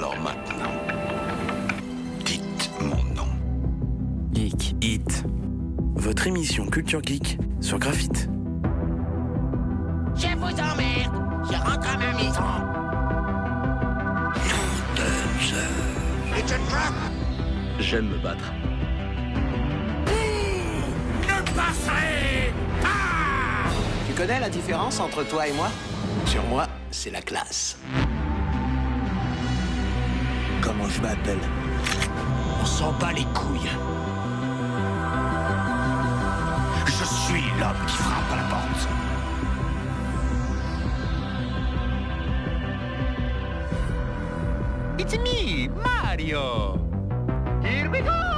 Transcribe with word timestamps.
Alors 0.00 0.18
maintenant, 0.20 0.72
dites 2.24 2.70
mon 2.80 3.04
nom. 3.14 3.28
Geek 4.32 4.74
Hit. 4.80 5.24
Votre 5.94 6.26
émission 6.26 6.64
Culture 6.64 7.02
Geek 7.04 7.36
sur 7.60 7.78
Graphite. 7.78 8.30
Je 10.16 10.34
vous 10.38 10.46
emmerde. 10.46 11.22
Je 11.44 11.54
rentre 11.54 11.86
à 11.86 11.98
ma 11.98 12.12
maison. 12.14 12.40
J'aime 17.78 18.08
me 18.08 18.16
battre. 18.22 18.54
Ne 21.26 21.42
passerez 21.54 22.54
pas. 22.80 23.68
Tu 24.08 24.14
connais 24.14 24.40
la 24.40 24.48
différence 24.48 24.98
entre 24.98 25.24
toi 25.24 25.46
et 25.46 25.52
moi? 25.52 25.68
Sur 26.24 26.42
moi, 26.44 26.66
c'est 26.90 27.10
la 27.10 27.20
classe. 27.20 27.76
Je 30.92 31.00
m'appelle 31.00 31.38
On 32.60 32.64
s'en 32.64 32.92
bat 32.92 33.12
les 33.12 33.24
couilles. 33.26 33.70
Je 36.86 37.04
suis 37.04 37.44
l'homme 37.58 37.86
qui 37.86 37.96
frappe 37.96 38.32
à 38.32 38.36
la 38.36 38.42
porte. 38.42 38.88
It's 44.98 45.16
me, 45.18 45.68
Mario! 45.82 46.78
Here 47.62 47.88
we 47.90 48.00
go! 48.02 48.29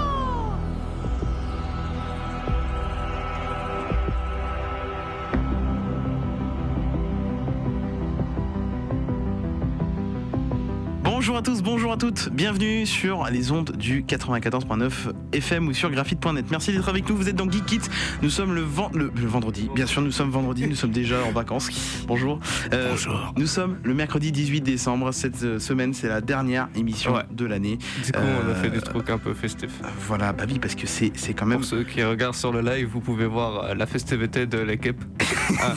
Bonjour 11.32 11.38
à 11.38 11.42
tous, 11.54 11.62
bonjour 11.62 11.92
à 11.92 11.96
toutes, 11.96 12.28
bienvenue 12.30 12.84
sur 12.84 13.24
les 13.32 13.52
ondes 13.52 13.72
du 13.74 14.02
94.9 14.02 14.90
FM 15.32 15.66
ou 15.68 15.72
sur 15.72 15.90
graphite.net. 15.90 16.44
Merci 16.50 16.72
d'être 16.74 16.90
avec 16.90 17.08
nous, 17.08 17.16
vous 17.16 17.26
êtes 17.26 17.36
dans 17.36 17.50
Geek 17.50 17.72
It. 17.72 17.90
Nous 18.20 18.28
sommes 18.28 18.54
le, 18.54 18.60
ven- 18.60 18.90
le- 18.92 19.10
le 19.16 19.26
vendredi, 19.26 19.70
bien 19.74 19.86
sûr 19.86 20.02
nous 20.02 20.10
sommes 20.10 20.28
vendredi, 20.28 20.66
nous 20.66 20.74
sommes 20.74 20.90
déjà 20.90 21.24
en 21.24 21.32
vacances. 21.32 21.70
Bonjour. 22.06 22.38
Euh, 22.74 22.90
Bonjour. 22.90 23.32
Nous 23.38 23.46
sommes 23.46 23.78
le 23.82 23.94
mercredi 23.94 24.30
18 24.30 24.60
décembre, 24.60 25.10
cette 25.12 25.42
euh, 25.42 25.58
semaine 25.58 25.94
c'est 25.94 26.08
la 26.08 26.20
dernière 26.20 26.68
émission 26.76 27.14
Ouais. 27.14 27.22
de 27.30 27.46
l'année. 27.46 27.78
Du 28.04 28.12
coup, 28.12 28.18
on 28.20 28.50
a 28.50 28.54
fait 28.54 28.66
Euh, 28.66 28.70
des 28.70 28.82
trucs 28.82 29.08
un 29.08 29.16
peu 29.18 29.32
festifs. 29.32 29.80
Voilà, 30.00 30.34
bah 30.34 30.44
oui, 30.46 30.58
parce 30.58 30.74
que 30.74 30.86
c'est 30.86 31.10
quand 31.34 31.46
même... 31.46 31.60
Pour 31.60 31.66
ceux 31.66 31.84
qui 31.84 32.02
regardent 32.04 32.34
sur 32.34 32.52
le 32.52 32.60
live, 32.60 32.88
vous 32.92 33.00
pouvez 33.00 33.26
voir 33.26 33.74
la 33.74 33.86
festivité 33.86 34.44
de 34.44 34.58
l'équipe 34.58 35.02
Ah, 35.62 35.74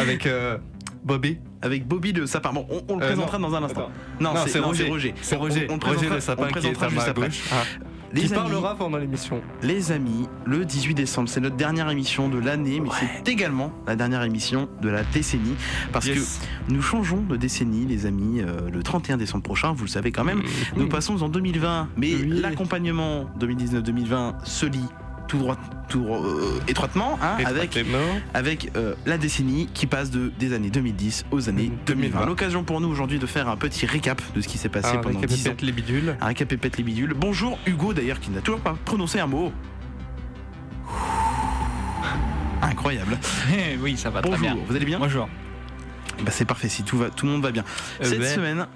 avec 0.00 0.26
euh, 0.26 0.56
Bobby. 1.04 1.38
Avec 1.62 1.86
Bobby 1.86 2.12
le 2.12 2.26
sapin. 2.26 2.52
Bon, 2.52 2.66
on, 2.70 2.82
on 2.88 2.96
le 2.96 3.02
Euh, 3.04 3.06
présentera 3.08 3.38
non, 3.38 3.48
dans 3.50 3.56
un 3.56 3.62
instant. 3.64 3.80
attends. 3.82 3.90
Non, 4.20 4.30
c'est 4.46 4.58
Roger. 4.58 4.88
Roger. 4.88 5.14
C'est 5.22 5.36
On- 5.36 5.40
Roger, 5.40 5.66
on 5.70 5.78
Roger 5.78 6.08
le 6.08 6.20
sapin 6.20 6.44
on 6.44 6.46
qui 6.60 6.66
est 6.66 6.82
à 6.82 6.88
ma 6.90 7.12
gauche. 7.12 7.42
Ah, 7.52 7.56
Les 8.12 8.20
qui 8.22 8.26
amis, 8.28 8.34
parlera 8.36 8.76
pendant 8.76 8.96
l'émission. 8.98 9.40
Les 9.62 9.90
amis, 9.90 10.28
le 10.46 10.64
18 10.64 10.94
décembre, 10.94 11.28
c'est 11.28 11.40
notre 11.40 11.56
dernière 11.56 11.90
émission 11.90 12.28
de 12.28 12.38
l'année, 12.38 12.78
mais 12.80 12.88
c'est 13.00 13.28
également 13.28 13.72
la 13.88 13.96
dernière 13.96 14.22
émission 14.22 14.68
de 14.80 14.88
la 14.88 15.02
décennie, 15.02 15.56
parce 15.92 16.06
Yes. 16.06 16.40
que 16.68 16.72
nous 16.72 16.80
changeons 16.80 17.22
de 17.22 17.36
décennie, 17.36 17.86
les 17.86 18.06
amis, 18.06 18.40
euh, 18.40 18.70
le 18.72 18.82
31 18.84 19.16
décembre 19.16 19.42
prochain, 19.42 19.72
vous 19.72 19.84
le 19.84 19.90
savez 19.90 20.12
quand 20.12 20.22
même. 20.24 20.42
Nous 20.76 20.88
passons 20.88 21.20
en 21.22 21.28
2020, 21.28 21.88
mais 21.96 22.14
Oui. 22.14 22.28
l'accompagnement 22.40 23.24
2019-2020 23.40 24.34
se 24.44 24.66
lie 24.66 24.78
tout 25.28 25.38
droit, 25.38 25.56
tout 25.88 26.06
euh, 26.08 26.60
étroitement, 26.68 27.18
hein, 27.22 27.36
avec 27.44 27.76
Étroitement. 27.76 27.98
avec 28.34 28.70
euh, 28.76 28.94
la 29.06 29.18
décennie 29.18 29.68
qui 29.74 29.86
passe 29.86 30.10
de 30.10 30.32
des 30.38 30.52
années 30.52 30.70
2010 30.70 31.26
aux 31.30 31.48
années 31.48 31.70
2020. 31.86 32.10
2020. 32.18 32.26
L'occasion 32.26 32.64
pour 32.64 32.80
nous 32.80 32.88
aujourd'hui 32.88 33.18
de 33.18 33.26
faire 33.26 33.48
un 33.48 33.56
petit 33.56 33.86
récap 33.86 34.20
de 34.34 34.40
ce 34.40 34.48
qui 34.48 34.58
s'est 34.58 34.68
passé 34.68 34.90
Ah, 34.94 34.98
pendant 34.98 35.18
avec 35.18 35.30
10 35.30 35.48
ans. 35.48 35.52
les 35.62 35.72
bidules. 35.72 36.16
Un 36.20 36.26
récap 36.26 36.52
et 36.52 36.56
pète 36.56 36.76
les 36.78 36.84
bidules. 36.84 37.14
Bonjour 37.16 37.58
Hugo 37.66 37.92
d'ailleurs 37.94 38.20
qui 38.20 38.30
n'a 38.30 38.40
toujours 38.40 38.60
pas 38.60 38.76
prononcé 38.84 39.18
un 39.20 39.26
mot. 39.26 39.52
Incroyable. 42.62 43.18
Oui, 43.82 43.96
ça 43.96 44.10
va 44.10 44.20
très 44.22 44.30
Bonjour, 44.30 44.42
bien. 44.46 44.56
vous 44.66 44.74
allez 44.76 44.86
bien? 44.86 44.98
Bonjour. 44.98 45.28
Bah 46.22 46.30
c'est 46.30 46.44
parfait 46.44 46.68
si 46.68 46.82
tout 46.84 46.96
va, 46.98 47.10
tout 47.10 47.26
le 47.26 47.32
monde 47.32 47.42
va 47.42 47.50
bien. 47.50 47.64
Euh, 48.00 48.04
Cette 48.04 48.20
ben, 48.20 48.34
semaine, 48.34 48.66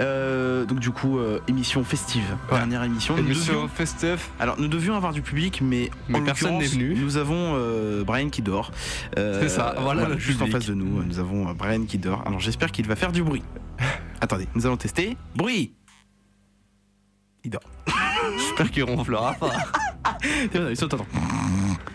euh, 0.00 0.64
donc 0.64 0.78
du 0.80 0.90
coup 0.90 1.18
euh, 1.18 1.40
émission 1.48 1.84
festive, 1.84 2.24
Ouais. 2.50 2.58
dernière 2.58 2.82
émission. 2.84 3.16
Émission 3.16 3.54
devions- 3.54 3.68
festif. 3.68 4.30
alors 4.40 4.58
nous 4.58 4.68
devions 4.68 4.96
avoir 4.96 5.12
du 5.12 5.22
public, 5.22 5.60
mais, 5.62 5.90
Mais 6.08 6.18
en 6.18 6.22
personne 6.24 6.58
n'est 6.58 6.66
venu. 6.66 6.94
Nous 6.94 7.16
avons 7.16 7.54
euh, 7.56 8.04
Brian 8.04 8.28
qui 8.30 8.42
dort. 8.42 8.70
C'est 9.16 9.48
ça, 9.48 9.74
voilà 9.80 10.16
juste 10.18 10.42
en 10.42 10.46
face 10.46 10.66
de 10.66 10.74
nous, 10.74 11.02
nous 11.02 11.18
avons 11.18 11.52
Brian 11.54 11.84
qui 11.84 11.98
dort. 11.98 12.22
Alors 12.26 12.40
j'espère 12.40 12.72
qu'il 12.72 12.86
va 12.86 12.96
faire 12.96 13.12
du 13.12 13.22
bruit. 13.22 13.42
Attendez, 14.20 14.48
nous 14.54 14.66
allons 14.66 14.76
tester. 14.78 15.16
Bruit. 15.34 15.74
Il 17.44 17.50
dort. 17.50 17.60
J'espère 18.38 18.70
qu'il 18.70 18.82
ronflera 18.84 19.34
pas. 19.34 19.50
C'est 20.22 20.58
bon, 20.58 20.68
il 20.70 20.76
saute, 20.76 20.94
attends. 20.94 21.06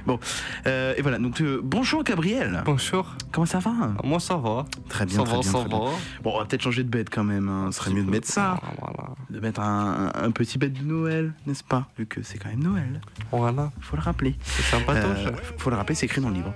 Bon, 0.06 0.20
euh, 0.68 0.94
et 0.98 1.02
voilà. 1.02 1.18
Donc 1.20 1.42
euh, 1.42 1.60
bonjour 1.64 2.04
Gabriel. 2.04 2.64
Bonjour. 2.66 3.16
Comment 3.32 3.46
ça 3.46 3.60
va? 3.60 3.72
Moi, 4.04 4.20
ça 4.20 4.36
va. 4.38 4.66
Très 4.90 5.06
bien, 5.06 5.18
Ça 5.18 5.24
très 5.24 5.36
va, 5.36 5.40
bien, 5.42 5.52
ça 5.52 5.60
très 5.60 5.70
bien. 5.70 5.80
va. 5.80 5.86
Bon, 6.24 6.34
on 6.36 6.40
va 6.40 6.46
peut-être 6.46 6.62
changer 6.62 6.84
de 6.84 6.90
bête 6.90 7.10
quand 7.10 7.24
même. 7.24 7.48
hein. 7.50 7.68
Ce 7.72 7.78
serait 7.80 7.92
mieux 7.92 8.04
de 8.04 8.10
mettre 8.10 8.28
ça, 8.28 8.60
Voilà. 8.80 9.10
de 9.30 9.40
mettre 9.40 9.60
un, 9.62 10.12
petit 10.32 10.58
bête 10.58 10.74
de 10.74 10.84
Noël, 10.84 11.34
n'est-ce 11.46 11.64
pas? 11.64 11.88
Vu 11.98 12.06
que 12.06 12.22
c'est 12.24 12.38
quand 12.38 12.50
même 12.50 12.64
Noël. 12.64 13.02
Voilà. 13.32 13.72
Faut 13.82 13.96
le 13.96 14.02
rappeler. 14.02 14.36
C'est 14.44 14.64
sympatoche. 14.64 15.26
Euh, 15.28 15.32
faut 15.58 15.70
le 15.70 15.76
rappeler, 15.76 15.96
c'est 15.96 16.06
écrit 16.08 16.22
dans 16.22 16.30
le 16.30 16.36
livre. 16.36 16.54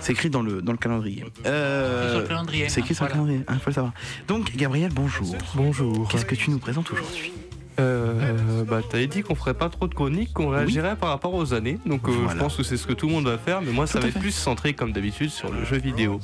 C'est 0.00 0.12
écrit 0.12 0.30
dans 0.30 0.42
le 0.42 0.62
dans 0.62 0.72
le 0.72 0.78
calendrier. 0.78 1.24
Euh, 1.46 2.10
Sur 2.12 2.20
le 2.20 2.26
calendrier. 2.26 2.68
c'est 2.68 2.80
écrit 2.80 2.94
sur 2.94 3.04
le 3.04 3.10
calendrier. 3.10 3.42
hein, 3.48 3.54
faut 3.58 3.70
le 3.70 3.74
savoir. 3.74 3.92
Donc 4.28 4.54
Gabriel, 4.56 4.90
bonjour. 4.94 5.34
Bonjour. 5.54 6.08
Qu'est-ce 6.08 6.24
que 6.26 6.34
tu 6.34 6.50
nous 6.50 6.58
présentes 6.58 6.90
aujourd'hui? 6.90 7.32
Euh, 7.80 8.64
bah, 8.68 8.80
t'avais 8.88 9.06
dit 9.06 9.22
qu'on 9.22 9.34
ferait 9.34 9.54
pas 9.54 9.68
trop 9.68 9.88
de 9.88 9.94
chroniques, 9.94 10.32
qu'on 10.32 10.48
réagirait 10.50 10.96
par 10.96 11.08
rapport 11.10 11.34
aux 11.34 11.54
années. 11.54 11.78
Donc, 11.86 12.08
euh, 12.08 12.12
Voilà. 12.12 12.32
je 12.34 12.38
pense 12.38 12.56
que 12.56 12.62
c'est 12.62 12.76
ce 12.76 12.86
que 12.86 12.92
tout 12.92 13.06
le 13.08 13.12
monde 13.12 13.26
va 13.26 13.38
faire. 13.38 13.60
Mais 13.62 13.72
moi, 13.72 13.86
ça 13.86 13.94
Tout 13.98 14.02
va 14.02 14.08
être 14.08 14.14
fait. 14.14 14.20
plus 14.20 14.34
centré, 14.34 14.74
comme 14.74 14.92
d'habitude, 14.92 15.30
sur 15.30 15.50
le 15.52 15.64
jeu 15.64 15.76
vidéo. 15.78 16.20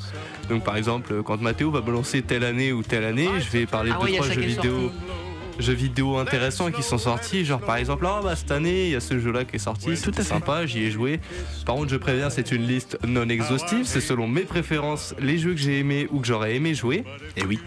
Donc, 0.48 0.62
par 0.64 0.76
exemple, 0.76 1.22
quand 1.24 1.40
Mathéo 1.40 1.70
va 1.70 1.80
balancer 1.80 2.22
telle 2.22 2.44
année 2.44 2.72
ou 2.72 2.82
telle 2.82 3.04
année, 3.04 3.28
je 3.40 3.50
vais 3.50 3.66
parler 3.66 3.90
Ah 3.94 3.98
de 3.98 4.04
oui, 4.04 4.10
il 4.10 4.14
y 4.14 4.18
a 4.18 4.22
trois 4.22 4.34
jeux 4.34 4.40
vidéo. 4.40 4.80
sorti. 4.80 4.96
Jeux 5.58 5.74
vidéo 5.74 6.16
intéressants 6.16 6.70
qui 6.70 6.82
sont 6.82 6.96
sortis, 6.96 7.44
genre 7.44 7.60
par 7.60 7.76
exemple, 7.76 8.06
ah 8.08 8.20
bah 8.24 8.34
cette 8.34 8.50
année 8.50 8.86
il 8.86 8.92
y 8.92 8.96
a 8.96 9.00
ce 9.00 9.18
jeu 9.18 9.30
là 9.30 9.44
qui 9.44 9.56
est 9.56 9.58
sorti, 9.58 9.90
tout 10.00 10.10
à 10.16 10.22
sympa, 10.22 10.64
j'y 10.64 10.84
ai 10.84 10.90
joué. 10.90 11.20
Par 11.66 11.74
contre, 11.74 11.90
je 11.90 11.96
préviens, 11.98 12.30
c'est 12.30 12.50
une 12.52 12.66
liste 12.66 12.96
non 13.06 13.28
exhaustive, 13.28 13.84
c'est 13.84 14.00
selon 14.00 14.26
mes 14.26 14.42
préférences, 14.44 15.14
les 15.20 15.36
jeux 15.36 15.50
que 15.52 15.60
j'ai 15.60 15.80
aimés 15.80 16.08
ou 16.12 16.20
que 16.20 16.26
j'aurais 16.26 16.56
aimé 16.56 16.72
jouer. 16.74 17.04
Eh 17.36 17.44
oui. 17.44 17.58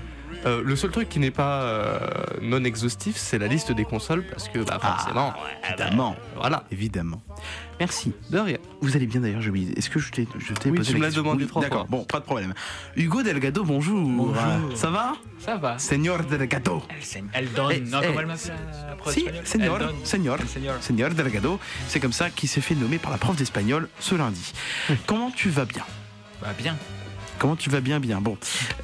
Euh, 0.46 0.62
le 0.64 0.76
seul 0.76 0.92
truc 0.92 1.08
qui 1.08 1.20
n'est 1.20 1.32
pas 1.32 1.62
euh, 1.62 1.98
non 2.42 2.64
exhaustif, 2.66 3.16
c'est 3.16 3.38
la 3.40 3.48
liste 3.48 3.72
des 3.72 3.86
consoles 3.86 4.24
parce 4.30 4.50
que 4.50 4.60
bah, 4.60 4.78
forcément, 4.82 5.34
Évidemment. 5.70 6.16
voilà, 6.36 6.64
Évidemment. 6.72 7.22
Merci. 7.80 8.12
de 8.30 8.40
rien. 8.40 8.58
Vous 8.82 8.96
allez 8.96 9.08
bien 9.08 9.22
d'ailleurs, 9.22 9.42
j'ai 9.42 9.50
oublié. 9.50 9.78
Est-ce 9.78 9.90
que 9.90 10.00
je 10.00 10.12
t'ai 10.12 10.28
je 10.40 10.54
t'ai 10.54 10.70
Oui, 10.70 10.78
posé 10.78 10.88
tu 10.90 10.94
la 10.94 11.00
me 11.00 11.04
l'as 11.04 11.08
question 11.10 11.24
demandé 11.24 11.44
Oui, 11.44 11.50
trois 11.50 11.62
D'accord, 11.62 11.86
bon, 11.88 12.04
pas 12.04 12.20
de 12.20 12.26
problème. 12.26 12.54
Hugo 12.98 13.24
Delgado, 13.24 13.64
bonjour. 13.64 14.02
Bonjour. 14.02 14.36
Ça 14.76 14.90
va? 14.90 15.14
Ça 15.40 15.56
va. 15.56 15.78
Señor 15.80 16.24
Delgado. 16.24 16.84
Elle, 16.90 17.04
s'aime- 17.04 17.30
elle 17.34 17.52
donne. 17.54 17.72
Eh, 17.76 17.80
non, 17.80 18.00
eh, 18.02 18.08
comment 18.08 18.20
elle 18.20 18.26
m'appelle? 18.28 18.54
La 18.90 18.96
prof 18.96 19.14
Si, 19.14 19.22
espagnole 19.22 19.46
Señor, 19.46 19.78
Elle 19.80 19.88
donne. 19.88 19.96
Señor, 20.06 20.38
El 20.42 20.48
señor. 20.48 20.76
Señor 20.82 21.10
Delgado. 21.12 21.60
C'est 21.88 22.00
comme 22.02 22.14
ça 22.14 22.30
qu'il 22.30 22.50
s'est 22.50 22.62
fait 22.62 22.76
nommer 22.76 22.98
par 23.00 23.12
la 23.12 23.18
prof 23.18 23.36
d'espagnol 23.36 23.88
ce 24.00 24.16
lundi. 24.16 24.54
Comment 25.08 25.32
tu 25.32 25.50
vas 25.50 25.66
bien? 25.66 25.84
Bah 26.42 26.50
bien. 26.58 26.76
Comment 27.40 27.56
tu 27.58 27.70
vas 27.70 27.82
bien, 27.82 28.00
bien 28.00 28.22
Bon, 28.22 28.38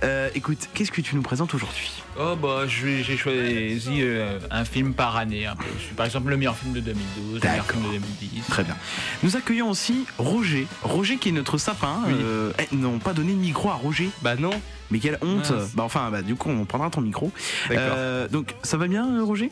euh, 0.03 0.29
écoute, 0.35 0.67
qu'est-ce 0.73 0.91
que 0.91 0.99
tu 1.01 1.15
nous 1.15 1.21
présentes 1.21 1.53
aujourd'hui? 1.53 1.91
Oh 2.19 2.35
bah 2.35 2.67
je- 2.67 3.01
j'ai 3.01 3.15
choisi 3.15 3.99
euh, 4.01 4.39
un 4.51 4.65
film 4.65 4.93
par 4.93 5.15
année 5.15 5.45
un 5.45 5.55
peu. 5.55 5.63
Par 5.95 6.05
exemple 6.05 6.29
le 6.29 6.35
meilleur 6.37 6.57
film 6.57 6.73
de 6.73 6.81
2012, 6.81 7.35
le 7.35 7.39
meilleur 7.47 7.65
D'accord. 7.65 7.81
film 7.81 7.93
de 7.93 7.97
2010. 7.99 8.43
Très 8.49 8.63
bien. 8.65 8.75
Nous 9.23 9.37
accueillons 9.37 9.69
aussi 9.69 10.05
Roger. 10.17 10.67
Roger 10.83 11.15
qui 11.17 11.29
est 11.29 11.31
notre 11.31 11.57
sapin. 11.57 12.01
Oui. 12.07 12.13
Euh, 12.21 12.51
eh, 12.59 12.75
non, 12.75 12.99
pas 12.99 13.13
donné 13.13 13.31
de 13.31 13.37
micro 13.39 13.69
à 13.69 13.75
Roger. 13.75 14.09
Bah 14.21 14.35
non, 14.35 14.51
Mais 14.91 14.99
quelle 14.99 15.17
honte. 15.21 15.51
Mince. 15.51 15.71
Bah 15.75 15.83
enfin, 15.83 16.09
bah, 16.11 16.21
du 16.21 16.35
coup, 16.35 16.49
on 16.49 16.65
prendra 16.65 16.89
ton 16.89 16.99
micro. 17.01 17.31
d'accord. 17.69 17.83
Euh, 17.95 18.27
donc, 18.27 18.55
ça 18.63 18.75
va 18.75 18.87
bien, 18.87 19.23
Roger? 19.23 19.49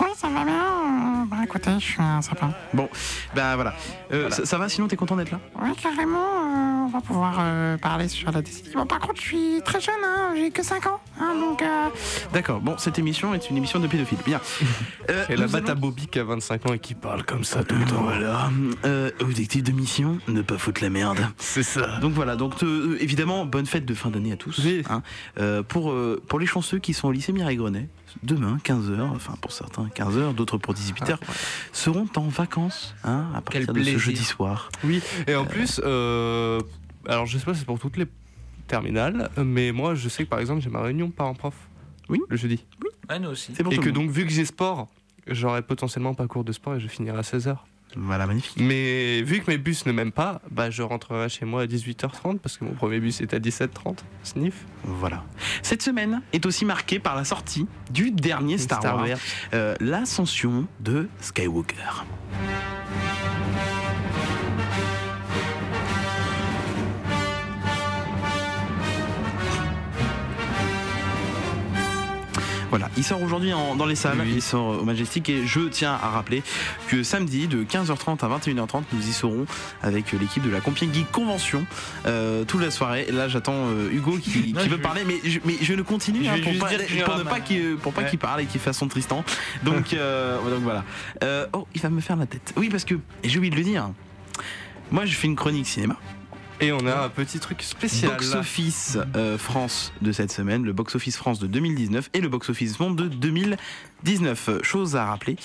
Oui, 0.00 0.08
ça 0.16 0.28
va 0.28 0.44
bien. 0.44 0.64
Bah 1.28 1.38
écoutez, 1.44 1.70
je 1.78 1.84
suis 1.84 2.00
un 2.02 2.22
sapin. 2.22 2.52
Bon, 2.72 2.88
bah 3.34 3.54
voilà. 3.56 3.74
Euh, 4.12 4.30
Ça, 4.30 4.46
ça 4.46 4.58
va, 4.58 4.68
sinon 4.68 4.86
t'es 4.86 4.96
content 4.96 5.16
d'être 5.16 5.32
là? 5.32 5.40
Oui, 5.60 5.70
carrément, 5.80 6.18
euh, 6.18 6.84
on 6.84 6.88
va 6.88 7.00
pouvoir 7.00 7.36
euh, 7.40 7.76
parler 7.78 8.06
sur 8.08 8.30
la 8.30 8.42
décennie. 8.42 8.70
Bon, 8.74 8.86
par 8.86 9.00
contre, 9.00 9.16
je 9.20 9.26
suis 9.26 9.62
très 9.64 9.80
jeune, 9.80 9.94
hein, 10.04 10.34
j'ai 10.36 10.50
que 10.50 10.62
5 10.62 10.86
ans. 10.86 11.00
hein, 11.20 11.34
donc, 11.40 11.62
euh, 11.62 11.88
D'accord, 12.32 12.60
bon, 12.60 12.76
cette 12.78 12.98
émission 12.98 13.34
est 13.34 13.50
une 13.50 13.56
émission 13.56 13.80
de 13.80 13.86
pédophile. 13.86 14.18
Bien. 14.24 14.40
Euh, 15.08 15.24
Et 15.28 15.36
la 15.36 15.46
batte 15.46 15.68
à 15.68 15.72
allons- 15.72 15.82
Bobby 15.82 16.08
qui 16.08 16.18
a 16.18 16.24
25 16.24 16.66
ans 16.68 16.72
et 16.74 16.80
qui 16.80 16.94
parle 16.96 17.22
comme 17.24 17.44
ça 17.44 17.62
tout 17.62 17.76
le 17.76 17.84
temps. 17.84 18.02
Voilà. 18.02 18.50
Euh, 18.84 19.12
objectif 19.20 19.62
de 19.62 19.70
mission, 19.70 20.18
ne 20.26 20.42
pas 20.42 20.58
foutre 20.58 20.82
la 20.82 20.90
merde. 20.90 21.28
C'est 21.38 21.62
ça. 21.62 21.98
Donc 22.00 22.12
voilà, 22.12 22.34
donc 22.34 22.60
euh, 22.64 22.98
évidemment, 23.00 23.46
bonne 23.46 23.66
fête 23.66 23.86
de 23.86 23.94
fin 23.94 24.10
d'année 24.10 24.32
à 24.32 24.36
tous. 24.36 24.58
Oui. 24.64 24.82
hein. 24.90 25.02
Euh, 25.38 25.62
pour, 25.62 25.92
euh, 25.92 26.20
pour 26.28 26.40
les 26.40 26.46
chanceux 26.46 26.78
qui 26.80 26.92
sont 26.92 27.06
au 27.06 27.12
lycée 27.12 27.32
Mireille 27.32 27.56
Grenet, 27.56 27.88
demain, 28.22 28.58
15h, 28.64 29.00
enfin 29.14 29.34
pour 29.40 29.52
certains 29.52 29.86
15h, 29.86 30.34
d'autres 30.34 30.58
pour 30.58 30.74
18h, 30.74 31.18
seront 31.72 32.08
en 32.16 32.28
vacances 32.28 32.94
hein, 33.04 33.26
à 33.34 33.40
partir 33.40 33.66
Quel 33.66 33.74
de 33.74 33.82
ce 33.82 33.98
jeudi 33.98 34.24
soir. 34.24 34.70
Oui, 34.84 35.02
et 35.26 35.34
en 35.34 35.44
plus, 35.44 35.80
euh, 35.84 36.60
alors 37.06 37.26
je 37.26 37.38
sais 37.38 37.44
pas 37.44 37.54
si 37.54 37.60
c'est 37.60 37.66
pour 37.66 37.78
toutes 37.78 37.96
les 37.96 38.06
terminales, 38.66 39.30
mais 39.36 39.72
moi 39.72 39.94
je 39.94 40.08
sais 40.08 40.24
que 40.24 40.28
par 40.28 40.40
exemple 40.40 40.60
j'ai 40.60 40.70
ma 40.70 40.80
réunion 40.82 41.10
parents-prof 41.10 41.54
Oui. 42.08 42.20
Le 42.28 42.36
jeudi. 42.36 42.64
Ouais, 43.08 43.18
nous 43.18 43.28
aussi. 43.30 43.52
Pour 43.52 43.72
Et 43.72 43.76
que 43.78 43.84
monde. 43.86 43.94
donc, 43.94 44.10
vu 44.10 44.24
que 44.26 44.32
j'ai 44.32 44.44
sport, 44.44 44.88
j'aurai 45.26 45.62
potentiellement 45.62 46.14
pas 46.14 46.26
cours 46.26 46.44
de 46.44 46.52
sport 46.52 46.74
et 46.74 46.80
je 46.80 46.88
finirai 46.88 47.18
à 47.18 47.22
16h. 47.22 47.56
Voilà, 47.94 48.26
magnifique. 48.26 48.56
Mais 48.60 49.22
vu 49.22 49.40
que 49.40 49.50
mes 49.50 49.58
bus 49.58 49.86
ne 49.86 49.92
m'aiment 49.92 50.12
pas, 50.12 50.42
bah 50.50 50.70
je 50.70 50.82
rentrerai 50.82 51.28
chez 51.28 51.44
moi 51.46 51.62
à 51.62 51.66
18h30 51.66 52.38
parce 52.40 52.58
que 52.58 52.64
mon 52.64 52.72
premier 52.74 53.00
bus 53.00 53.20
est 53.20 53.32
à 53.32 53.38
17h30. 53.38 53.98
Sniff. 54.22 54.64
Voilà. 54.82 55.24
Cette 55.62 55.82
semaine 55.82 56.20
est 56.32 56.44
aussi 56.44 56.64
marquée 56.64 56.98
par 56.98 57.16
la 57.16 57.24
sortie 57.24 57.66
du 57.90 58.10
dernier 58.10 58.58
Star, 58.58 58.80
Star 58.80 58.96
Wars, 58.96 59.06
Wars. 59.08 59.18
euh, 59.54 59.74
l'ascension 59.80 60.66
de 60.80 61.08
Skywalker. 61.20 62.04
Voilà, 72.70 72.90
il 72.96 73.04
sort 73.04 73.22
aujourd'hui 73.22 73.50
dans 73.78 73.86
les 73.86 73.94
salles, 73.94 74.18
Oui. 74.20 74.32
il 74.36 74.42
sort 74.42 74.80
au 74.80 74.84
Majestic 74.84 75.28
et 75.28 75.46
je 75.46 75.60
tiens 75.68 75.92
à 75.92 76.08
rappeler 76.10 76.42
que 76.88 77.02
samedi 77.04 77.46
de 77.46 77.62
15h30 77.62 78.24
à 78.24 78.38
21h30 78.38 78.82
nous 78.92 79.08
y 79.08 79.12
serons 79.12 79.46
avec 79.82 80.10
l'équipe 80.12 80.42
de 80.42 80.50
la 80.50 80.60
Compiègne 80.60 80.92
Geek 80.92 81.10
Convention 81.12 81.64
euh, 82.06 82.44
toute 82.44 82.60
la 82.60 82.70
soirée. 82.72 83.06
Et 83.08 83.12
là 83.12 83.28
j'attends 83.28 83.68
euh, 83.68 83.90
Hugo 83.92 84.18
qui, 84.18 84.52
Non, 84.52 84.60
qui 84.60 84.66
je 84.66 84.70
veut 84.70 84.78
parler 84.80 85.02
mais 85.06 85.16
je, 85.24 85.38
mais 85.44 85.54
je 85.62 85.74
ne 85.74 85.82
continue 85.82 86.24
Je 86.24 86.28
hein, 86.30 86.36
pour, 86.42 86.58
pas, 86.58 86.68
pour 87.04 87.18
ne 87.18 87.22
pas 87.22 87.40
qu'il 87.40 87.76
pour 87.76 87.92
pas 87.92 88.02
Ouais. 88.02 88.10
qu'il 88.10 88.18
parle 88.18 88.40
et 88.42 88.46
qu'il 88.46 88.60
fasse 88.60 88.78
son 88.78 88.88
Tristan. 88.88 89.24
Donc, 89.62 89.94
euh, 89.94 90.36
donc 90.50 90.62
voilà. 90.62 90.84
Euh, 91.22 91.46
oh, 91.52 91.66
il 91.74 91.80
va 91.80 91.88
me 91.88 92.00
faire 92.00 92.16
la 92.16 92.26
tête. 92.26 92.52
Oui 92.56 92.68
parce 92.68 92.84
que 92.84 92.94
et 93.22 93.28
j'ai 93.28 93.38
oublié 93.38 93.52
de 93.52 93.56
le 93.56 93.62
dire. 93.64 93.88
Moi 94.90 95.06
je 95.06 95.14
fais 95.14 95.28
une 95.28 95.36
chronique 95.36 95.66
cinéma. 95.68 95.96
Et 96.60 96.72
on 96.72 96.86
a 96.86 97.04
un 97.04 97.08
petit 97.10 97.38
truc 97.38 97.62
spécial. 97.62 98.12
Box 98.12 98.34
Office 98.34 98.98
euh, 99.14 99.36
France 99.36 99.92
de 100.00 100.10
cette 100.12 100.32
semaine, 100.32 100.64
le 100.64 100.72
Box 100.72 100.94
Office 100.94 101.16
France 101.16 101.38
de 101.38 101.46
2019 101.46 102.08
et 102.14 102.20
le 102.20 102.28
Box 102.28 102.48
Office 102.48 102.80
Monde 102.80 102.96
de 102.96 103.08
2019. 103.08 104.48
Euh, 104.48 104.58
Chose 104.62 104.96
à 104.96 105.04
rappeler 105.06 105.36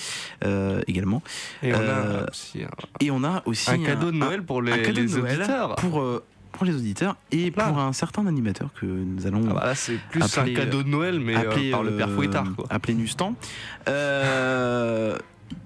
euh, 0.44 0.80
également. 0.86 1.22
Et 1.62 1.74
on 1.74 1.78
Euh, 1.80 2.24
a 2.26 2.30
aussi 2.30 2.62
un, 2.62 2.68
Et 3.00 3.10
on 3.10 3.24
a 3.24 3.42
aussi 3.44 3.70
un 3.70 3.78
cadeau 3.78 4.10
de 4.10 4.16
un- 4.16 4.20
Noël 4.20 4.42
pour 4.42 4.62
les, 4.62 4.72
un 4.72 4.78
cadeau 4.78 5.02
de 5.02 5.06
Noël 5.18 5.38
auditeurs. 5.40 5.76
pour 5.76 6.00
euh, 6.00 6.24
pour 6.52 6.66
les 6.66 6.74
auditeurs 6.74 7.16
et 7.30 7.50
Là. 7.50 7.68
pour 7.68 7.78
un 7.78 7.92
certain 7.94 8.26
animateur 8.26 8.68
que 8.78 8.84
nous 8.84 9.26
allons 9.26 9.42
Ah 9.50 9.54
bah 9.54 9.74
c'est 9.74 9.98
plus 10.10 10.22
Appelé, 10.22 10.52
un 10.52 10.54
cadeau 10.64 10.82
de 10.82 10.88
Noël, 10.88 11.18
mais 11.18 11.34
euh, 11.34 11.70
par 11.70 11.82
le 11.82 11.96
père 11.96 12.08
euh, 12.10 12.14
Fouettard, 12.14 12.44
quoi. 12.54 12.66
Appeler 12.68 12.92
Nustan. 12.94 13.34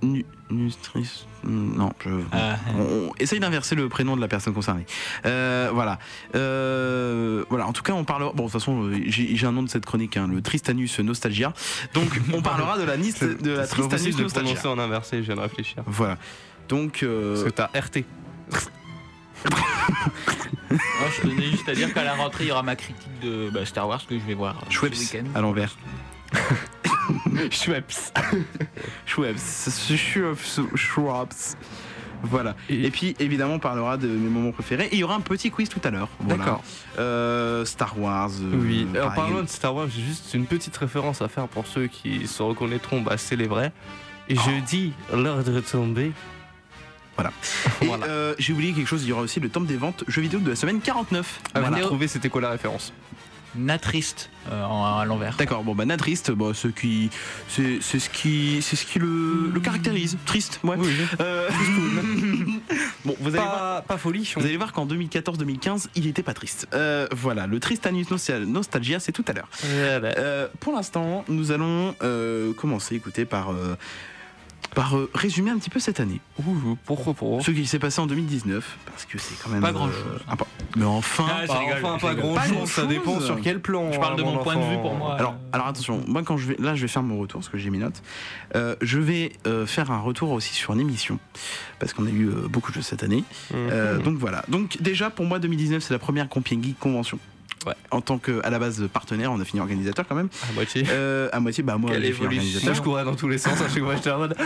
Euh, 0.03 0.07
Nu- 0.07 0.25
Nustris. 0.51 1.27
Non, 1.45 1.93
je. 2.05 2.11
Ah, 2.33 2.57
On, 2.77 2.81
on 3.09 3.13
essaye 3.19 3.41
d'inverser 3.41 3.75
le 3.75 3.89
prénom 3.89 4.15
de 4.17 4.21
la 4.21 4.29
personne 4.29 4.55
concernée. 4.55 4.87
Euh, 5.25 5.71
voilà. 5.73 5.99
Euh, 6.37 7.45
voilà. 7.51 7.67
En 7.67 7.73
tout 7.73 7.83
cas, 7.83 7.93
on 7.95 8.05
parlera. 8.05 8.33
Bon, 8.33 8.47
de 8.47 8.51
toute 8.51 8.61
façon, 8.61 8.91
j'ai 9.07 9.47
un 9.47 9.53
nom 9.53 9.63
de 9.63 9.69
cette 9.69 9.85
chronique, 9.87 10.17
hein, 10.17 10.29
le 10.33 10.41
Tristanus 10.43 10.99
Nostalgia. 11.01 11.53
Donc, 11.95 12.21
on 12.35 12.43
parlera 12.43 12.79
de 12.79 12.85
la, 12.85 12.97
nis- 12.97 13.13
de 13.21 13.51
la 13.51 13.67
Tristanus 13.67 14.17
de 14.17 14.23
Nostalgia. 14.23 14.55
prononcer 14.55 14.69
en 14.69 14.83
inversé, 14.83 15.19
je 15.19 15.23
viens 15.23 15.37
de 15.37 15.41
réfléchir. 15.41 15.83
Voilà. 15.87 16.17
Donc, 16.69 17.03
euh, 17.03 17.33
Parce 17.35 17.45
que 17.45 17.51
t'as 17.51 17.67
RT. 17.81 18.05
non, 19.51 19.51
je 21.17 21.23
tenais 21.29 21.51
juste 21.51 21.69
à 21.69 21.75
dire 21.75 21.93
qu'à 21.93 22.05
la 22.05 22.15
rentrée, 22.15 22.45
il 22.45 22.49
y 22.49 22.53
aura 22.53 22.63
ma 22.63 22.77
critique 22.77 23.21
de 23.23 23.51
bah, 23.51 23.65
Star 23.67 23.89
Wars 23.89 24.05
que 24.07 24.19
je 24.19 24.25
vais 24.25 24.35
voir 24.35 24.57
euh, 24.57 24.65
ce 24.69 24.73
Schweppes 24.75 24.95
week-end. 24.99 25.25
à 25.35 25.41
l'envers. 25.41 25.77
Schweppes. 27.51 28.13
Schweppes. 29.07 29.39
Schweppes. 29.97 30.61
Schweppes. 30.75 31.57
Voilà. 32.23 32.57
Et, 32.69 32.91
puis 32.91 33.15
évidemment 33.21 33.55
on 33.55 33.59
parlera 33.59 33.97
de 33.97 34.09
mes 34.09 34.29
moments 34.29 34.53
préférés. 34.53 34.87
Et 34.87 34.95
il 34.95 34.99
y 34.99 35.05
aura 35.05 35.15
un 35.15 35.21
petit 35.21 35.51
quiz 35.51 35.69
tout 35.69 35.81
à 35.85 35.91
l'heure. 35.91 36.09
Voilà. 36.21 36.45
D'accord. 36.45 36.65
Euh, 36.99 37.65
Star 37.65 37.99
Wars. 38.01 38.31
euh, 38.41 38.57
Oui, 38.61 38.87
en 39.01 39.11
parlant 39.11 39.43
de 39.43 39.49
Star 39.49 39.75
Wars, 39.75 39.89
j'ai 39.95 40.03
juste 40.03 40.35
une 40.35 40.47
petite 40.47 40.77
référence 40.77 41.23
à 41.23 41.29
faire 41.29 41.47
pour 41.47 41.67
ceux 41.67 41.87
qui 41.87 42.27
se 42.27 42.43
reconnaîtront, 42.43 43.01
bah 43.03 43.17
c'est 43.19 43.37
les 43.37 43.47
vrais. 43.47 43.73
Et 44.29 44.35
je 44.35 44.65
dis 44.67 44.93
l'ordre 45.13 45.51
de 45.53 45.61
tomber. 45.61 46.13
Et 47.81 47.87
Voilà. 47.87 48.05
euh, 48.07 48.35
j'ai 48.39 48.53
oublié 48.53 48.73
quelque 48.75 48.87
chose, 48.89 49.03
il 49.05 49.09
y 49.09 49.13
aura 49.13 49.23
aussi 49.23 49.41
le 49.41 49.49
tome 49.49 49.65
des 49.65 49.77
ventes 49.77 50.05
jeux 50.07 50.21
vidéo 50.21 50.39
de 50.39 50.51
la 50.51 50.57
semaine 50.57 50.81
49. 50.81 51.41
Ah, 51.55 51.61
Voilà. 51.61 51.79
Vous 51.79 51.85
trouvez 51.85 52.09
c'était 52.09 52.29
quoi 52.29 52.43
la 52.43 52.51
référence? 52.51 52.93
Natriste 53.59 54.31
euh, 54.51 54.65
en- 54.65 54.99
à 54.99 55.05
l'envers. 55.05 55.37
D'accord, 55.37 55.65
bon 55.65 55.75
bah 55.75 55.85
Natriste, 55.85 56.31
bon, 56.31 56.55
ce 56.55 56.69
qui, 56.69 57.11
c'est, 57.49 57.79
c'est 57.81 57.99
ce 57.99 58.09
qui, 58.11 58.61
c'est 58.63 58.77
ce 58.77 58.87
qui 58.87 58.99
le, 58.99 59.51
le 59.53 59.61
caractérise. 59.61 60.17
Triste, 60.27 60.61
ouais. 60.65 60.77
Euh, 61.21 61.49
bon, 63.05 63.17
vous 63.21 63.29
allez 63.29 63.39
voir. 63.39 63.83
Pas, 63.83 63.83
pas 63.83 63.99
folie. 63.99 64.33
Vous 64.37 64.45
allez 64.45 64.57
voir 64.57 64.73
qu'en 64.73 64.87
2014-2015, 64.87 65.87
il 65.95 66.07
était 66.07 66.23
pas 66.23 66.35
triste. 66.35 66.69
Euh, 66.75 67.07
voilà, 67.13 67.47
le 67.47 67.59
Tristanus 67.61 68.09
Nostal- 68.11 68.45
Nostalgia, 68.45 69.01
c'est 69.01 69.13
tout 69.13 69.25
à 69.29 69.33
l'heure. 69.33 69.49
Euh, 69.65 70.49
pour 70.61 70.73
l'instant, 70.75 71.25
nous 71.29 71.53
allons 71.53 71.95
euh, 72.03 72.53
commencer, 72.55 72.95
écoutez, 72.97 73.25
par, 73.25 73.51
euh, 73.51 73.77
par 74.77 74.95
euh, 74.97 75.11
résumer 75.15 75.51
un 75.51 75.57
petit 75.59 75.71
peu 75.71 75.81
cette 75.81 76.01
année. 76.01 76.21
Pourquoi 76.85 77.15
pour 77.15 77.43
Ce 77.43 77.51
qui 77.51 77.65
s'est 77.67 77.79
passé 77.79 77.99
en 77.99 78.07
2019, 78.07 78.77
parce 78.85 79.07
que 79.07 79.17
c'est 79.17 79.35
quand 79.43 79.49
même. 79.49 79.63
Pas 79.63 79.71
euh, 79.71 79.73
grand-chose. 79.73 80.21
un 80.29 80.37
peu- 80.37 80.45
Mais 80.77 80.85
enfin. 80.85 81.25
Ah, 81.31 81.47
je 81.47 81.51
rigole, 81.53 81.75
enfin, 81.83 81.97
je 81.97 82.03
pas 82.03 82.09
rigole. 82.11 82.23
grand 82.25 82.35
Pas 82.35 82.47
chose, 82.47 82.71
ça 82.71 82.85
dépend 82.85 83.19
sur 83.21 83.41
quel 83.41 83.61
plan. 83.63 83.91
Je 83.91 83.99
parle 83.99 84.17
de 84.19 84.23
mon 84.23 84.35
mon 84.35 84.43
point 84.43 84.55
de 84.55 84.61
enfant. 84.61 84.71
vue 84.71 84.77
pour 84.77 84.95
moi. 84.95 85.15
Alors, 85.19 85.35
alors 85.53 85.67
attention, 85.69 86.05
moi 86.07 86.23
quand 86.23 86.37
je 86.37 86.49
vais 86.49 86.57
là 86.59 86.75
je 86.75 86.83
vais 86.83 86.89
faire 86.89 87.03
mon 87.03 87.19
retour 87.19 87.41
parce 87.41 87.49
que 87.49 87.57
j'ai 87.57 87.71
mes 87.71 87.79
notes. 87.79 88.03
Euh, 88.55 88.77
je 88.83 88.99
vais 88.99 89.33
euh, 89.47 89.65
faire 89.67 89.91
un 89.91 90.01
retour 90.01 90.31
aussi 90.33 90.53
sur 90.55 90.75
une 90.75 90.81
émission 90.81 91.19
parce 91.79 91.95
qu'on 91.95 92.07
a 92.07 92.11
eu 92.11 92.29
euh, 92.29 92.47
beaucoup 92.47 92.71
de 92.71 92.77
jeux 92.77 92.83
cette 92.83 93.03
année. 93.03 93.25
Euh, 93.55 93.97
Mhm. 93.97 94.03
donc 94.03 94.19
voilà. 94.19 94.45
Donc 94.49 94.77
déjà 94.83 95.09
pour 95.09 95.25
moi 95.25 95.39
2019 95.39 95.83
c'est 95.83 95.95
la 95.95 95.99
première 95.99 96.29
Compiègne 96.29 96.63
Geek 96.63 96.79
convention. 96.79 97.19
Ouais. 97.67 97.75
En 97.91 98.01
tant 98.01 98.19
que 98.19 98.41
à 98.45 98.51
la 98.51 98.59
base 98.59 98.87
partenaire, 98.93 99.33
on 99.33 99.41
a 99.41 99.45
fini 99.45 99.61
organisateur 99.61 100.07
quand 100.09 100.15
même. 100.15 100.29
à 100.49 100.53
moitié. 100.53 100.85
Euh, 100.89 101.29
à 101.33 101.41
moitié, 101.41 101.63
bah 101.65 101.77
moi 101.79 101.91
Quelle 101.91 102.05
évolution. 102.05 102.73
Je 102.75 102.81
courais 102.81 103.05
dans 103.05 103.15
tous 103.17 103.29
les 103.29 103.39
sens 103.39 103.61
à 103.61 103.69
chaque 103.69 103.83
fois. 103.83 103.97
J'étais 103.97 104.11
en 104.11 104.19
mode. 104.19 104.37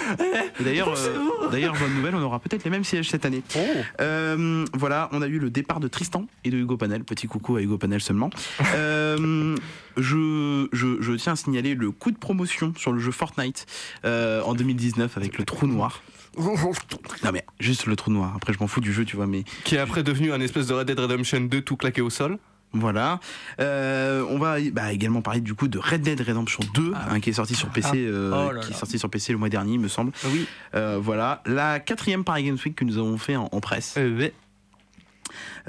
D'ailleurs, 0.61 0.89
euh, 0.97 1.51
d'ailleurs 1.51 1.75
bonne 1.79 1.95
nouvelle, 1.95 2.15
on 2.15 2.23
aura 2.23 2.39
peut-être 2.41 2.65
les 2.65 2.71
mêmes 2.71 2.85
sièges 2.85 3.09
cette 3.11 3.25
année. 3.25 3.43
Oh 3.57 3.59
Euh, 4.01 4.65
voilà, 4.75 5.09
on 5.13 5.23
a 5.23 5.27
eu 5.27 5.39
le 5.39 5.51
départ 5.51 5.81
de 5.81 5.89
Tristan 5.89 6.27
et 6.45 6.51
de 6.51 6.57
Hugo 6.57 6.77
Panel. 6.77 7.05
Petit 7.05 7.27
coucou 7.27 7.57
à 7.57 7.63
Hugo 7.63 7.77
Panel 7.79 8.01
seulement. 8.01 8.31
Euh, 8.75 9.57
je, 9.97 10.69
je, 10.73 11.01
je 11.01 11.13
tiens 11.13 11.33
à 11.33 11.37
signaler 11.37 11.75
le 11.75 11.91
coup 11.91 12.11
de 12.11 12.19
promotion 12.19 12.73
sur 12.77 12.93
le 12.93 13.01
jeu 13.01 13.11
Fortnite 13.13 13.67
euh, 14.05 14.43
en 14.43 14.55
2019 14.55 15.17
avec 15.17 15.39
le 15.39 15.45
trou 15.45 15.67
noir. 15.67 16.03
Non 17.25 17.33
mais 17.33 17.45
juste 17.59 17.87
le 17.87 17.97
trou 17.97 18.11
noir. 18.13 18.33
Après 18.37 18.53
je 18.53 18.59
m'en 18.61 18.69
fous 18.69 18.81
du 18.81 18.93
jeu, 18.93 19.05
tu 19.05 19.17
vois. 19.17 19.27
Mais 19.27 19.43
Qui 19.65 19.75
est 19.75 19.79
après 19.79 20.03
devenu 20.03 20.33
un 20.33 20.41
espèce 20.41 20.69
de 20.69 20.75
Red 20.75 20.87
Dead 20.87 20.99
Redemption 20.99 21.41
2 21.41 21.61
tout 21.63 21.77
claqué 21.77 22.01
au 22.01 22.09
sol. 22.11 22.39
Voilà. 22.73 23.19
Euh, 23.61 24.25
on 24.29 24.39
va 24.39 24.57
bah, 24.73 24.93
également 24.93 25.23
parler 25.23 25.41
du 25.41 25.55
coup 25.55 25.69
de 25.69 25.79
Red 25.79 26.03
Dead 26.03 26.21
Redemption 26.21 26.61
2 26.75 26.93
Ah. 26.95 27.09
hein, 27.11 27.21
qui 27.21 27.31
est 27.31 27.35
sorti 27.35 27.55
sur 27.55 27.69
PC, 27.69 27.91
euh, 27.97 28.31
Oh 28.33 28.53
là 28.53 28.61
qui 28.61 28.69
est 28.69 28.71
là. 28.73 28.77
sorti 28.77 28.99
sur 28.99 29.11
PC 29.11 29.33
le 29.33 29.39
mois 29.39 29.49
dernier, 29.49 29.75
il 29.75 29.81
me 29.81 29.89
semble. 29.89 30.13
Oui. 30.27 30.47
Euh, 30.75 30.99
voilà, 31.01 31.43
la 31.47 31.81
quatrième 31.81 32.25
Paris 32.25 32.45
Games 32.45 32.59
Week 32.65 32.75
que 32.77 32.85
nous 32.85 32.99
avons 32.99 33.19
fait 33.19 33.37
en, 33.37 33.49
en 33.51 33.61
presse. 33.61 33.97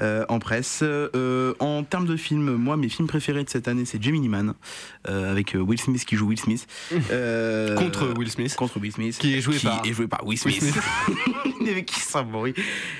Euh, 0.00 0.24
en 0.28 0.38
presse. 0.38 0.80
Euh, 0.82 1.54
en 1.58 1.84
termes 1.84 2.06
de 2.06 2.16
films, 2.16 2.54
moi, 2.54 2.76
mes 2.76 2.88
films 2.88 3.08
préférés 3.08 3.44
de 3.44 3.48
cette 3.50 3.68
année, 3.68 3.84
c'est 3.84 4.02
Gemini 4.02 4.28
Man, 4.28 4.54
euh, 5.08 5.30
avec 5.30 5.54
Will 5.58 5.80
Smith 5.80 6.04
qui 6.04 6.16
joue 6.16 6.28
Will 6.28 6.38
Smith. 6.38 6.66
Contre 6.90 8.14
Will 8.16 8.30
Smith. 8.30 8.54
Contre 8.56 8.78
Will 8.80 8.92
Smith. 8.92 9.18
Qui 9.18 9.34
est 9.34 9.40
joué 9.40 9.58
par- 9.58 9.82
est 9.84 9.92
joué 9.92 10.06
par 10.08 10.26
Will 10.26 10.38
Will 10.44 10.54
Smith. 10.54 10.78
Qui 11.86 12.00
ça 12.00 12.22
bruit. 12.22 12.54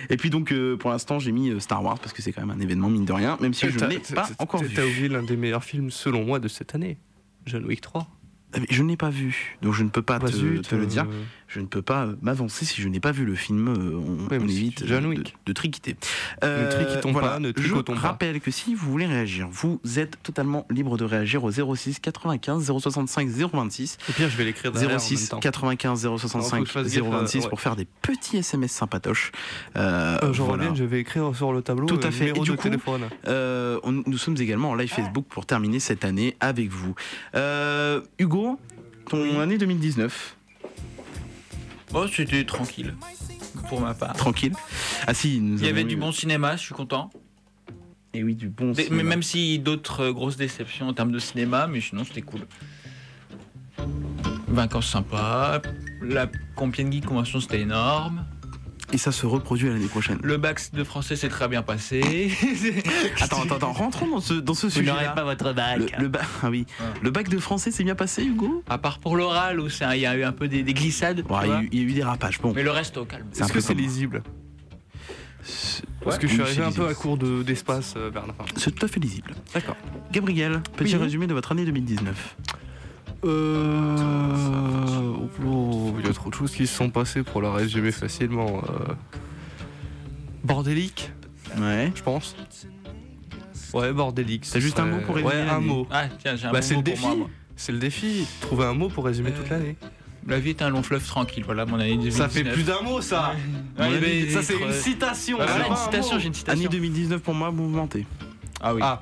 Et 0.09 0.16
puis 0.16 0.31
donc, 0.31 0.54
pour 0.78 0.90
l'instant, 0.90 1.19
j'ai 1.19 1.33
mis 1.33 1.61
Star 1.61 1.83
Wars 1.83 1.99
parce 1.99 2.12
que 2.12 2.23
c'est 2.23 2.33
quand 2.33 2.45
même 2.47 2.57
un 2.57 2.61
événement, 2.61 2.88
mine 2.88 3.04
de 3.04 3.12
rien, 3.12 3.37
même 3.40 3.54
si 3.54 3.69
je 3.69 3.78
ne 3.78 3.87
l'ai 3.88 3.99
pas 3.99 4.28
encore 4.38 4.62
vu. 4.62 4.75
T'as 4.75 4.85
oublié 4.87 5.09
l'un 5.09 5.23
des 5.23 5.37
meilleurs 5.37 5.64
films 5.64 5.90
selon 5.90 6.25
moi 6.25 6.38
de 6.38 6.49
cette 6.49 6.75
année. 6.75 6.99
John 7.47 7.64
Wick 7.64 7.81
3. 7.81 8.07
Ah, 8.54 8.59
Je 8.71 8.83
ne 8.83 8.88
l'ai 8.90 8.97
pas 8.97 9.09
vu, 9.11 9.57
donc 9.62 9.73
je 9.73 9.83
ne 9.83 9.88
peux 9.88 10.02
pas 10.02 10.19
Bah 10.19 10.28
te, 10.28 10.37
zut, 10.37 10.69
te 10.69 10.75
le 10.75 10.87
dire. 10.87 11.07
Euh, 11.52 11.54
Je 11.54 11.61
ne 11.61 11.66
peux 11.66 11.82
pas 11.82 12.04
euh, 12.06 12.14
m'avancer 12.23 12.64
si 12.64 12.80
je 12.82 12.88
n'ai 12.88 13.00
pas 13.00 13.12
vu 13.12 13.25
le 13.25 13.35
film. 13.35 13.68
euh, 13.68 13.94
on, 13.94 14.28
Ouais, 14.30 14.38
on 14.40 14.49
évite 14.49 14.87
John 14.87 15.02
de- 15.04 15.09
Wick. 15.09 15.25
de, 15.25 15.30
de 15.47 15.52
triquiter. 15.52 15.97
Ne 16.42 16.71
triquitons 16.71 17.12
pas, 17.12 17.38
ne 17.38 17.52
je 17.56 17.75
pas. 17.75 17.94
rappelle 17.94 18.40
que 18.40 18.50
si 18.50 18.75
vous 18.75 18.90
voulez 18.90 19.06
réagir, 19.06 19.49
vous 19.50 19.80
êtes 19.97 20.23
totalement 20.23 20.66
libre 20.71 20.97
de 20.97 21.04
réagir 21.04 21.44
au 21.44 21.50
06 21.50 22.00
95 22.00 22.64
065 22.64 23.28
026. 23.28 23.99
Au 24.09 24.12
pire, 24.12 24.28
je 24.28 24.37
vais 24.37 24.44
l'écrire 24.44 24.73
derrière 24.73 24.90
en 24.90 24.92
même 24.92 25.00
06 25.00 25.28
temps. 25.30 25.40
95 25.40 26.06
Alors, 26.06 26.21
faut 26.21 26.28
065 26.28 26.61
que 26.62 26.66
je 26.66 26.73
fasse 26.73 26.92
gaffe, 26.94 27.04
026 27.04 27.37
euh, 27.38 27.42
ouais. 27.42 27.49
pour 27.49 27.61
faire 27.61 27.76
des 27.76 27.87
petits 28.02 28.38
SMS 28.38 28.73
sympatoches. 28.73 29.32
Euh, 29.76 30.18
Euh, 30.23 30.32
je 30.32 30.42
voilà. 30.42 30.64
reviens, 30.64 30.75
je 30.75 30.85
vais 30.85 31.00
écrire 31.00 31.35
sur 31.35 31.52
le 31.52 31.62
tableau 31.62 31.87
Tout 31.87 32.00
à 32.02 32.11
fait. 32.11 32.28
Et 32.30 32.32
du 32.32 32.40
de 32.50 32.56
coup, 32.56 32.62
téléphone. 32.62 33.02
Euh, 33.26 33.78
on- 33.82 34.02
nous 34.06 34.18
sommes 34.18 34.37
également 34.38 34.71
en 34.71 34.75
live 34.75 34.90
Facebook 34.92 35.26
pour 35.28 35.47
terminer 35.47 35.80
cette 35.80 36.04
année 36.04 36.37
avec 36.40 36.71
vous. 36.71 36.94
Euh, 37.35 38.00
Hugo, 38.18 38.59
ton 39.09 39.40
année 39.40 39.59
2019, 39.59 40.37
Oh, 41.94 42.06
c'était 42.11 42.44
tranquille. 42.44 42.94
Pour 43.68 43.80
ma 43.80 43.94
part. 43.94 44.14
tranquille. 44.14 44.52
Ah 45.06 45.14
si, 45.14 45.40
nous 45.40 45.58
Il 45.58 45.66
y 45.66 45.68
avait 45.68 45.84
du 45.84 45.96
bon 45.96 46.11
cinéma, 46.12 46.56
je 46.56 46.62
suis 46.62 46.75
content. 46.75 47.11
Et 48.14 48.22
oui, 48.25 48.34
du 48.34 48.49
bon. 48.49 48.72
Des- 48.72 48.84
cinéma. 48.84 49.02
même 49.04 49.22
si 49.22 49.58
d'autres 49.58 50.00
euh, 50.04 50.12
grosses 50.12 50.37
déceptions 50.37 50.88
en 50.88 50.92
termes 50.94 51.12
de 51.12 51.18
cinéma, 51.18 51.66
mais 51.66 51.80
sinon 51.80 52.04
c'était 52.04 52.22
cool. 52.22 52.42
Vacances 54.49 54.88
sympa. 54.88 55.62
La 56.02 56.26
Compiègne 56.56 56.92
Geek 56.92 57.06
Convention 57.06 57.40
c'était 57.40 57.61
énorme. 57.61 58.25
Et 58.92 58.99
ça 58.99 59.11
se 59.11 59.25
reproduit 59.25 59.68
à 59.68 59.72
l'année 59.72 59.87
prochaine. 59.87 60.18
Le 60.22 60.37
bac 60.37 60.61
de 60.75 60.84
français 60.84 61.16
s'est 61.16 61.30
très 61.30 61.49
bien 61.49 61.62
passé. 61.62 62.30
Attends, 63.20 63.42
attends, 63.42 63.56
attends, 63.56 63.72
rentrons 63.72 64.06
dans 64.06 64.20
ce, 64.20 64.34
dans 64.34 64.52
ce 64.54 64.66
Vous 64.66 64.72
sujet. 64.72 64.90
n'aurez 64.90 65.06
pas 65.14 65.25
votre 65.25 65.52
bac. 65.54 65.78
Le, 65.96 66.02
le 66.02 66.08
bac, 66.08 66.22
ah 66.42 66.50
oui. 66.50 66.66
Ouais. 66.78 66.87
Le 67.02 67.11
bac 67.11 67.28
de 67.30 67.38
français 67.38 67.70
s'est 67.70 67.84
bien 67.84 67.94
passé, 67.94 68.22
Hugo? 68.22 68.62
À 68.68 68.76
part 68.76 68.99
pour 68.99 69.16
l'oral 69.16 69.61
où 69.61 69.68
il 69.68 69.99
y 69.99 70.04
a 70.06 70.14
eu 70.16 70.22
un 70.25 70.32
peu 70.32 70.46
des, 70.46 70.62
des 70.62 70.75
glissades. 70.75 71.25
Ouais, 71.30 71.38
il, 71.44 71.49
y 71.49 71.52
a 71.52 71.62
eu, 71.62 71.68
il 71.72 71.78
y 71.78 71.82
a 71.82 71.88
eu 71.88 71.92
des 71.94 72.02
rapages. 72.02 72.38
Bon, 72.40 72.52
Mais 72.54 72.62
le 72.62 72.70
reste 72.70 72.99
au 72.99 73.06
calme. 73.06 73.26
Est-ce 73.38 73.52
que 73.52 73.61
c'est 73.61 73.72
lisible? 73.75 74.22
Parce 76.04 76.18
que 76.18 76.26
je 76.28 76.34
suis 76.34 76.42
arrivé 76.42 76.62
un 76.62 76.70
peu 76.72 76.87
à 76.87 76.94
court 76.94 77.16
de- 77.16 77.42
d'espace 77.42 77.94
euh, 77.96 78.11
vers 78.12 78.26
la 78.26 78.32
fin. 78.34 78.44
C'est 78.56 78.75
tout 78.75 78.84
à 78.84 78.88
fait 78.88 79.00
lisible. 79.00 79.32
D'accord. 79.54 79.76
Gabriel, 80.12 80.61
petit 80.76 80.94
Oui. 80.96 81.02
résumé 81.02 81.26
de 81.26 81.32
votre 81.34 81.50
année 81.52 81.64
2019. 81.64 82.37
Euh... 83.25 85.12
oh, 85.47 85.95
il 85.99 86.07
y 86.07 86.09
a 86.09 86.12
trop 86.12 86.31
de 86.31 86.35
choses 86.35 86.52
qui 86.52 86.67
se 86.67 86.75
sont 86.75 86.91
passées 86.91 87.23
pour 87.23 87.41
la 87.43 87.52
résumer 87.52 87.93
facilement. 87.93 88.62
euh. 88.69 88.95
Bordélique, 90.45 91.12
Ouais. 91.61 91.93
je 91.95 92.02
pense. 92.02 92.35
Ouais, 93.75 93.93
bordélique. 93.93 94.43
T'as 94.43 94.55
ce 94.55 94.61
juste 94.61 94.79
un 94.81 94.87
mot 94.87 94.99
pour 95.07 95.14
résumer 95.14 95.35
Ouais, 95.35 95.49
un 95.49 95.61
mot. 95.61 95.87
Ah 95.91 96.05
tiens, 96.19 96.37
j'ai 96.37 96.47
un 96.47 96.52
Bah, 96.52 96.59
bon 96.61 96.67
c'est 96.67 96.75
mot 96.75 96.83
le 96.85 96.93
pour 96.93 97.00
moi, 97.00 97.14
défi. 97.17 97.29
C'est 97.57 97.73
le 97.73 97.79
défi. 97.79 98.26
Trouver 98.41 98.64
un 98.67 98.75
mot 98.75 98.88
pour 98.88 99.05
résumer 99.05 99.31
Euh, 99.31 99.37
toute 99.38 99.49
l'année. 99.50 99.76
La 100.26 100.38
vie 100.38 100.50
est 100.50 100.62
un 100.62 100.69
long 100.71 100.83
fleuve 100.83 101.05
tranquille. 101.07 101.43
Voilà 101.45 101.64
mon 101.64 101.76
année 101.81 101.91
2019. 101.97 102.17
Ça 102.17 102.29
fait 102.29 102.45
plus 102.45 102.64
d'un 102.64 102.81
mot, 102.83 103.00
ça. 103.00 103.35
Ouais, 103.79 103.88
Ouais, 103.88 103.99
mais- 104.00 104.31
ça, 104.31 104.43
c'est 104.43 104.55
euh, 104.61 104.67
une 104.67 104.73
citation. 104.73 105.38
Ouais, 105.38 105.45
c'est 105.47 105.52
voilà, 105.52 105.64
pas 105.64 105.67
une 105.69 105.73
un 105.73 105.76
citation, 105.85 106.19
j'ai 106.19 106.26
une 106.29 106.35
citation. 106.35 106.61
Année 106.61 106.69
2019 106.71 107.21
pour 107.23 107.35
moi, 107.35 107.50
mouvementée. 107.50 108.07
Ah 108.61 108.75
oui. 108.75 108.81
Ah. 108.85 109.00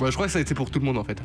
Ouais, 0.00 0.10
je 0.10 0.14
crois 0.14 0.26
que 0.26 0.32
ça 0.32 0.38
a 0.38 0.42
été 0.42 0.54
pour 0.54 0.70
tout 0.70 0.78
le 0.78 0.84
monde 0.84 0.98
en 0.98 1.04
fait. 1.04 1.20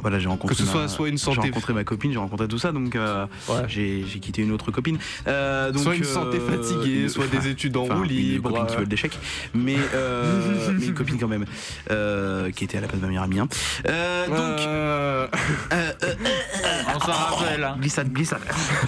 Voilà, 0.00 0.18
j'ai 0.18 0.28
rencontré. 0.28 0.54
Que 0.54 0.60
ce 0.62 0.66
ma- 0.66 0.72
soit 0.72 0.88
soit 0.88 1.08
une 1.08 1.18
J'ai 1.18 1.24
santé, 1.24 1.40
rencontré 1.40 1.72
ma 1.74 1.84
copine, 1.84 2.10
j'ai 2.12 2.18
rencontré 2.18 2.48
tout 2.48 2.58
ça, 2.58 2.72
donc 2.72 2.96
euh, 2.96 3.26
Ouais. 3.48 3.62
j'ai 3.68 4.04
j'ai 4.06 4.18
quitté 4.18 4.40
une 4.42 4.52
autre 4.52 4.70
copine. 4.70 4.98
Euh, 5.26 5.70
donc, 5.72 5.82
soit 5.82 5.94
une 5.96 6.04
santé 6.04 6.38
euh, 6.38 6.50
fatiguée, 6.56 7.02
une- 7.02 7.08
soit 7.10 7.24
enfin, 7.26 7.38
des 7.38 7.48
études 7.48 7.76
en 7.76 7.84
roue 7.84 8.04
une 8.04 8.08
libre. 8.08 8.50
copine 8.50 8.66
qui 8.66 8.76
le 8.76 8.86
d'échec, 8.86 9.18
mais, 9.54 9.76
euh, 9.94 10.70
mais 10.78 10.86
une 10.86 10.94
copine 10.94 11.18
quand 11.18 11.28
même, 11.28 11.44
euh, 11.90 12.50
qui 12.50 12.64
était 12.64 12.78
à 12.78 12.80
la 12.80 12.88
place 12.88 12.98
de 13.00 13.04
ma 13.04 13.08
meilleure 13.08 13.24
amie. 13.24 13.40
hein. 13.40 13.48
Euh, 13.88 14.26
donc, 14.26 14.60
Euh, 14.66 15.26
euh, 15.72 15.92
euh, 16.02 16.14
On 16.96 17.00
s'en 17.00 17.12
rappelle. 17.12 17.64
hein. 17.64 17.76
glissade, 17.78 18.10
glissade. 18.12 18.40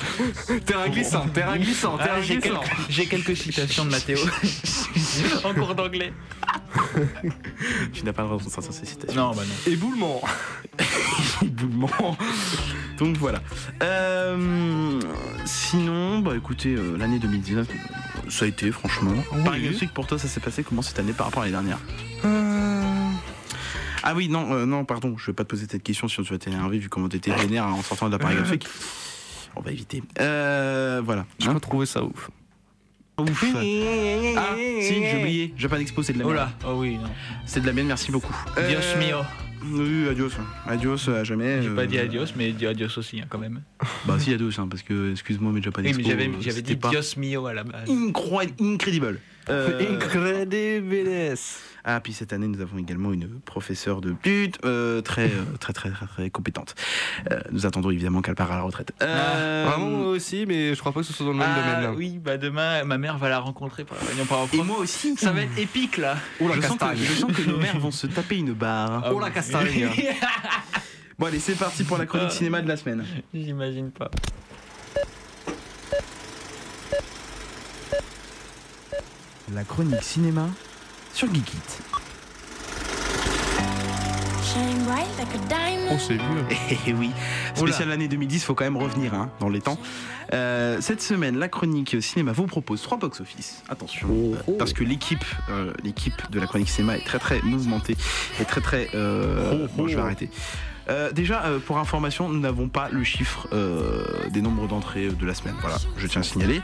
terrain 0.66 0.88
glissant, 0.88 1.26
terrain 1.28 1.58
glissant, 1.58 1.96
Ah, 2.00 2.04
terrain 2.04 2.22
j'ai, 2.22 2.36
glissant. 2.38 2.60
quelques, 2.60 2.90
j'ai 2.90 3.06
quelques 3.06 3.36
citations 3.36 3.84
de 3.84 3.90
Mathéo 3.90 4.18
en 5.44 5.52
cours 5.54 5.74
d'anglais. 5.74 6.12
Tu 7.92 8.04
n'as 8.04 8.12
pas 8.12 8.22
le 8.22 8.28
droit 8.28 8.40
de 8.42 8.48
sortir 8.50 8.72
ces 8.72 8.86
citations. 8.86 9.20
Non, 9.20 9.34
bah 9.34 9.42
non. 9.46 9.72
Éboulement. 9.72 10.22
Éboulement. 11.42 12.16
Donc 12.98 13.16
voilà. 13.16 13.40
Euh, 13.82 15.00
sinon, 15.44 16.20
bah 16.20 16.32
écoutez, 16.36 16.74
euh, 16.74 16.96
l'année 16.96 17.18
2019, 17.18 17.66
ça 18.28 18.44
a 18.44 18.48
été 18.48 18.70
franchement. 18.70 19.12
Paris 19.44 19.62
Games 19.62 19.74
Week, 19.80 19.92
pour 19.92 20.06
toi, 20.06 20.18
ça 20.18 20.28
s'est 20.28 20.40
passé 20.40 20.62
comment 20.62 20.82
cette 20.82 20.98
année 20.98 21.12
par 21.12 21.26
rapport 21.26 21.42
à 21.42 21.46
l'année 21.46 21.56
dernière 21.56 21.78
Euh, 22.24 22.82
Ah 24.02 24.14
oui, 24.14 24.28
non, 24.28 24.52
euh, 24.52 24.66
non, 24.66 24.84
pardon, 24.84 25.16
je 25.18 25.26
vais 25.26 25.32
pas 25.32 25.44
te 25.44 25.48
poser 25.50 25.66
cette 25.70 25.82
question 25.82 26.08
si 26.08 26.16
tu 26.22 26.32
vas 26.32 26.38
t'énerver 26.38 26.78
vu 26.78 26.88
comment 26.88 27.08
t'étais 27.08 27.32
vénère 27.32 27.66
en 27.66 27.82
sortant 27.82 28.06
de 28.06 28.12
la 28.12 28.18
Paris 28.18 28.36
Games 28.36 28.50
Week. 28.50 28.66
On 29.56 29.60
va 29.60 29.70
éviter. 29.70 30.02
Euh, 30.20 31.02
voilà. 31.04 31.26
J'ai 31.38 31.48
Hein 31.48 31.54
pas 31.54 31.60
trouvé 31.60 31.84
ça 31.86 32.02
ouf. 32.04 32.30
Ouf. 33.18 33.44
Ah, 33.54 33.60
si, 33.60 35.04
j'ai 35.04 35.18
oublié. 35.20 35.54
Japan 35.58 35.76
Expo, 35.76 36.02
c'est 36.02 36.14
de 36.14 36.18
la 36.20 36.24
Oh 36.24 36.28
merde. 36.32 36.48
là. 36.62 36.68
Oh 36.68 36.76
oui, 36.78 36.96
non. 36.96 37.10
C'est 37.44 37.60
de 37.60 37.66
la 37.66 37.72
mienne, 37.74 37.86
merci 37.86 38.10
beaucoup. 38.10 38.34
Dios 38.56 38.78
Euh, 38.82 38.98
mio. 38.98 39.18
Oui, 39.64 40.08
adios. 40.08 40.30
Adios, 40.66 41.08
à 41.08 41.24
jamais. 41.24 41.62
J'ai 41.62 41.68
euh, 41.68 41.74
pas 41.76 41.86
dit 41.86 41.98
adios, 41.98 42.26
mais 42.36 42.52
dit 42.52 42.66
adios 42.66 42.98
aussi, 42.98 43.20
hein, 43.20 43.26
quand 43.28 43.38
même. 43.38 43.62
Bah 44.06 44.18
si, 44.18 44.32
adios, 44.32 44.50
hein, 44.58 44.66
parce 44.68 44.82
que, 44.82 45.12
excuse-moi, 45.12 45.52
mais 45.52 45.62
Japan 45.62 45.82
Oui, 45.82 45.88
Expo. 45.88 46.02
mais 46.02 46.10
j'avais, 46.40 46.60
euh, 46.60 46.62
dit 46.62 46.76
pas 46.76 46.90
Dios 46.90 47.16
mio 47.16 47.46
à 47.46 47.54
la 47.54 47.64
base. 47.64 47.88
incroyable, 47.88 48.54
incredible. 48.60 49.20
Euh, 49.50 49.94
Incredibles. 49.94 51.34
Ah, 51.84 51.98
puis 52.00 52.12
cette 52.12 52.32
année, 52.32 52.46
nous 52.46 52.60
avons 52.60 52.78
également 52.78 53.12
une 53.12 53.40
professeure 53.40 54.00
de 54.00 54.12
pute 54.12 54.56
euh, 54.64 55.00
très, 55.00 55.24
euh, 55.26 55.56
très, 55.58 55.72
très, 55.72 55.90
très, 55.90 56.06
très 56.06 56.30
compétente. 56.30 56.76
Euh, 57.32 57.40
nous 57.50 57.66
attendons 57.66 57.90
évidemment 57.90 58.22
qu'elle 58.22 58.36
part 58.36 58.52
à 58.52 58.56
la 58.56 58.62
retraite. 58.62 58.92
Euh, 59.02 59.64
Vraiment 59.68 59.90
moi 59.90 60.06
aussi, 60.10 60.46
mais 60.46 60.74
je 60.76 60.78
crois 60.80 60.92
pas 60.92 61.00
que 61.00 61.06
ce 61.06 61.12
soit 61.12 61.26
dans 61.26 61.32
le 61.32 61.38
même 61.38 61.48
Ah, 61.52 61.60
domaine. 61.60 61.82
là. 61.82 61.92
oui, 61.92 62.20
bah 62.22 62.36
demain, 62.38 62.84
ma 62.84 62.98
mère 62.98 63.18
va 63.18 63.28
la 63.28 63.40
rencontrer 63.40 63.84
pour 63.84 63.96
la 64.00 64.04
réunion 64.06 64.26
par 64.26 64.46
Et 64.52 64.62
moi 64.62 64.78
aussi. 64.78 65.16
Ça 65.16 65.32
va 65.32 65.42
être 65.42 65.58
épique 65.58 65.96
là. 65.96 66.16
Oh 66.40 66.46
la 66.46 66.54
je, 66.54 66.60
sens 66.60 66.74
que, 66.76 66.78
castagne. 66.78 66.98
je 67.04 67.12
sens 67.14 67.32
que 67.32 67.42
nos 67.42 67.58
mères 67.58 67.78
vont 67.80 67.90
se 67.90 68.06
taper 68.06 68.36
une 68.38 68.52
barre. 68.52 69.02
Ah 69.06 69.10
Oh 69.12 69.18
la 69.18 69.30
castagne. 69.30 69.88
Bon, 71.18 71.26
allez, 71.26 71.38
c'est 71.40 71.54
parti 71.56 71.84
pour 71.84 71.98
la 71.98 72.06
chronique 72.06 72.28
Ah. 72.30 72.34
cinéma 72.34 72.62
de 72.62 72.68
la 72.68 72.76
semaine. 72.76 73.04
J'imagine 73.34 73.90
pas. 73.92 74.10
La 79.54 79.64
chronique 79.64 80.02
cinéma 80.02 80.48
sur 81.12 81.28
Geekit. 81.32 81.56
Oh, 85.90 85.96
c'est 85.98 86.14
vieux. 86.14 86.78
Eh 86.86 86.92
oui, 86.94 87.10
spécial 87.54 87.90
année 87.90 88.08
2010, 88.08 88.44
faut 88.44 88.54
quand 88.54 88.64
même 88.64 88.76
revenir 88.76 89.14
hein, 89.14 89.30
dans 89.40 89.48
les 89.48 89.60
temps. 89.60 89.78
Euh, 90.32 90.78
cette 90.80 91.02
semaine, 91.02 91.38
la 91.38 91.48
chronique 91.48 92.02
cinéma 92.02 92.32
vous 92.32 92.46
propose 92.46 92.82
trois 92.82 92.96
box-office. 92.98 93.62
Attention, 93.68 94.08
euh, 94.10 94.52
parce 94.58 94.72
que 94.72 94.84
l'équipe, 94.84 95.24
euh, 95.50 95.72
l'équipe 95.82 96.30
de 96.30 96.40
la 96.40 96.46
chronique 96.46 96.70
cinéma 96.70 96.96
est 96.96 97.04
très 97.04 97.18
très 97.18 97.40
mouvementée 97.42 97.96
et 98.40 98.44
très 98.44 98.60
très. 98.60 98.88
euh, 98.94 99.66
bon, 99.76 99.86
je 99.88 99.96
vais 99.96 100.02
arrêter. 100.02 100.30
Euh, 100.88 101.12
déjà, 101.12 101.44
euh, 101.44 101.58
pour 101.58 101.78
information, 101.78 102.28
nous 102.28 102.40
n'avons 102.40 102.68
pas 102.68 102.88
le 102.90 103.04
chiffre 103.04 103.48
euh, 103.52 104.04
des 104.30 104.42
nombres 104.42 104.66
d'entrées 104.66 105.08
de 105.08 105.26
la 105.26 105.34
semaine. 105.34 105.54
Voilà, 105.60 105.76
je 105.96 106.06
tiens 106.06 106.22
à 106.22 106.24
signaler. 106.24 106.60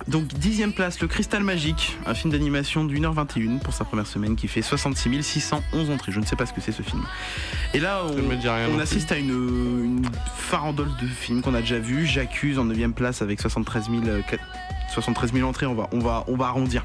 Euh, 0.00 0.10
donc, 0.10 0.28
dixième 0.34 0.72
place, 0.72 1.00
Le 1.00 1.08
Cristal 1.08 1.42
Magique, 1.42 1.96
un 2.06 2.14
film 2.14 2.32
d'animation 2.32 2.84
d'une 2.84 3.04
heure 3.04 3.12
21 3.12 3.58
pour 3.58 3.74
sa 3.74 3.84
première 3.84 4.06
semaine 4.06 4.36
qui 4.36 4.48
fait 4.48 4.62
66 4.62 5.22
611 5.22 5.90
entrées. 5.90 6.12
Je 6.12 6.20
ne 6.20 6.26
sais 6.26 6.36
pas 6.36 6.46
ce 6.46 6.52
que 6.52 6.60
c'est 6.60 6.72
ce 6.72 6.82
film. 6.82 7.02
Et 7.74 7.80
là, 7.80 8.02
on, 8.06 8.78
assiste 8.78 9.12
à 9.12 9.16
une, 9.16 9.30
une 9.30 10.08
farandole 10.36 10.90
de 11.00 11.06
films 11.06 11.42
qu'on 11.42 11.54
a 11.54 11.60
déjà 11.60 11.78
vu. 11.78 12.06
J'accuse 12.06 12.58
en 12.58 12.64
9 12.64 12.92
place 12.92 13.22
avec 13.22 13.40
73 13.40 13.90
000, 13.90 14.02
euh, 14.06 14.20
quat- 14.22 14.38
73 14.92 15.32
000 15.32 15.48
entrées, 15.48 15.66
on 15.66 15.74
va, 15.74 15.88
on 15.92 15.98
va, 15.98 16.24
on 16.28 16.36
va 16.36 16.46
arrondir. 16.46 16.84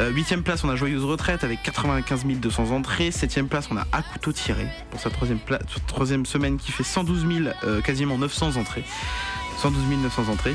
Euh, 0.00 0.10
Huitième 0.10 0.42
place, 0.42 0.64
on 0.64 0.68
a 0.70 0.76
Joyeuse 0.76 1.04
Retraite 1.04 1.44
avec 1.44 1.62
95 1.62 2.24
200 2.24 2.70
entrées. 2.70 3.10
Septième 3.10 3.48
place, 3.48 3.68
on 3.70 3.76
a 3.76 3.86
À 3.92 4.02
couteau 4.02 4.32
tiré 4.32 4.66
pour 4.90 4.98
sa 5.00 5.10
troisième, 5.10 5.38
troisième 5.86 6.26
semaine 6.26 6.56
qui 6.56 6.72
fait 6.72 6.82
112 6.84 7.26
000, 7.26 7.48
euh, 7.64 7.80
quasiment 7.82 8.16
900 8.18 8.56
entrées. 8.56 8.84
112 9.64 10.02
900 10.02 10.30
entrées. 10.30 10.54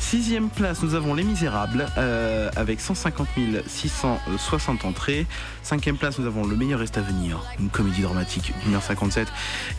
Sixième 0.00 0.50
place, 0.50 0.82
nous 0.82 0.96
avons 0.96 1.14
Les 1.14 1.22
Misérables 1.22 1.86
euh, 1.96 2.50
avec 2.56 2.80
150 2.80 3.28
660 3.68 4.84
entrées. 4.84 5.28
Cinquième 5.62 5.96
place, 5.96 6.18
nous 6.18 6.26
avons 6.26 6.44
Le 6.44 6.56
meilleur 6.56 6.80
reste 6.80 6.98
à 6.98 7.00
venir, 7.00 7.40
une 7.60 7.68
comédie 7.68 8.02
dramatique 8.02 8.52
d'une 8.64 8.74
heure 8.74 8.82
57 8.82 9.28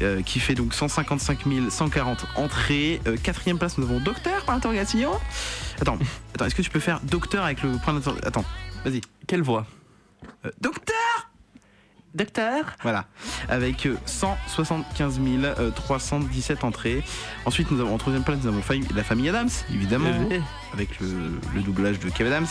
euh, 0.02 0.22
qui 0.22 0.40
fait 0.40 0.56
donc 0.56 0.74
155 0.74 1.40
140 1.70 2.26
entrées. 2.38 3.02
Euh, 3.06 3.18
quatrième 3.22 3.58
place, 3.58 3.78
nous 3.78 3.84
avons 3.84 4.00
Docteur 4.00 4.46
par 4.46 4.56
interrogation. 4.56 5.12
Attends, 5.82 5.98
attends, 6.34 6.46
est-ce 6.46 6.56
que 6.56 6.62
tu 6.62 6.70
peux 6.70 6.80
faire 6.80 7.02
Docteur 7.04 7.44
avec 7.44 7.62
le 7.64 7.72
point 7.84 7.94
d'interrogation? 7.94 8.28
Attends, 8.30 8.46
vas-y. 8.86 9.02
Quelle 9.28 9.42
voix? 9.42 9.66
Euh, 10.46 10.52
docteur 10.62 11.29
Docteur 12.16 12.76
Voilà, 12.82 13.06
avec 13.50 13.86
euh, 13.86 13.96
175 14.06 15.20
317 15.76 16.64
entrées. 16.64 17.04
Ensuite, 17.46 17.70
nous 17.72 17.80
avons 17.82 17.94
en 17.94 17.98
troisième 17.98 18.24
place, 18.24 18.40
nous 18.42 18.48
avons 18.50 18.62
la 18.96 19.04
famille 19.04 19.30
Adams, 19.30 19.50
évidemment, 19.74 20.12
avec 20.74 21.00
le, 21.00 21.08
le 21.54 21.62
doublage 21.62 22.00
de 22.00 22.10
Kev 22.10 22.28
Adams. 22.28 22.48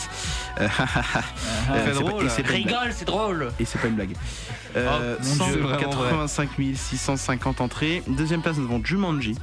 Euh, 0.59 0.67
euh, 1.71 1.83
Très 1.83 1.93
c'est 1.93 1.99
drôle. 1.99 2.25
et 2.25 2.29
c'est 2.29 2.43
pas 2.43 2.53
une 2.53 2.63
blague. 2.63 2.75
Rigole, 2.75 2.93
c'est 2.93 3.05
drôle. 3.05 3.51
Et 3.59 3.65
c'est 3.65 3.79
pas 3.79 3.87
une 3.87 3.95
blague. 3.95 4.15
Euh, 4.75 5.15
Oh, 5.19 5.23
mon 5.23 5.45
Dieu, 5.45 5.53
c'est 5.53 5.59
vraiment 5.59 5.91
vrai. 5.91 6.09
185 6.27 6.49
650 6.75 7.61
entrées. 7.61 8.03
Deuxième 8.07 8.41
place, 8.41 8.57
nous 8.57 8.65
avons 8.65 8.83
Jumanji, 8.83 9.35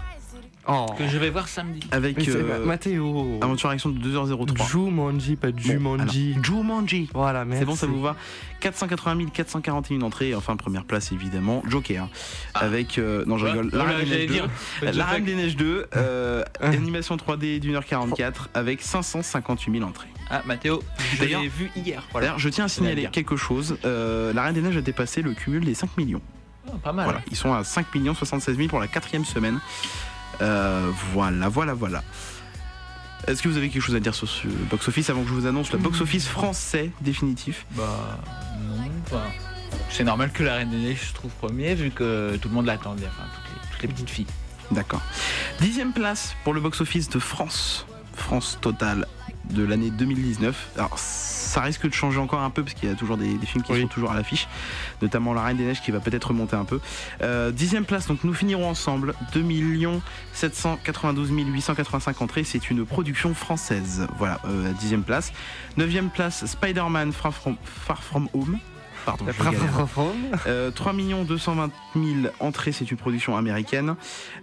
Oh. 0.68 0.87
Que 0.99 1.06
je 1.08 1.16
vais 1.18 1.30
voir 1.30 1.46
samedi. 1.49 1.80
avec 1.92 2.28
euh, 2.28 2.64
Mathéo. 2.64 3.38
aventure 3.40 3.70
action 3.70 3.90
de 3.90 3.99
2h03. 3.99 4.68
Jumanji, 4.68 5.37
pas 5.37 5.49
Jumanji. 5.56 6.32
alors, 6.32 6.44
Jumanji. 6.44 7.08
Voilà, 7.14 7.44
merci. 7.44 7.61
C'est 7.61 7.66
bon, 7.66 7.76
ça 7.76 7.87
vous 7.87 8.00
va 8.02 8.16
480 8.61 9.26
441 9.32 10.00
entrées. 10.02 10.35
Enfin, 10.35 10.56
première 10.56 10.85
place, 10.85 11.12
évidemment, 11.12 11.62
Joker. 11.68 12.08
Avec. 12.54 12.99
euh, 12.99 13.25
non, 13.26 13.38
je 13.38 13.46
rigole. 13.46 13.70
La 13.73 13.85
Reine 13.85 14.04
des 14.04 14.11
Neiges 14.11 14.26
2. 14.26 14.32
dire. 14.35 14.49
La 14.82 14.92
je 14.92 15.00
Reine 15.00 15.08
fais- 15.08 15.20
des 15.20 15.35
Neiges 15.37 15.56
2, 15.56 15.87
euh, 15.96 16.42
Hein. 16.61 16.70
animation 16.73 17.16
3D 17.16 17.61
d'une 17.61 17.75
heure 17.76 17.85
44 17.85 18.49
avec 18.54 18.82
558 18.82 19.73
000 19.78 19.85
entrées. 19.88 20.08
Ah, 20.30 20.42
Mathéo, 20.46 20.82
je 21.14 21.20
D'ailleurs- 21.20 21.42
l'ai 21.42 21.49
vu 21.49 21.70
hier. 21.76 22.02
Voilà. 22.11 22.26
D'ailleurs, 22.26 22.38
je 22.40 22.49
tiens 22.49 22.64
à 22.64 22.68
signaler 22.68 23.08
quelque 23.12 23.37
chose. 23.37 23.76
Euh, 23.85 24.32
la 24.32 24.42
Reine 24.42 24.54
des 24.54 24.62
Neiges 24.62 24.76
a 24.76 24.80
dépassé 24.80 25.23
le 25.23 25.32
cumul 25.35 25.64
des 25.64 25.75
5 25.75 25.96
millions. 25.96 26.20
Oh, 26.68 26.73
pas 26.82 26.92
mal. 26.92 27.04
Voilà, 27.04 27.20
ils 27.30 27.37
sont 27.37 27.52
à 27.54 27.62
5 27.62 27.87
76 28.14 28.56
000 28.56 28.68
pour 28.68 28.80
la 28.80 28.88
quatrième 28.88 29.25
semaine. 29.25 29.61
Euh, 30.43 30.90
voilà, 31.12 31.49
voilà, 31.49 31.75
voilà. 31.75 32.02
Est-ce 33.26 33.43
que 33.43 33.49
vous 33.49 33.57
avez 33.57 33.69
quelque 33.69 33.83
chose 33.83 33.95
à 33.95 34.00
dire 34.00 34.14
sur 34.14 34.28
ce 34.28 34.47
box-office 34.47 35.11
avant 35.11 35.23
que 35.23 35.28
je 35.28 35.35
vous 35.35 35.47
annonce 35.47 35.73
le 35.73 35.78
box-office 35.78 36.28
français 36.28 36.90
définitif? 37.00 37.66
Bah, 37.73 38.19
non. 38.61 38.90
Enfin, 39.05 39.23
c'est 39.90 40.05
normal 40.05 40.31
que 40.33 40.43
la 40.43 40.57
Reine 40.57 40.71
des 40.71 40.76
Neiges 40.76 41.09
se 41.09 41.14
trouve 41.14 41.33
premier 41.33 41.75
vu 41.75 41.90
que 41.90 42.37
tout 42.37 42.49
le 42.49 42.55
monde 42.55 42.66
l'attendait. 42.66 43.07
Enfin, 43.07 43.25
toutes 43.35 43.55
les, 43.55 43.71
toutes 43.73 43.83
les 43.83 43.88
petites 43.88 44.11
filles. 44.11 44.26
D'accord. 44.71 45.02
Dixième 45.61 45.93
place 45.93 46.37
pour 46.45 46.55
le 46.55 46.61
box-office 46.61 47.09
de 47.09 47.19
France. 47.19 47.87
France 48.14 48.59
Total 48.61 49.07
de 49.50 49.64
l'année 49.64 49.90
2019. 49.90 50.70
Alors 50.76 50.98
ça 50.98 51.60
risque 51.62 51.86
de 51.86 51.92
changer 51.94 52.18
encore 52.18 52.40
un 52.40 52.50
peu 52.50 52.62
parce 52.62 52.74
qu'il 52.74 52.88
y 52.88 52.92
a 52.92 52.94
toujours 52.94 53.16
des, 53.16 53.34
des 53.38 53.46
films 53.46 53.62
qui 53.64 53.72
Oui. 53.72 53.82
sont 53.82 53.88
toujours 53.88 54.10
à 54.10 54.14
l'affiche, 54.14 54.48
notamment 55.00 55.32
La 55.34 55.42
Reine 55.42 55.56
des 55.56 55.64
Neiges 55.64 55.80
qui 55.80 55.90
va 55.90 56.00
peut-être 56.00 56.28
remonter 56.28 56.56
un 56.56 56.64
peu. 56.64 56.80
Euh, 57.22 57.50
dixième 57.50 57.84
place, 57.84 58.06
donc 58.06 58.24
nous 58.24 58.34
finirons 58.34 58.68
ensemble. 58.68 59.14
2 59.32 59.42
792 60.32 61.30
885 61.30 62.20
entrées, 62.20 62.44
c'est 62.44 62.70
une 62.70 62.84
production 62.84 63.34
française. 63.34 64.06
Voilà, 64.18 64.40
euh, 64.46 64.72
dixième 64.80 65.02
place. 65.02 65.32
Neuvième 65.76 66.10
place, 66.10 66.44
Spider-Man 66.46 67.12
Far 67.12 67.32
From, 67.32 67.56
Far 67.64 68.02
From 68.02 68.28
Home. 68.34 68.58
Pardon, 69.04 69.24
je 69.28 69.44
galère. 69.44 69.86
Euh, 70.48 70.70
3 70.72 70.92
220 70.92 71.70
000 71.94 72.06
entrées, 72.40 72.72
c'est 72.72 72.90
une 72.90 72.96
production 72.96 73.36
américaine. 73.36 73.94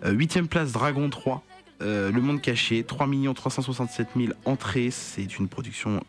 Euh, 0.06 0.12
Huitième 0.12 0.48
place, 0.48 0.72
Dragon 0.72 1.10
3. 1.10 1.44
Euh, 1.82 2.12
le 2.12 2.22
Monde 2.22 2.42
Caché, 2.42 2.84
3 2.84 3.08
367 3.36 4.10
000 4.16 4.34
entrées, 4.46 4.92
c'est 4.92 5.38
une 5.38 5.48
production. 5.48 6.04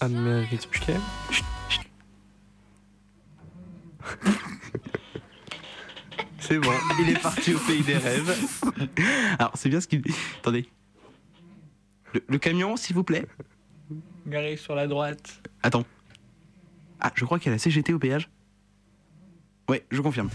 Américain. 0.00 1.00
C'est 6.38 6.58
bon, 6.58 6.72
il 7.00 7.10
est 7.10 7.18
parti 7.22 7.54
au 7.54 7.58
pays 7.58 7.82
des 7.82 7.96
rêves. 7.96 8.36
Alors, 9.38 9.52
c'est 9.54 9.68
bien 9.68 9.80
ce 9.80 9.86
qu'il. 9.86 10.02
Attendez. 10.38 10.68
Le, 12.12 12.24
le 12.26 12.38
camion, 12.38 12.76
s'il 12.76 12.96
vous 12.96 13.04
plaît. 13.04 13.26
Garé 14.26 14.56
sur 14.56 14.74
la 14.74 14.88
droite. 14.88 15.42
Attends. 15.62 15.84
Ah, 17.00 17.12
je 17.14 17.24
crois 17.24 17.38
qu'il 17.38 17.46
y 17.46 17.50
a 17.50 17.54
la 17.54 17.58
CGT 17.58 17.92
au 17.92 17.98
péage. 17.98 18.30
Ouais, 19.68 19.84
je 19.90 20.00
confirme. 20.00 20.28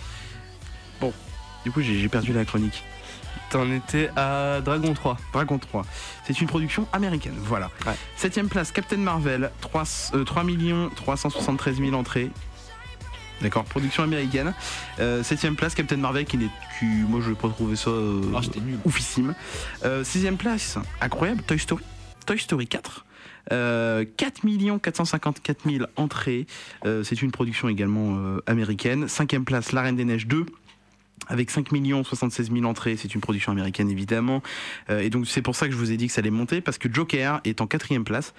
Bon, 1.02 1.12
du 1.66 1.72
coup, 1.72 1.82
j'ai 1.82 2.00
j'ai 2.00 2.08
perdu 2.08 2.32
la 2.32 2.46
chronique. 2.46 2.84
T'en 3.50 3.72
étais 3.72 4.10
à 4.16 4.60
Dragon 4.62 4.94
3. 4.94 5.18
Dragon 5.34 5.58
3. 5.58 5.86
C'est 6.25 6.42
une 6.42 6.48
production 6.48 6.88
américaine, 6.94 7.36
voilà. 7.38 7.70
Ouais. 7.86 7.94
Septième 8.16 8.50
place, 8.50 8.72
Captain 8.72 8.98
Marvel, 8.98 9.52
3, 9.62 9.84
euh, 10.14 10.24
3 10.24 10.44
373 10.96 11.78
000 11.78 11.94
entrées. 11.94 12.32
D'accord, 13.42 13.66
production 13.66 14.04
américaine. 14.04 14.54
Euh, 15.00 15.22
septième 15.22 15.56
place, 15.56 15.75
Captain 15.75 15.98
Marvel, 15.98 16.25
qui 16.25 16.38
n'est, 16.38 16.50
qui, 16.80 16.86
moi 16.86 17.20
je 17.22 17.30
vais 17.30 17.36
pas 17.36 17.50
trouver 17.50 17.75
ça 17.75 17.90
euh, 17.90 18.22
Oh, 18.34 18.60
nul. 18.62 18.80
oufissime. 18.86 19.36
Euh, 19.84 20.04
sixième 20.04 20.38
place, 20.38 20.78
incroyable, 21.02 21.44
Toy 21.44 21.60
Story. 21.60 21.84
Toy 22.25 22.40
Story 22.40 22.68
4. 22.68 23.06
Euh, 23.52 24.06
4 24.18 24.42
454 24.82 25.70
000 25.70 25.86
entrées. 25.98 26.48
Euh, 26.86 27.04
c'est 27.04 27.22
une 27.22 27.32
production 27.32 27.70
également 27.70 28.16
euh, 28.18 28.42
américaine. 28.48 29.08
Cinquième 29.08 29.46
place, 29.46 29.72
La 29.72 29.82
Reine 29.84 29.96
des 29.96 30.06
Neiges 30.06 30.28
2. 30.28 30.46
Avec 31.28 31.50
5 31.50 31.70
76 32.04 32.52
000 32.52 32.66
entrées, 32.66 32.98
c'est 32.98 33.16
une 33.16 33.22
production 33.22 33.52
américaine 33.52 33.90
évidemment. 33.90 34.44
Euh, 34.90 35.00
et 35.00 35.10
donc 35.10 35.26
c'est 35.28 35.42
pour 35.42 35.56
ça 35.56 35.66
que 35.66 35.72
je 35.72 35.78
vous 35.78 35.92
ai 35.92 35.98
dit 35.98 36.08
que 36.08 36.14
ça 36.14 36.20
allait 36.20 36.30
monter, 36.30 36.62
parce 36.62 36.78
que 36.78 36.92
Joker 36.92 37.42
est 37.46 37.62
en 37.62 37.68
quatrième 37.68 38.04
place, 38.04 38.34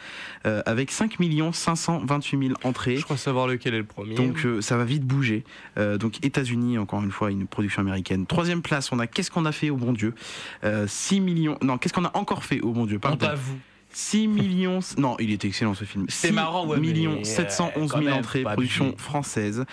euh, 0.46 0.62
avec 0.66 0.92
5 0.92 1.16
528 1.52 2.48
000 2.48 2.58
entrées. 2.62 2.96
Je 2.96 3.02
crois 3.02 3.16
savoir 3.16 3.48
lequel 3.48 3.74
est 3.74 3.78
le 3.78 3.84
premier. 3.84 4.14
Donc 4.14 4.44
euh, 4.44 4.60
ça 4.60 4.76
va 4.76 4.84
vite 4.84 5.04
bouger. 5.04 5.44
Euh, 5.78 5.98
donc 5.98 6.24
États-Unis, 6.24 6.78
encore 6.78 7.02
une 7.02 7.10
fois, 7.10 7.30
une 7.30 7.46
production 7.46 7.82
américaine. 7.82 8.26
Troisième 8.26 8.62
place, 8.62 8.92
on 8.92 8.98
a 9.00 9.06
Qu'est-ce 9.06 9.30
qu'on 9.30 9.46
a 9.46 9.52
fait 9.52 9.70
au 9.70 9.76
bon 9.76 9.92
Dieu? 9.92 10.14
Euh, 10.62 10.86
6 10.86 11.20
millions. 11.20 11.58
Non, 11.62 11.78
qu'est-ce 11.78 11.94
qu'on 11.94 12.04
a 12.04 12.16
encore 12.16 12.44
fait 12.44 12.60
au 12.60 12.72
bon 12.72 12.86
Dieu? 12.86 12.96
On 12.98 13.00
Pardon. 13.00 13.26
t'avoue. 13.26 13.58
6 13.96 14.28
millions. 14.28 14.80
Non, 14.98 15.16
il 15.18 15.32
était 15.32 15.48
excellent 15.48 15.72
ce 15.72 15.84
film. 15.84 16.04
C'est 16.08 16.28
6 16.28 16.34
marrant, 16.34 16.66
ouais, 16.66 16.78
millions 16.78 17.14
mais, 17.14 17.20
euh, 17.20 17.24
711 17.24 17.90
quand 17.90 17.98
000 17.98 18.10
même, 18.10 18.18
entrées, 18.18 18.42
production 18.42 18.94
française. 18.98 19.64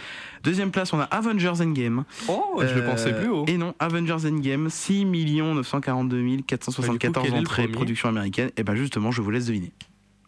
Deuxième 0.43 0.71
place, 0.71 0.93
on 0.93 0.99
a 0.99 1.03
Avengers 1.03 1.61
Endgame. 1.61 2.05
oh, 2.29 2.61
je 2.61 2.73
le 2.73 2.83
Euh, 2.83 2.89
pensais 2.89 3.13
plus 3.13 3.27
haut. 3.29 3.43
Et 3.47 3.57
non, 3.57 3.73
Avengers 3.79 4.25
Endgame, 4.25 4.69
6 4.69 5.03
942 5.05 6.37
474 6.47 7.13
quel 7.13 7.33
est 7.33 7.35
le 7.35 7.41
entrées, 7.41 7.67
production 7.67 8.07
américaine. 8.09 8.49
Et 8.55 8.63
ben 8.63 8.75
justement, 8.75 9.11
je 9.11 9.21
vous 9.21 9.29
laisse 9.29 9.47
deviner. 9.47 9.73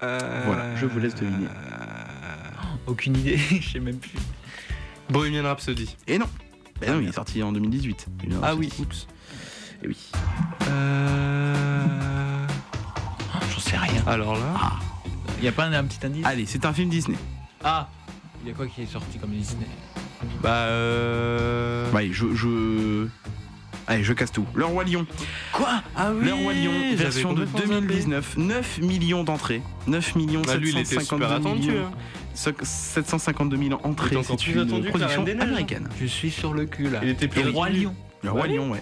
Voilà, 0.02 0.76
je 0.76 0.86
vous 0.86 1.00
laisse 1.00 1.16
deviner. 1.16 1.48
Aucune 2.88 3.16
idée, 3.18 3.38
je 3.62 3.70
sais 3.72 3.80
même 3.80 3.98
plus. 3.98 4.20
Bohemian 5.10 5.44
Rhapsody. 5.44 5.96
Et 6.08 6.18
non. 6.18 6.28
Ben 6.82 6.94
non, 6.94 7.00
il 7.02 7.08
est 7.08 7.14
sorti 7.14 7.42
en 7.42 7.54
2018. 7.54 8.08
Ah 8.44 8.56
oui. 8.56 8.70
Oups. 8.80 9.08
Et 9.84 9.88
oui. 9.88 9.98
Euh... 10.70 11.35
Alors 14.08 14.36
là. 14.36 14.72
Y 15.42 15.48
a 15.48 15.52
pas 15.52 15.66
un, 15.66 15.74
un 15.74 15.84
petit 15.84 16.06
indice? 16.06 16.26
Allez, 16.26 16.46
c'est 16.46 16.66
un 16.66 16.74
film 16.74 16.90
Disney. 16.90 17.18
Ah 17.64 17.88
Il 18.44 18.48
y 18.50 18.52
a 18.52 18.54
quoi 18.56 18.68
qui 18.68 18.82
est 18.84 18.86
sorti 18.86 19.18
comme 19.18 19.32
Disney? 19.32 19.66
Bah 20.42 20.50
euh. 20.68 21.92
Ouais, 21.92 22.10
je, 22.12 22.34
je... 22.34 23.08
Allez, 23.88 24.04
je 24.04 24.14
casse 24.14 24.32
tout. 24.32 24.46
Le 24.56 24.66
Roi 24.66 24.84
Lion. 24.86 25.06
Quoi? 25.52 25.84
Ah 25.96 26.12
oui 26.14 26.26
Le 26.26 26.34
Roi 26.34 26.54
Lion, 26.54 26.72
version 26.96 27.34
de 27.34 27.46
complètement 27.46 27.76
zappé. 27.76 27.88
2019. 27.88 28.38
9 28.38 28.78
millions 28.82 29.24
d'entrées. 29.24 29.62
9 29.88 30.16
millions 30.16 30.42
Bah, 30.42 30.56
lui, 30.56 30.70
il 30.72 30.78
était 30.80 30.96
752 30.96 31.26
super 31.26 31.32
attendu. 31.38 31.70
millions. 31.70 31.86
hein. 31.86 31.92
752 32.34 33.58
000 33.58 33.80
entrées. 33.84 34.16
Il 34.16 34.24
C'est 34.24 34.48
une 34.48 34.86
production 34.86 35.26
hein. 35.28 35.40
américaine. 35.42 35.88
Je 36.00 36.06
suis 36.06 36.32
sur 36.32 36.54
le 36.54 36.66
cul 36.66 36.90
là. 36.90 37.00
Il 37.04 37.10
était 37.10 37.28
plus 37.28 37.44
le 37.44 37.52
roi 37.52 37.70
lion. 37.70 37.94
Le 38.24 38.32
Roi. 38.32 38.48
Lion, 38.48 38.72
ouais. 38.72 38.82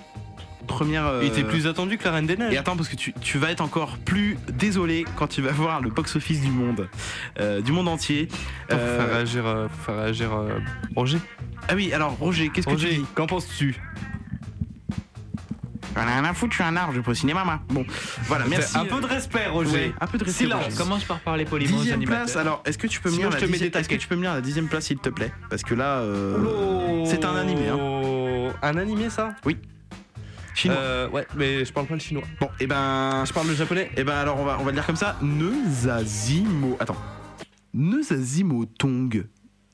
Première. 0.67 1.05
euh, 1.05 1.19
Il 1.23 1.27
était 1.27 1.43
plus 1.43 1.67
attendu 1.67 1.97
que 1.97 2.03
la 2.05 2.11
Reine 2.11 2.25
des 2.25 2.37
Neiges. 2.37 2.53
Et 2.53 2.57
attends, 2.57 2.75
parce 2.75 2.89
que 2.89 2.95
tu, 2.95 3.13
tu 3.21 3.37
vas 3.37 3.51
être 3.51 3.61
encore 3.61 3.97
plus 3.97 4.37
désolé 4.51 5.05
quand 5.15 5.27
tu 5.27 5.41
vas 5.41 5.51
voir 5.51 5.81
le 5.81 5.89
box-office 5.89 6.41
du 6.41 6.49
monde. 6.51 6.87
Euh, 7.39 7.61
du 7.61 7.71
monde 7.71 7.87
entier. 7.87 8.27
Attends, 8.69 8.77
faut 8.77 8.81
Euh, 8.83 8.97
faire 9.05 9.15
réagir, 9.15 9.45
euh, 9.45 9.67
faut 9.69 9.83
faire 9.91 10.01
réagir 10.03 10.33
euh, 10.33 10.59
Roger. 10.95 11.19
Ah 11.69 11.73
oui, 11.75 11.93
alors 11.93 12.11
Roger, 12.17 12.49
qu'est-ce 12.49 12.67
que 12.67 12.71
tu 12.75 12.85
Roger, 12.85 12.97
dis? 12.97 13.05
Qu'en 13.15 13.27
penses-tu? 13.27 13.75
J'en 15.95 16.01
ai 16.01 16.05
rien 16.11 16.25
à 16.25 16.33
foutre, 16.33 16.53
je 16.53 16.55
suis 16.55 16.63
un 16.63 16.75
arbre, 16.75 16.91
je 16.93 16.97
vais 16.97 17.03
pas 17.03 17.11
au 17.11 17.13
cinéma, 17.13 17.43
moi. 17.43 17.59
Bon, 17.69 17.85
voilà, 18.23 18.45
merci. 18.47 18.75
Un 18.75 18.85
peu 18.85 18.99
de 18.99 19.05
respect, 19.05 19.45
Roger. 19.47 19.71
Ouais, 19.71 19.93
un 20.01 20.07
peu 20.07 20.17
de 20.17 20.23
respect. 20.23 20.45
Silence. 20.45 20.63
Roger. 20.65 20.75
Commence 20.77 21.03
par 21.03 21.19
parler 21.19 21.45
poliment 21.45 21.77
Dixième 21.77 22.03
place, 22.03 22.35
alors 22.35 22.63
est-ce 22.65 22.79
que 22.79 22.87
tu 22.87 22.99
peux 22.99 23.11
me 23.11 23.17
lire 23.17 23.29
je 23.29 23.35
la 23.35 23.39
te 23.41 23.45
mets 23.45 23.51
dixième- 23.51 23.69
des 23.69 23.77
est-ce 23.79 23.89
que 23.89 23.95
tu 23.95 24.07
peux 24.07 24.15
me 24.15 24.21
lire 24.23 24.33
la 24.33 24.41
dixième 24.41 24.67
place 24.67 24.85
s'il 24.85 24.97
te 24.97 25.09
plaît? 25.09 25.31
Parce 25.51 25.61
que 25.61 25.75
là, 25.75 25.97
euh, 25.99 27.05
c'est 27.05 27.23
un 27.25 27.35
animé, 27.35 27.67
hein. 27.69 27.77
Oh, 27.79 28.49
Un 28.63 28.77
animé, 28.77 29.09
ça? 29.11 29.35
Chinois. 30.53 30.77
Euh, 30.77 31.09
Ouais, 31.09 31.27
mais 31.35 31.65
je 31.65 31.73
parle 31.73 31.87
pas 31.87 31.93
le 31.95 31.99
chinois. 31.99 32.23
Bon, 32.39 32.49
et 32.59 32.67
ben, 32.67 33.23
Je 33.25 33.33
parle 33.33 33.47
le 33.47 33.55
japonais. 33.55 33.91
et 33.97 34.03
ben 34.03 34.15
alors 34.15 34.39
on 34.39 34.45
va 34.45 34.57
on 34.59 34.63
va 34.63 34.71
le 34.71 34.75
dire 34.75 34.85
comme 34.85 34.95
ça. 34.95 35.17
Nezazimo, 35.21 36.77
attends, 36.79 36.97
Nezazimo 37.73 38.65
Tong 38.65 39.25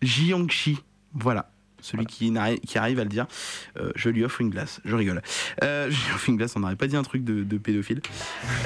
Jiangxi, 0.02 0.78
voilà. 1.14 1.52
Celui 1.82 2.06
qui, 2.06 2.30
n'arrive- 2.30 2.60
qui 2.60 2.78
arrive 2.78 3.00
à 3.00 3.04
le 3.04 3.10
dire, 3.10 3.26
Euh, 3.80 3.92
je 3.96 4.10
lui 4.10 4.26
offre 4.26 4.42
une 4.42 4.50
glace. 4.50 4.82
Je 4.84 4.94
rigole. 4.96 5.22
Euh, 5.64 5.88
je 5.90 5.96
lui 5.96 6.14
offre 6.14 6.28
une 6.30 6.36
glace. 6.36 6.54
On 6.58 6.60
n'aurait 6.60 6.76
pas 6.76 6.88
dit 6.88 6.98
un 6.98 7.04
truc 7.04 7.24
de, 7.24 7.44
de 7.46 7.58
pédophile. 7.58 8.02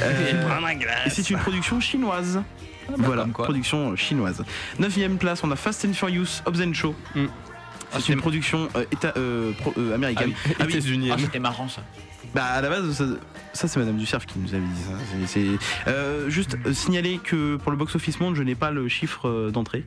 Et 1.06 1.10
c'est 1.12 1.30
une 1.30 1.38
production 1.38 1.80
chinoise. 1.80 2.42
voilà, 2.98 3.22
comme 3.24 3.32
quoi. 3.34 3.46
production 3.46 3.96
chinoise. 3.96 4.44
Neuvième 4.80 5.18
place, 5.18 5.44
on 5.44 5.52
a 5.52 5.56
Fast 5.56 5.86
and 5.86 5.94
Furious 5.94 6.42
Hobbs 6.48 6.74
Show. 6.74 6.96
Mm. 7.16 7.26
Ah, 7.94 8.00
C'est 8.02 8.14
une 8.14 8.20
production 8.20 8.68
euh, 8.76 8.86
éta- 8.92 9.14
euh, 9.18 9.52
pro- 9.54 9.74
euh, 9.78 9.94
américaine. 9.96 10.32
Ah 10.60 10.64
oui. 10.66 10.72
États-Unis. 10.74 11.10
Ah, 11.12 11.18
c'était 11.20 11.40
marrant 11.40 11.68
ça. 11.68 11.82
Bah 12.34 12.46
à 12.46 12.62
la 12.62 12.70
base, 12.70 12.92
ça, 12.94 13.06
ça, 13.54 13.68
c'est 13.68 13.80
Madame 13.80 13.98
Ducerf 13.98 14.26
qui 14.26 14.40
nous 14.40 14.56
avait 14.56 14.64
dit 14.64 15.28
ça. 15.28 15.40
Euh, 15.88 16.30
juste 16.30 16.58
euh, 16.66 16.74
signaler 16.74 17.20
que 17.24 17.58
pour 17.58 17.72
le 17.72 17.78
box 17.78 17.94
office 17.96 18.20
monde, 18.20 18.36
je 18.36 18.42
n'ai 18.42 18.56
pas 18.56 18.72
le 18.72 18.88
chiffre 18.88 19.28
euh, 19.30 19.52
d'entrée. 19.52 19.84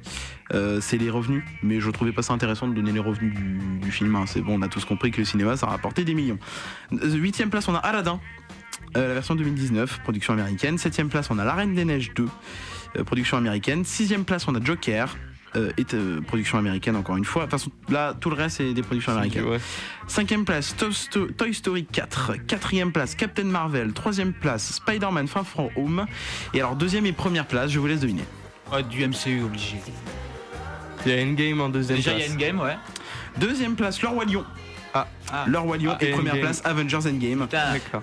Euh, 0.54 0.80
c'est 0.80 0.96
les 0.98 1.10
revenus, 1.10 1.42
mais 1.64 1.80
je 1.80 1.90
trouvais 1.90 2.12
pas 2.12 2.22
ça 2.22 2.32
intéressant 2.34 2.68
de 2.68 2.74
donner 2.74 2.92
les 2.92 3.00
revenus 3.00 3.34
du, 3.34 3.58
du 3.80 3.90
film. 3.90 4.14
hein. 4.14 4.24
C'est 4.26 4.42
bon, 4.42 4.58
on 4.60 4.62
a 4.62 4.68
tous 4.68 4.84
compris 4.84 5.10
que 5.10 5.18
le 5.18 5.24
cinéma, 5.24 5.56
ça 5.56 5.66
a 5.66 5.70
rapporté 5.70 6.04
des 6.04 6.14
millions. 6.14 6.38
Huitième 6.92 7.50
place, 7.50 7.66
on 7.66 7.74
a 7.74 7.78
Aladdin. 7.78 8.20
euh, 8.96 9.08
la 9.08 9.14
version 9.14 9.34
2019, 9.34 10.00
production 10.04 10.32
américaine. 10.34 10.78
Septième 10.78 11.08
place, 11.08 11.28
on 11.30 11.38
a 11.40 11.44
La 11.44 11.54
Reine 11.54 11.74
des 11.74 11.84
Neiges 11.84 12.12
2, 12.14 12.28
euh, 12.98 13.02
production 13.04 13.36
américaine. 13.38 13.84
Sixième 13.84 14.24
place, 14.24 14.46
on 14.46 14.54
a 14.54 14.62
Joker, 14.62 15.16
euh, 15.56 15.70
et, 15.76 15.86
euh, 15.94 16.20
production 16.20 16.58
américaine 16.58 16.96
encore 16.96 17.16
une 17.16 17.24
fois. 17.24 17.46
De 17.46 17.50
toute 17.50 17.58
façon, 17.58 17.70
là, 17.88 18.14
tout 18.18 18.30
le 18.30 18.36
reste, 18.36 18.58
c'est 18.58 18.74
des 18.74 18.82
productions 18.82 19.12
américaines. 19.12 19.44
Ouais. 19.44 19.58
Cinquième 20.06 20.44
place, 20.44 20.74
Toy 20.76 21.54
Story 21.54 21.84
4. 21.86 22.46
Quatrième 22.46 22.92
place, 22.92 23.14
Captain 23.14 23.44
Marvel. 23.44 23.92
Troisième 23.92 24.32
place, 24.32 24.74
Spider-Man 24.74 25.26
Far 25.26 25.46
From 25.46 25.68
Home. 25.76 26.06
Et 26.54 26.60
alors, 26.60 26.76
deuxième 26.76 27.06
et 27.06 27.12
première 27.12 27.46
place, 27.46 27.70
je 27.70 27.78
vous 27.78 27.86
laisse 27.86 28.00
deviner. 28.00 28.24
Ouais, 28.72 28.82
du 28.82 29.06
MCU 29.06 29.42
obligé. 29.42 29.76
Il 31.04 31.12
y 31.12 31.18
a 31.18 31.22
Endgame 31.22 31.60
en 31.60 31.68
deuxième 31.68 31.98
Déjà, 31.98 32.12
il 32.12 32.18
y 32.18 32.22
a 32.22 32.24
place. 32.24 32.32
une 32.32 32.38
game, 32.38 32.60
ouais. 32.60 32.76
Deuxième 33.38 33.76
place, 33.76 34.02
Le 34.02 34.08
Roi 34.08 34.24
Lion. 34.24 34.44
Ah. 34.96 35.08
Ah. 35.32 35.44
Le 35.48 35.58
Roi 35.58 35.76
Lion. 35.76 35.92
Ah, 35.94 35.98
et 36.04 36.08
et 36.08 36.12
première 36.12 36.34
Endgame. 36.34 36.44
place, 36.46 36.62
Avengers 36.64 37.08
Endgame. 37.08 37.48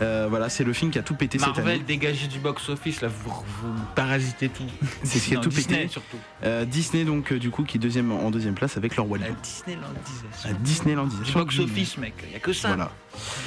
Euh, 0.02 0.28
voilà, 0.30 0.50
c'est 0.50 0.64
le 0.64 0.74
film 0.74 0.92
qui 0.92 1.00
a 1.00 1.04
tout 1.04 1.16
pété 1.16 1.40
cette 1.40 1.48
Marvel 1.48 1.76
année. 1.76 1.84
dégagé 1.84 2.28
du 2.28 2.40
box-office, 2.40 3.02
là, 3.02 3.08
vous, 3.08 3.30
vous 3.32 3.74
parasitez 3.96 4.50
tout. 4.50 4.64
C'est 5.04 5.20
ce 5.20 5.28
qui 5.28 5.36
a 5.36 5.40
tout 5.40 5.50
Disney, 5.50 5.78
pété. 5.78 5.88
surtout. 5.90 6.18
Euh, 6.44 6.66
Disney, 6.66 7.06
donc, 7.06 7.32
euh, 7.32 7.40
du 7.40 7.50
coup, 7.50 7.64
qui 7.64 7.78
est 7.78 7.80
deuxième, 7.80 8.12
en 8.12 8.30
deuxième 8.30 8.56
place 8.56 8.76
avec 8.78 8.96
Le 8.98 9.02
Roi 9.04 9.18
La. 9.18 9.30
Disneylandisation. 9.30 10.50
La 10.50 10.54
Disneylandisation. 10.54 11.40
Du 11.40 11.46
box-office, 11.46 11.98
mec. 11.98 12.14
Il 12.28 12.34
y 12.34 12.36
a 12.36 12.40
que 12.40 12.54
ça. 12.54 12.70
Voilà. 12.70 12.92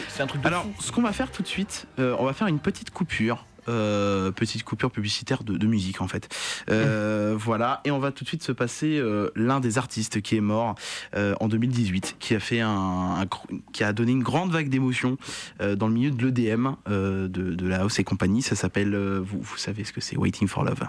C'est 0.08 0.22
un 0.22 0.26
truc 0.26 0.40
de 0.42 0.46
Alors, 0.46 0.62
fou. 0.62 0.72
ce 0.80 0.92
qu'on 0.92 1.02
va 1.02 1.12
faire 1.12 1.30
tout 1.30 1.42
de 1.42 1.48
suite, 1.48 1.86
euh, 1.98 2.16
on 2.18 2.24
va 2.24 2.32
faire 2.32 2.46
une 2.46 2.58
petite 2.60 2.90
coupure 2.90 3.44
euh, 3.68 4.30
petite 4.30 4.64
coupure 4.64 4.90
publicitaire 4.90 5.44
de, 5.44 5.56
de 5.56 5.66
musique 5.66 6.00
en 6.00 6.08
fait. 6.08 6.28
Euh, 6.70 7.34
Voilà, 7.38 7.80
et 7.84 7.90
on 7.90 7.98
va 7.98 8.12
tout 8.12 8.24
de 8.24 8.28
suite 8.28 8.42
se 8.42 8.52
passer 8.52 8.98
euh, 8.98 9.30
l'un 9.36 9.60
des 9.60 9.78
artistes 9.78 10.20
qui 10.22 10.36
est 10.36 10.40
mort 10.40 10.74
euh, 11.14 11.34
en 11.40 11.48
2018, 11.48 12.16
qui 12.18 12.34
a 12.34 12.40
fait 12.40 12.60
un, 12.60 13.24
qui 13.72 13.84
a 13.84 13.92
donné 13.92 14.12
une 14.12 14.22
grande 14.22 14.50
vague 14.52 14.68
d'émotions 14.68 15.16
euh, 15.60 15.76
dans 15.76 15.88
le 15.88 15.94
milieu 15.94 16.10
de 16.10 16.24
l'EDM, 16.26 16.68
euh, 16.88 17.28
de, 17.28 17.54
de 17.54 17.68
la 17.68 17.80
house 17.80 17.98
et 17.98 18.04
compagnie. 18.04 18.42
Ça 18.42 18.56
s'appelle, 18.56 18.94
euh, 18.94 19.20
vous, 19.24 19.40
vous 19.40 19.56
savez 19.56 19.84
ce 19.84 19.92
que 19.92 20.00
c'est, 20.00 20.16
Waiting 20.16 20.48
for 20.48 20.64
Love. 20.64 20.84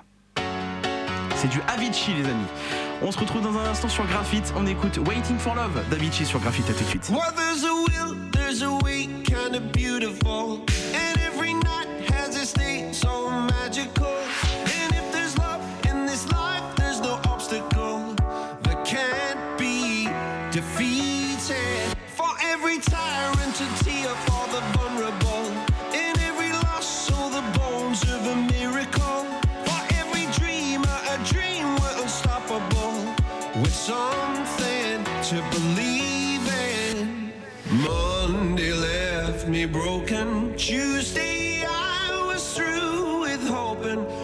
C'est 1.36 1.50
du 1.50 1.60
Avicii 1.68 2.14
les 2.16 2.26
amis. 2.26 2.46
On 3.04 3.12
se 3.12 3.20
retrouve 3.20 3.44
dans 3.44 3.56
un 3.58 3.66
instant 3.70 3.90
sur 3.90 4.06
Graphite. 4.08 4.52
On 4.56 4.66
écoute 4.66 4.98
Waiting 5.08 5.38
for 5.38 5.54
Love 5.54 5.80
d'Avicii 5.92 6.26
sur 6.26 6.40
Graphite. 6.40 6.68
À 6.70 6.74
tout 6.74 6.84
de 6.84 6.90
suite. 6.90 7.10
Well, 7.12 7.20
there's 7.36 7.64
a 7.64 7.74
will, 7.74 8.16
there's 8.32 8.64
a 8.64 8.72
way, 8.84 9.08
kind 9.24 9.56
of 9.56 9.72
beautiful. 9.72 10.66
obviously 12.56 12.94
so 12.94 13.30
magical 13.30 13.97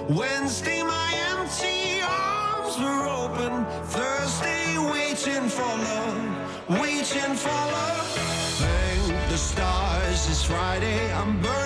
Wednesday 0.09 0.83
my 0.83 1.13
empty 1.31 2.01
arms 2.01 2.77
were 2.77 3.07
open. 3.07 3.65
Thursday 3.85 4.77
waiting 4.77 5.47
for 5.47 5.61
love, 5.61 6.81
waiting 6.81 7.35
for 7.35 7.49
love. 7.49 8.07
Thank 8.59 9.29
the 9.29 9.37
stars 9.37 10.27
it's 10.29 10.43
Friday. 10.43 11.13
I'm 11.13 11.41
burning 11.41 11.62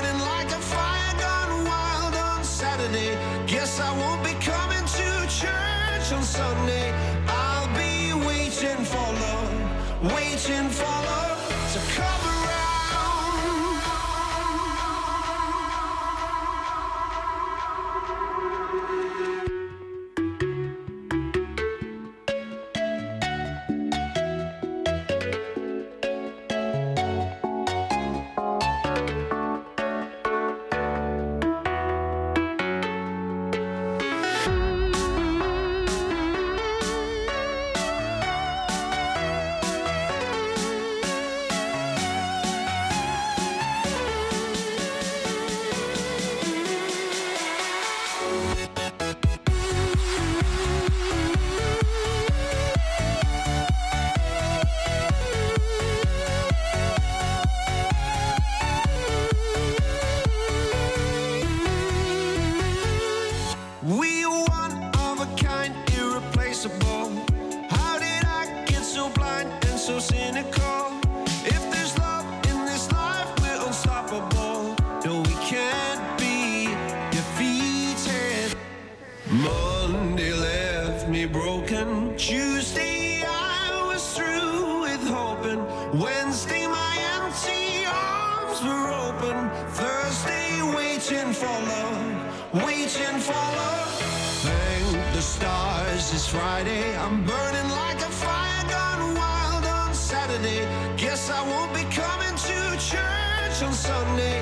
Guess 100.97 101.29
I 101.29 101.43
won't 101.47 101.75
be 101.75 101.83
coming 101.93 102.36
to 102.36 102.77
church 102.79 103.62
on 103.62 103.71
Sunday. 103.71 104.41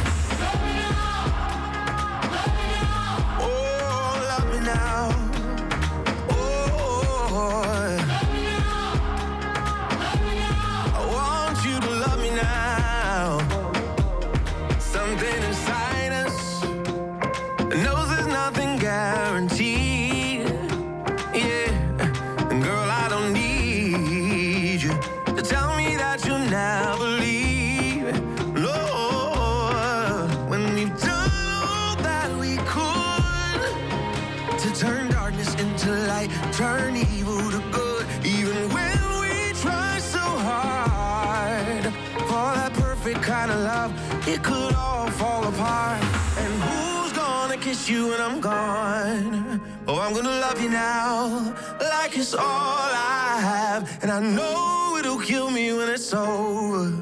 Gonna 47.87 47.97
you 47.97 48.07
when 48.09 48.21
I'm 48.21 48.39
gone? 48.39 49.61
Oh, 49.87 49.99
I'm 49.99 50.13
gonna 50.13 50.29
love 50.29 50.61
you 50.61 50.69
now, 50.69 51.55
like 51.79 52.17
it's 52.17 52.33
all 52.33 52.43
I 52.43 53.39
have. 53.41 54.03
And 54.03 54.11
I 54.11 54.19
know 54.19 54.97
it'll 54.99 55.19
kill 55.19 55.49
me 55.49 55.73
when 55.73 55.89
it's 55.89 56.13
over. 56.13 56.93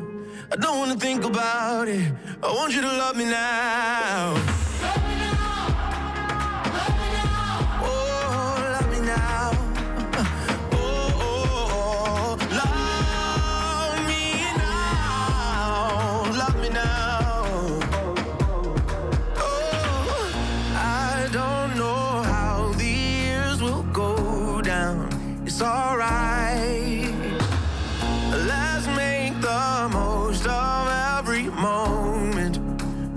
I 0.52 0.56
don't 0.56 0.78
wanna 0.78 0.96
think 0.96 1.24
about 1.26 1.88
it. 1.88 2.12
I 2.42 2.48
want 2.54 2.74
you 2.74 2.82
to 2.82 2.88
love 2.88 3.16
me 3.18 3.26
now. 3.26 4.49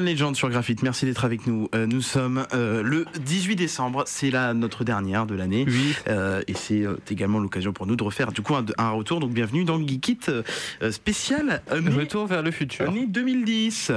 John 0.00 0.08
Legend 0.08 0.34
sur 0.34 0.48
Graphite, 0.48 0.82
merci 0.82 1.04
d'être 1.04 1.26
avec 1.26 1.46
nous. 1.46 1.68
Euh, 1.74 1.86
nous 1.86 2.00
sommes 2.00 2.46
euh, 2.54 2.82
le 2.82 3.04
18 3.22 3.54
décembre, 3.54 4.04
c'est 4.06 4.30
notre 4.54 4.82
dernière 4.82 5.26
de 5.26 5.34
l'année. 5.34 5.66
Oui. 5.68 5.94
Euh, 6.08 6.40
et 6.48 6.54
c'est 6.54 6.86
également 7.10 7.38
l'occasion 7.38 7.74
pour 7.74 7.86
nous 7.86 7.96
de 7.96 8.02
refaire 8.02 8.32
du 8.32 8.40
coup 8.40 8.54
un, 8.54 8.64
un 8.78 8.90
retour. 8.92 9.20
Donc 9.20 9.32
bienvenue 9.32 9.64
dans 9.64 9.76
le 9.76 9.86
Geek 9.86 10.08
It 10.08 10.30
euh, 10.30 10.90
spécial 10.90 11.60
Retour 11.70 12.26
vers 12.26 12.42
le 12.42 12.50
futur. 12.50 12.88
année 12.88 13.06
2010. 13.06 13.92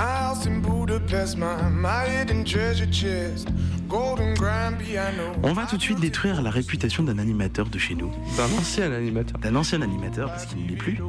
My 0.00 0.06
house 0.06 0.46
in 0.46 0.62
Budapest, 0.62 1.36
my, 1.36 1.68
my 1.70 2.06
hidden 2.08 2.42
treasure 2.42 2.86
chest, 2.90 3.48
golden 3.86 4.32
grand 4.32 4.78
piano. 4.78 5.32
On 5.42 5.52
va 5.52 5.66
tout 5.66 5.76
de 5.76 5.82
suite 5.82 6.00
détruire 6.00 6.40
la 6.40 6.48
réputation 6.48 7.02
d'un 7.02 7.18
animateur 7.18 7.68
de 7.68 7.78
chez 7.78 7.94
nous, 7.94 8.10
D'un 8.38 8.44
ancien 8.58 8.90
animateur. 8.92 9.38
d'un 9.40 9.56
ancien 9.56 9.82
animateur 9.82 10.30
parce 10.30 10.46
qu'il 10.46 10.62
ne 10.64 10.68
l'est 10.70 10.76
plus. 10.76 11.00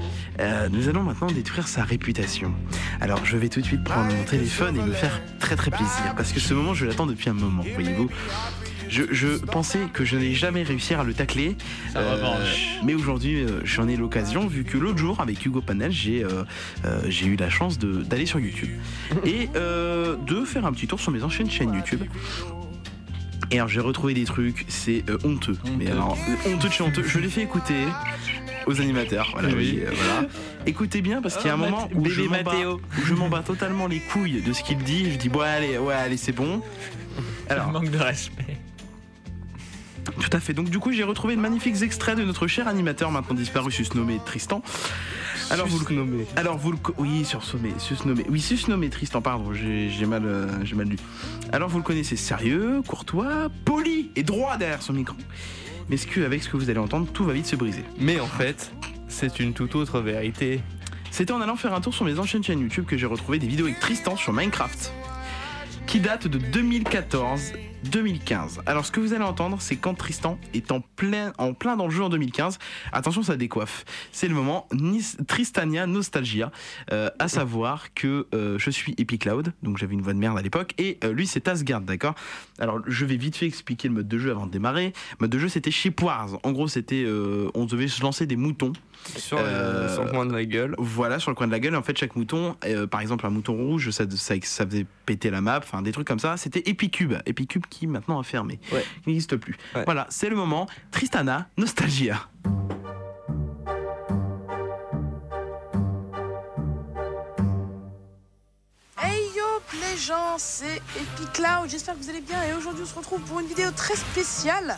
Euh, 0.42 0.68
nous 0.70 0.90
allons 0.90 1.04
maintenant 1.04 1.28
détruire 1.28 1.70
sa 1.70 1.84
réputation. 1.86 2.54
Alors 3.00 3.24
je 3.24 3.38
vais 3.38 3.48
tout 3.48 3.62
de 3.62 3.66
suite 3.66 3.86
prendre 3.86 4.14
mon 4.14 4.26
téléphone 4.26 4.76
et 4.78 4.82
me 4.82 4.92
faire 4.92 5.22
très 5.40 5.56
très 5.56 5.72
plaisir 5.72 6.14
parce 6.18 6.34
que 6.34 6.42
ce 6.42 6.54
moment 6.54 6.74
je 6.74 6.86
l'attends 6.86 7.06
depuis 7.06 7.30
un 7.30 7.34
moment, 7.34 7.64
voyez-vous. 7.74 8.10
Je, 8.92 9.04
je 9.12 9.28
pensais 9.30 9.80
que 9.94 10.04
je 10.04 10.18
n'allais 10.18 10.34
jamais 10.34 10.64
réussir 10.64 11.00
à 11.00 11.04
le 11.06 11.14
tacler, 11.14 11.56
revanche. 11.96 12.80
mais 12.84 12.94
aujourd'hui 12.94 13.38
euh, 13.42 13.62
j'en 13.64 13.88
ai 13.88 13.96
l'occasion 13.96 14.48
vu 14.48 14.66
que 14.66 14.78
l'autre 14.78 14.98
jour 14.98 15.22
avec 15.22 15.46
Hugo 15.46 15.62
Panel 15.62 15.92
j'ai 15.94 16.24
euh, 16.26 16.44
euh, 16.84 17.00
j'ai 17.08 17.26
eu 17.28 17.38
la 17.38 17.50
chance 17.50 17.80
d'aller 17.80 18.26
sur 18.26 18.40
YouTube 18.40 18.70
et 19.26 19.50
euh, 19.56 20.18
de 20.28 20.44
faire 20.44 20.66
un 20.66 20.74
petit 20.74 20.88
tour 20.88 21.00
sur 21.00 21.12
mes 21.14 21.24
anciennes 21.24 21.50
chaînes 21.50 21.74
YouTube. 21.74 22.04
Et 23.50 23.56
alors 23.56 23.68
j'ai 23.70 23.80
retrouvé 23.82 24.14
des 24.14 24.24
trucs, 24.26 24.66
c'est 24.68 25.04
euh, 25.10 25.18
honteux. 25.24 25.58
Mais 25.78 25.90
alors 25.90 26.18
euh, 26.46 26.54
honteux 26.54 26.68
de 26.68 26.74
chez 26.74 26.84
honteux. 26.84 27.04
Je 27.06 27.20
l'ai 27.20 27.30
fait 27.30 27.42
écouter 27.44 27.86
aux 28.66 28.80
animateurs. 28.80 29.30
Voilà, 29.34 29.50
Oui. 29.50 29.56
oui, 29.56 29.80
euh, 29.86 29.92
voilà. 29.94 30.28
Écoutez 30.66 31.02
bien 31.02 31.22
parce 31.22 31.36
qu'il 31.38 31.48
y 31.48 31.50
a 31.50 31.54
un 31.56 31.60
Oh, 31.62 31.66
moment 31.66 31.90
où 31.94 32.02
bébé 32.02 32.16
je 32.16 32.44
bats- 32.44 32.54
où 32.70 32.80
je 33.06 33.14
m'en 33.14 33.28
bats 33.30 33.42
totalement 33.44 33.88
les 33.88 34.00
couilles 34.00 34.42
de 34.42 34.54
ce 34.54 34.64
qu'il 34.64 34.78
dit. 34.80 35.12
Je 35.12 35.18
dis 35.18 35.28
bon 35.30 35.42
allez, 35.42 35.78
ouais 35.78 35.94
allez 35.94 36.18
c'est 36.18 36.32
bon. 36.34 36.62
Alors 37.50 37.72
Manque 37.72 37.90
de 37.90 37.98
respect. 37.98 38.58
Tout 40.20 40.30
à 40.32 40.40
fait. 40.40 40.54
Donc 40.54 40.70
du 40.70 40.80
coup, 40.80 40.92
j'ai 40.92 41.04
retrouvé 41.04 41.36
de 41.36 41.42
magnifiques 41.42 41.82
extraits 41.82 42.18
de 42.18 42.24
notre 42.24 42.48
cher 42.48 42.68
animateur 42.68 43.12
maintenant 43.12 43.36
disparu, 43.36 43.72
susnommé 43.72 44.20
Tristan. 44.26 44.62
Alors 45.50 45.68
vous 45.68 45.80
le 45.80 45.86
Susnommé. 45.86 46.26
alors 46.36 46.58
vous 46.58 46.72
le 46.72 46.78
oui 46.98 47.26
susnommé. 47.26 48.26
Oui, 48.30 48.40
susnommé 48.40 48.90
Tristan, 48.90 49.22
pardon, 49.22 49.54
j'ai 49.54 49.90
j'ai 49.90 50.06
mal 50.06 50.24
euh, 50.26 50.48
j'ai 50.64 50.76
mal 50.76 50.88
lu. 50.88 50.98
Alors 51.52 51.70
vous 51.70 51.78
le 51.78 51.84
connaissez 51.84 52.16
sérieux, 52.16 52.82
courtois, 52.88 53.50
poli 53.66 54.12
et 54.16 54.24
droit 54.24 54.58
derrière 54.58 54.82
son 54.82 54.94
micro. 54.94 55.16
Mais 55.90 55.98
ce 55.98 56.08
que 56.08 56.22
avec 56.22 56.42
ce 56.42 56.50
que 56.50 56.58
vous 56.58 56.70
allez 56.70 56.80
entendre, 56.80 57.08
tout 57.12 57.26
va 57.26 57.34
vite 57.34 57.48
se 57.48 57.56
briser. 57.56 57.84
Mais 58.00 58.20
en 58.20 58.28
fait, 58.28 58.72
c'est 59.10 59.40
une 59.40 59.54
toute 59.54 59.76
autre 59.76 60.00
vérité. 60.00 60.62
C'était 61.10 61.34
en 61.34 61.42
allant 61.42 61.58
faire 61.58 61.74
un 61.74 61.82
tour 61.82 61.94
sur 61.94 62.06
mes 62.06 62.18
anciennes 62.18 62.44
chaînes 62.44 62.62
YouTube 62.62 62.86
que 62.86 62.98
j'ai 62.98 63.06
retrouvé 63.06 63.38
des 63.38 63.48
vidéos 63.48 63.66
avec 63.66 63.80
Tristan 63.82 64.16
sur 64.16 64.32
Minecraft 64.32 64.94
qui 65.92 66.00
datent 66.00 66.30
de 66.30 66.40
2014-2015. 66.40 68.62
Alors 68.66 68.86
ce 68.86 68.94
que 68.94 69.02
vous 69.02 69.12
allez 69.12 69.26
entendre, 69.26 69.58
c'est 69.60 69.76
quand 69.76 69.94
Tristan 69.94 70.40
est 70.54 70.72
en 70.72 70.80
plein, 70.80 71.34
en 71.38 71.54
plein 71.54 71.76
dans 71.76 71.88
le 71.88 71.92
jeu 71.92 72.02
en 72.02 72.08
2015. 72.08 72.60
Attention, 72.94 73.24
ça 73.24 73.36
décoiffe. 73.36 73.84
C'est 74.14 74.30
le 74.30 74.34
moment 74.34 74.70
Tristania 75.28 75.88
Nostalgia, 75.88 76.54
euh, 76.94 77.10
à 77.20 77.28
savoir 77.28 77.94
que 77.94 78.26
euh, 78.34 78.58
je 78.58 78.70
suis 78.70 78.96
Epic 79.00 79.24
Cloud, 79.24 79.52
donc 79.64 79.78
j'avais 79.78 79.94
une 79.94 80.02
voix 80.02 80.14
de 80.14 80.20
merde 80.20 80.38
à 80.38 80.42
l'époque, 80.42 80.74
et 80.78 80.98
euh, 81.04 81.12
lui 81.12 81.28
c'est 81.28 81.50
Asgard, 81.50 81.82
d'accord? 81.82 82.16
Alors 82.58 82.80
je 82.88 83.04
vais 83.04 83.18
vite 83.18 83.36
fait 83.36 83.48
expliquer 83.48 83.90
le 83.90 83.96
mode 83.96 84.08
de 84.08 84.18
jeu 84.18 84.32
avant 84.32 84.46
de 84.46 84.52
démarrer. 84.52 84.94
Le 85.20 85.26
mode 85.26 85.32
de 85.32 85.40
jeu 85.40 85.50
c'était 85.50 85.72
Ship 85.72 86.02
Wars. 86.02 86.40
En 86.44 86.54
gros, 86.54 86.70
c'était, 86.70 87.06
on 87.54 87.66
devait 87.66 87.90
se 87.90 88.02
lancer 88.02 88.26
des 88.26 88.38
moutons. 88.38 88.72
Sur, 89.18 89.38
Euh, 89.40 89.88
le, 89.88 89.94
sur 89.94 90.04
le 90.04 90.10
coin 90.12 90.26
de 90.26 90.34
la 90.34 90.46
gueule. 90.46 90.76
Voilà, 90.78 91.20
sur 91.20 91.32
le 91.32 91.36
coin 91.36 91.48
de 91.48 91.52
la 91.52 91.60
gueule. 91.60 91.76
En 91.76 91.84
fait, 91.84 91.98
chaque 91.98 92.16
mouton, 92.16 92.56
euh, 92.66 92.88
par 92.88 93.02
exemple, 93.02 93.26
un 93.26 93.30
mouton 93.30 93.54
rouge, 93.54 93.90
ça, 93.92 94.06
ça, 94.10 94.36
ça 94.44 94.66
faisait 94.66 94.86
péter 95.06 95.30
la 95.30 95.42
map, 95.42 95.58
enfin 95.60 95.82
des 95.82 95.92
trucs 95.92 96.08
comme 96.08 96.20
ça. 96.20 96.38
C'était 96.38 96.64
Epicube. 96.70 97.14
Epicube 97.26 97.66
qui 97.70 97.88
maintenant 97.88 98.20
a 98.20 98.24
fermé. 98.24 98.60
Ouais. 98.72 98.86
Il 99.06 99.10
n'existe 99.10 99.36
plus. 99.38 99.58
Ouais. 99.76 99.84
Voilà, 99.86 100.08
c'est 100.10 100.30
le 100.30 100.36
moment. 100.36 100.68
Tristana, 100.92 101.48
Nostalgia. 101.58 102.28
Hey 109.02 109.22
yo 109.36 109.44
les 109.74 109.98
gens, 109.98 110.36
c'est 110.38 110.78
Epic 110.96 111.32
Cloud, 111.34 111.70
j'espère 111.70 111.96
que 111.96 112.00
vous 112.04 112.10
allez 112.10 112.22
bien 112.22 112.44
et 112.44 112.54
aujourd'hui 112.54 112.84
on 112.84 112.88
se 112.88 112.96
retrouve 112.96 113.22
pour 113.22 113.40
une 113.40 113.48
vidéo 113.48 113.72
très 113.76 113.96
spéciale. 113.96 114.78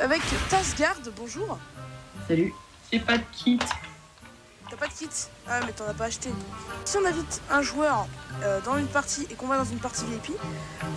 avec 0.00 0.20
Tasgard, 0.48 0.96
bonjour. 1.16 1.58
Salut. 2.28 2.52
J'ai 2.92 3.00
pas 3.00 3.16
de 3.18 3.24
kit. 3.32 3.58
T'as 4.68 4.76
pas 4.76 4.86
de 4.86 4.92
kit? 4.92 5.08
Ah 5.48 5.60
mais 5.64 5.72
t'en 5.72 5.86
as 5.88 5.94
pas 5.94 6.04
acheté. 6.04 6.30
Si 6.84 6.96
on 6.98 7.04
invite 7.06 7.40
un 7.50 7.62
joueur 7.62 8.06
euh, 8.42 8.60
dans 8.60 8.76
une 8.76 8.86
partie 8.86 9.26
et 9.30 9.34
qu'on 9.34 9.46
va 9.46 9.56
dans 9.58 9.64
une 9.64 9.78
partie 9.78 10.04
VIP, 10.04 10.32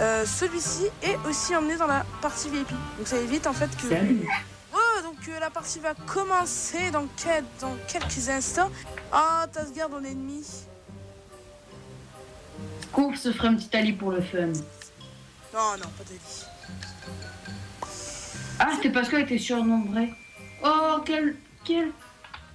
euh, 0.02 0.26
celui-ci 0.26 0.88
est 1.02 1.18
aussi 1.28 1.56
emmené 1.56 1.78
dans 1.78 1.88
la 1.88 2.06
partie 2.22 2.50
VIP. 2.50 2.70
Donc 2.98 3.08
ça 3.08 3.18
évite 3.18 3.48
en 3.48 3.54
fait 3.54 3.76
que... 3.78 3.90
Salut. 3.90 4.28
Oh, 4.74 5.02
donc 5.04 5.16
euh, 5.30 5.40
la 5.40 5.50
partie 5.50 5.80
va 5.80 5.94
commencer 5.94 6.92
dans, 6.92 7.08
quel- 7.18 7.46
dans 7.62 7.76
quelques 7.88 8.28
instants. 8.30 8.70
Ah, 9.12 9.46
Tasgard 9.52 9.94
en 9.94 10.04
ennemi. 10.04 10.46
Cours 12.92 13.16
se 13.18 13.32
ferait 13.32 13.50
un 13.50 13.56
petit 13.56 13.76
ali 13.76 13.94
pour 13.94 14.12
le 14.12 14.22
fun. 14.22 14.48
Non, 15.54 15.78
non, 15.78 15.90
pas 15.98 16.04
d'Ali. 16.06 16.46
Ah, 18.60 18.70
c'était 18.76 18.90
parce 18.90 19.10
qu'elle 19.10 19.22
était 19.24 19.38
surnombrée. 19.38 20.14
Oh, 20.64 20.98
quel. 21.06 21.38
Quel. 21.65 21.91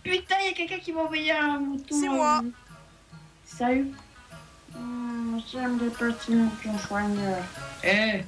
Putain, 0.03 0.37
il 0.43 0.47
y 0.47 0.51
a 0.51 0.53
quelqu'un 0.55 0.79
qui 0.79 0.93
m'a 0.93 1.01
envoyé 1.03 1.33
un 1.33 1.59
mouton. 1.59 2.01
C'est 2.01 2.09
moi. 2.09 2.41
euh, 2.45 2.49
Salut. 3.45 3.91
Hmm, 4.75 5.39
J'aime 5.51 5.79
les 5.81 5.91
petits 5.91 6.33
moutons 6.33 6.79
soigneurs. 6.79 7.43
Eh 7.85 8.23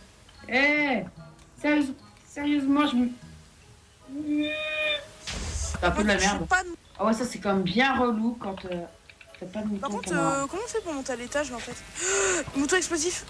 Eh 0.48 1.02
Sérieuse- 1.60 1.94
Sérieusement, 2.28 2.86
je 2.86 2.96
me. 2.96 3.08
C'est 5.54 5.84
un 5.84 5.90
peu 5.90 6.02
de 6.02 6.08
la 6.08 6.16
merde. 6.16 6.46
pas 6.46 6.62
de- 6.62 6.68
Ah 6.98 7.06
ouais, 7.06 7.12
ça 7.12 7.24
c'est 7.24 7.38
quand 7.38 7.54
même 7.54 7.62
bien 7.62 7.96
relou 7.96 8.36
quand 8.40 8.64
euh, 8.66 8.84
t'as 9.40 9.46
pas 9.46 9.60
de 9.62 9.66
mouton. 9.68 9.80
Par 9.80 9.90
contre, 9.90 10.12
euh, 10.12 10.46
comment 10.50 10.62
on 10.64 10.68
fait 10.68 10.80
pour 10.82 10.92
monter 10.92 11.12
à 11.12 11.16
l'étage 11.16 11.50
là, 11.50 11.56
en 11.56 11.60
fait 11.60 11.76
Mouton 12.56 12.76
explosif 12.76 13.24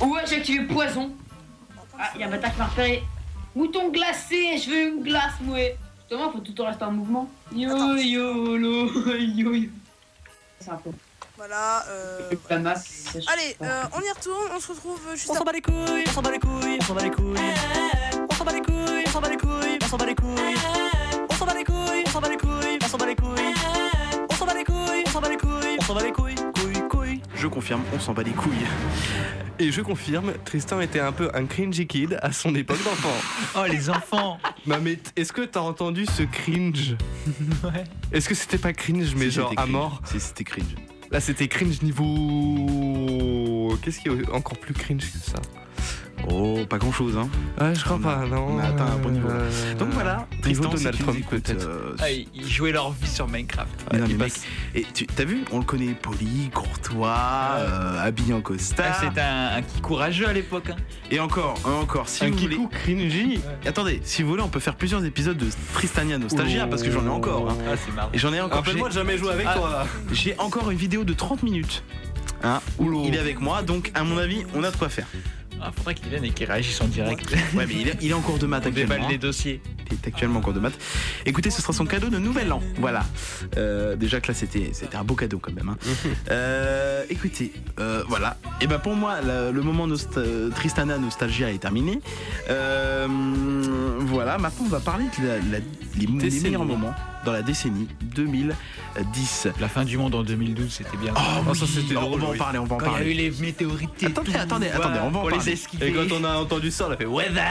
Mouton... 0.00 0.06
Ouais, 0.08 0.22
j'ai 0.26 0.36
activé 0.36 0.64
poison? 0.66 1.12
Ah, 2.02 2.10
il 2.14 2.22
y 2.22 2.24
a 2.24 2.28
un 2.28 2.30
bâtard 2.30 2.52
qui 2.52 2.58
m'a 2.58 2.66
repéré. 2.66 3.04
Mouton 3.54 3.90
glacé, 3.90 4.56
je 4.56 4.70
veux 4.70 4.88
une 4.88 5.02
glace, 5.02 5.34
mouais. 5.42 5.76
Justement, 5.98 6.32
faut 6.32 6.38
tout 6.38 6.52
le 6.52 6.54
temps 6.54 6.66
rester 6.66 6.84
en 6.84 6.92
mouvement. 6.92 7.28
Yo 7.52 7.96
yo 7.96 8.56
lo, 8.56 8.86
yo 9.18 9.52
yo. 9.52 9.68
C'est 10.58 10.70
un 10.70 10.76
peu. 10.76 10.90
Voilà, 11.36 11.84
euh... 11.88 12.30
La 12.48 12.56
Allez, 12.56 13.56
euh, 13.62 13.82
on 13.94 14.00
y 14.00 14.10
retourne, 14.10 14.50
on 14.54 14.60
se 14.60 14.72
retrouve 14.72 15.00
juste 15.12 15.30
On 15.30 15.34
s'en 15.34 15.44
bat 15.44 15.52
les 15.52 15.60
couilles, 15.60 16.04
on 16.06 16.10
s'en 16.12 16.22
bat 16.22 16.30
les 16.30 16.38
couilles, 16.38 16.78
on 16.80 16.84
s'en 16.84 16.94
bat 16.94 17.02
les 17.02 17.10
couilles. 17.10 17.34
On 18.30 18.34
s'en 18.34 18.44
bat 18.44 18.52
les 18.52 18.60
couilles, 18.60 19.04
on 19.06 19.10
s'en 19.10 19.20
bat 19.20 19.28
les 19.28 19.36
couilles, 19.36 19.78
on 19.82 19.86
s'en 19.86 19.96
bat 19.96 20.06
les 20.06 20.14
couilles. 20.14 20.56
On 21.28 21.34
s'en 21.34 21.46
bat 21.46 21.54
les 21.54 21.64
couilles, 21.64 22.04
on 22.06 22.10
s'en 22.10 22.20
bat 22.20 22.28
les 22.28 22.36
couilles, 22.36 22.78
on 22.82 22.88
s'en 22.88 22.98
bat 22.98 23.06
les 23.06 23.16
couilles. 23.16 23.54
On 24.30 24.34
s'en 24.34 24.46
bat 24.46 24.54
les 24.54 24.64
couilles, 24.64 25.04
on 25.06 25.10
s'en 25.10 25.20
bat 25.20 25.28
les 25.28 25.36
couilles, 25.36 25.76
on 25.78 25.82
s'en 25.82 25.94
bat 25.94 26.02
les 26.02 26.12
couilles, 26.12 26.32
couilles, 26.32 26.34
couilles. 26.34 26.49
Je 27.40 27.46
confirme, 27.46 27.80
on 27.94 27.98
s'en 27.98 28.12
bat 28.12 28.22
les 28.22 28.32
couilles. 28.32 28.52
Et 29.58 29.72
je 29.72 29.80
confirme, 29.80 30.32
Tristan 30.44 30.80
était 30.80 31.00
un 31.00 31.10
peu 31.12 31.30
un 31.34 31.46
cringy 31.46 31.86
kid 31.86 32.18
à 32.22 32.32
son 32.32 32.54
époque 32.54 32.82
d'enfant. 32.84 33.08
Oh, 33.56 33.64
les 33.70 33.88
enfants 33.90 34.38
Non 34.66 34.76
mais 34.82 34.96
t- 34.96 35.10
est-ce 35.16 35.32
que 35.32 35.42
t'as 35.42 35.60
entendu 35.60 36.04
ce 36.06 36.22
cringe 36.22 36.96
Ouais. 37.64 37.84
Est-ce 38.12 38.28
que 38.28 38.34
c'était 38.34 38.58
pas 38.58 38.72
cringe 38.74 39.14
mais 39.16 39.26
Si, 39.26 39.30
genre 39.32 39.52
à 39.56 39.64
mort 39.66 40.00
Si, 40.04 40.20
c'était 40.20 40.44
cringe. 40.44 40.74
Là 41.10 41.20
c'était 41.20 41.48
cringe 41.48 41.80
niveau... 41.82 43.76
Qu'est-ce 43.82 44.00
qui 44.00 44.08
est 44.08 44.30
encore 44.30 44.58
plus 44.58 44.74
cringe 44.74 45.10
que 45.10 45.18
ça? 45.18 45.36
Oh, 46.28 46.60
pas 46.68 46.78
grand 46.78 46.92
chose, 46.92 47.16
hein. 47.16 47.28
Ouais, 47.60 47.74
je 47.74 47.82
crois 47.84 47.96
On 47.96 48.06
a- 48.08 48.14
pas, 48.16 48.26
non. 48.26 48.46
On 48.50 48.58
a 48.58 48.64
atteint 48.64 48.86
un 48.86 48.96
bon 48.98 49.10
niveau. 49.10 49.28
là. 49.28 49.34
Euh, 49.34 49.74
Donc 49.74 49.88
voilà, 49.90 50.26
Tristan, 50.42 50.70
si 50.76 50.84
Donald 50.84 50.98
Trump 51.02 51.18
peut-être. 51.28 51.66
euh, 51.66 51.96
Ah, 51.98 52.10
ils 52.10 52.48
jouaient 52.48 52.72
leur 52.72 52.92
vie 52.92 53.08
sur 53.08 53.26
Minecraft. 53.28 53.70
Non, 53.94 54.04
mais 54.06 54.14
mec, 54.14 54.32
et 54.74 54.86
tu 54.94 55.06
t'as 55.06 55.24
vu, 55.24 55.44
on 55.50 55.58
le 55.58 55.64
connaît 55.64 55.94
poli, 55.94 56.50
courtois, 56.54 57.16
euh, 57.58 58.00
habillé 58.06 58.34
en 58.34 58.40
costard. 58.42 58.86
Ah, 58.96 59.00
C'était 59.00 59.20
un, 59.20 59.56
un 59.56 59.62
qui 59.62 59.80
courageux 59.80 60.28
à 60.28 60.32
l'époque. 60.32 60.70
hein. 60.70 60.76
Et 61.10 61.18
encore, 61.20 61.58
encore, 61.64 62.08
si 62.08 62.24
Un 62.24 62.30
vous 62.30 62.36
voulez. 62.36 62.56
kikou 62.56 62.68
cringy 62.68 63.40
Attendez, 63.66 64.00
si 64.04 64.22
vous 64.22 64.28
voulez, 64.30 64.42
on 64.42 64.48
peut 64.48 64.60
faire 64.60 64.76
plusieurs 64.76 65.04
épisodes 65.04 65.36
de 65.36 65.46
Tristania 65.74 66.18
Nostalgia 66.18 66.66
parce 66.66 66.82
que 66.82 66.90
j'en 66.90 67.04
ai 67.06 67.08
encore. 67.10 67.50
hein. 67.50 67.56
Ah, 67.68 67.74
c'est 67.76 67.94
marrant. 67.94 68.10
Et 68.12 68.18
j'en 68.18 68.32
ai 68.32 68.40
encore. 68.40 68.58
Rappelle-moi 68.58 68.88
de 68.88 68.94
jamais 68.94 69.18
jouer 69.18 69.32
avec 69.32 69.46
Ah, 69.48 69.54
toi. 69.54 69.86
J'ai 70.12 70.34
encore 70.38 70.70
une 70.70 70.78
vidéo 70.78 71.04
de 71.04 71.12
30 71.12 71.42
minutes. 71.42 71.82
Hein, 72.42 72.60
où 72.78 73.04
il 73.06 73.14
est 73.14 73.18
avec 73.18 73.38
moi, 73.38 73.60
donc 73.62 73.90
à 73.92 74.02
mon 74.02 74.16
avis, 74.16 74.44
on 74.54 74.64
a 74.64 74.70
de 74.70 74.76
quoi 74.76 74.88
faire. 74.88 75.06
Ah, 75.62 75.70
faudrait 75.76 75.94
qu'il 75.94 76.08
vienne 76.08 76.24
et 76.24 76.30
qu'il 76.30 76.46
réagisse 76.46 76.80
en 76.80 76.86
direct. 76.88 77.30
Ouais, 77.54 77.66
mais 77.66 77.74
il 77.74 77.88
est, 77.88 77.98
il 78.00 78.10
est 78.10 78.14
en 78.14 78.20
cours 78.20 78.38
de 78.38 78.46
maths 78.46 78.62
On 78.64 78.68
actuellement. 78.68 78.94
déballe 78.94 79.10
les 79.10 79.18
dossiers. 79.18 79.60
Il 79.90 79.94
est 79.94 80.06
actuellement 80.08 80.38
en 80.38 80.42
cours 80.42 80.52
de 80.54 80.60
maths. 80.60 80.78
Écoutez, 81.26 81.50
ce 81.50 81.60
sera 81.60 81.72
son 81.72 81.84
cadeau 81.84 82.08
de 82.08 82.18
nouvel 82.18 82.50
an. 82.52 82.62
Voilà. 82.78 83.04
Euh, 83.56 83.96
déjà 83.96 84.20
que 84.20 84.28
là, 84.28 84.34
c'était, 84.34 84.70
c'était 84.72 84.96
un 84.96 85.04
beau 85.04 85.14
cadeau 85.14 85.38
quand 85.38 85.52
même. 85.52 85.68
hein. 85.68 85.76
Euh, 86.30 87.04
écoutez, 87.10 87.52
euh, 87.80 88.02
voilà. 88.08 88.36
Et 88.60 88.66
ben 88.66 88.78
pour 88.78 88.94
moi, 88.94 89.20
la- 89.20 89.50
le 89.50 89.62
moment 89.62 89.86
nost- 89.88 90.50
Tristana 90.54 90.96
Nostalgia 90.98 91.50
est 91.50 91.58
terminé. 91.58 92.00
Euh, 92.48 93.06
voilà. 94.10 94.38
Maintenant, 94.38 94.66
on 94.66 94.68
va 94.68 94.80
parler 94.80 95.04
de 95.20 95.26
la- 95.26 95.36
la- 95.36 95.42
les, 95.98 96.06
les 96.06 96.06
Décennie. 96.06 96.42
meilleurs 96.44 96.64
moments 96.64 96.94
dans 97.24 97.32
la 97.32 97.42
décennie 97.42 97.88
2010. 99.02 99.48
La 99.60 99.68
fin 99.68 99.84
du 99.84 99.98
monde 99.98 100.14
en 100.14 100.22
2012, 100.22 100.70
c'était 100.72 100.96
bien. 100.96 101.12
Oh, 101.16 101.54
ça, 101.54 101.64
oui. 101.64 101.70
c'était 101.74 101.96
on 101.96 102.02
drôle, 102.02 102.20
va 102.20 102.28
en 102.28 102.34
parler, 102.34 102.58
on 102.58 102.64
va 102.64 102.76
en 102.76 102.78
Quand 102.78 102.86
il 102.86 102.88
y 102.88 102.90
a 102.90 102.96
parler. 102.98 103.10
eu 103.10 103.14
les 103.14 103.30
météorites. 103.40 103.90
Attendez, 104.04 104.32
tout, 104.32 104.38
attendez, 104.38 104.66
voilà, 104.74 104.84
attendez, 104.92 104.98
on 105.04 105.10
va 105.10 105.18
en 105.20 105.28
parler. 105.28 105.52
esquiver. 105.52 105.88
Et 105.88 105.92
quand 105.92 106.12
on 106.20 106.24
a 106.24 106.36
entendu 106.36 106.70
ça, 106.70 106.86
on 106.88 106.92
a 106.92 106.96
fait 106.96 107.06
weather 107.06 107.42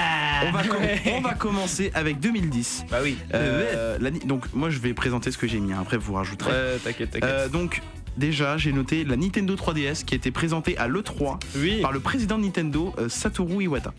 On 0.47 0.51
va, 0.51 0.63
com- 0.63 0.77
on 1.17 1.21
va 1.21 1.33
commencer 1.33 1.91
avec 1.93 2.19
2010. 2.19 2.85
Bah 2.89 2.97
oui. 3.03 3.17
Euh, 3.33 3.97
donc 4.25 4.45
moi 4.53 4.69
je 4.69 4.79
vais 4.79 4.93
présenter 4.93 5.31
ce 5.31 5.37
que 5.37 5.47
j'ai 5.47 5.59
mis, 5.59 5.73
hein. 5.73 5.79
après 5.81 5.97
vous 5.97 6.13
rajouterez. 6.13 6.51
Ouais, 6.51 6.77
t'inquiète, 6.83 7.11
t'inquiète. 7.11 7.29
Euh, 7.29 7.47
donc 7.49 7.81
déjà 8.17 8.57
j'ai 8.57 8.71
noté 8.73 9.03
la 9.05 9.15
Nintendo 9.17 9.55
3DS 9.55 10.03
qui 10.03 10.15
a 10.15 10.17
été 10.17 10.31
présentée 10.31 10.77
à 10.77 10.87
l'E3 10.87 11.39
oui. 11.57 11.81
par 11.81 11.91
le 11.91 11.99
président 11.99 12.37
de 12.37 12.43
Nintendo 12.43 12.93
euh, 12.97 13.07
Satoru 13.09 13.63
Iwata. 13.63 13.93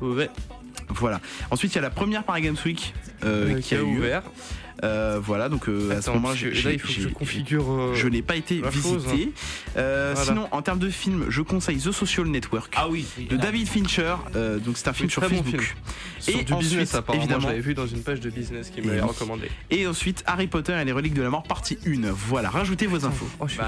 Ouais. 0.00 0.30
Voilà. 0.88 1.20
Ensuite 1.50 1.72
il 1.72 1.76
y 1.76 1.78
a 1.78 1.82
la 1.82 1.90
première 1.90 2.24
Paris 2.24 2.42
Games 2.42 2.56
Week 2.64 2.94
euh, 3.24 3.56
Euh, 3.56 3.60
qui 3.60 3.74
a 3.74 3.82
ouvert. 3.82 4.22
Euh, 4.84 5.18
voilà 5.22 5.48
donc 5.48 5.68
euh, 5.68 5.96
à 5.96 6.02
ce 6.02 6.10
moment-là 6.10 6.34
parce 6.34 6.40
que 6.44 6.52
j'ai- 6.52 6.62
là, 6.68 6.72
il 6.72 6.78
faut 6.78 6.86
que 6.88 6.92
j'ai- 6.92 7.00
je 7.02 7.08
configure. 7.08 7.64
euh, 7.70 7.94
je 7.94 8.08
n'ai 8.08 8.20
pas 8.20 8.36
été 8.36 8.60
chose, 8.62 9.06
visité. 9.06 9.32
Euh, 9.78 10.12
Voilà. 10.14 10.28
Sinon, 10.28 10.48
en 10.50 10.60
termes 10.60 10.78
de 10.78 10.90
film, 10.90 11.24
je 11.30 11.40
conseille 11.40 11.78
The 11.78 11.92
Social 11.92 12.26
Network 12.26 12.74
Ah 12.76 12.88
oui. 12.88 13.06
oui, 13.16 13.24
de 13.26 13.36
là. 13.36 13.42
David 13.42 13.68
Fincher. 13.68 14.16
Euh, 14.34 14.58
donc 14.58 14.76
c'est 14.76 14.88
un 14.88 14.92
film 14.92 15.06
Oui, 15.06 15.12
sur 15.12 15.22
bon 15.22 15.28
Facebook. 15.28 15.48
film. 15.60 15.62
Sur 16.20 16.40
Et 16.40 16.44
du 16.44 16.52
ensuite, 16.52 16.68
business, 16.70 16.94
apparemment. 16.94 17.22
évidemment- 17.24 17.48
J'avais 17.48 17.60
vu 17.60 17.74
dans 17.74 17.86
une 17.86 18.02
page 18.02 18.20
de 18.20 18.28
business 18.30 18.68
qui 18.70 18.80
Et 18.80 18.82
m'avait 18.82 19.00
recommandé. 19.00 19.50
Et 19.70 19.86
ensuite 19.86 20.22
Harry 20.26 20.46
Potter 20.46 20.72
et 20.80 20.84
les 20.84 20.92
reliques 20.92 21.14
de 21.14 21.22
la 21.22 21.30
mort 21.30 21.42
partie 21.44 21.78
1. 21.86 22.10
Voilà, 22.12 22.50
rajoutez 22.50 22.86
vos 22.86 23.04
infos. 23.06 23.26
Oh, 23.40 23.46
je 23.48 23.56
Bah, 23.56 23.64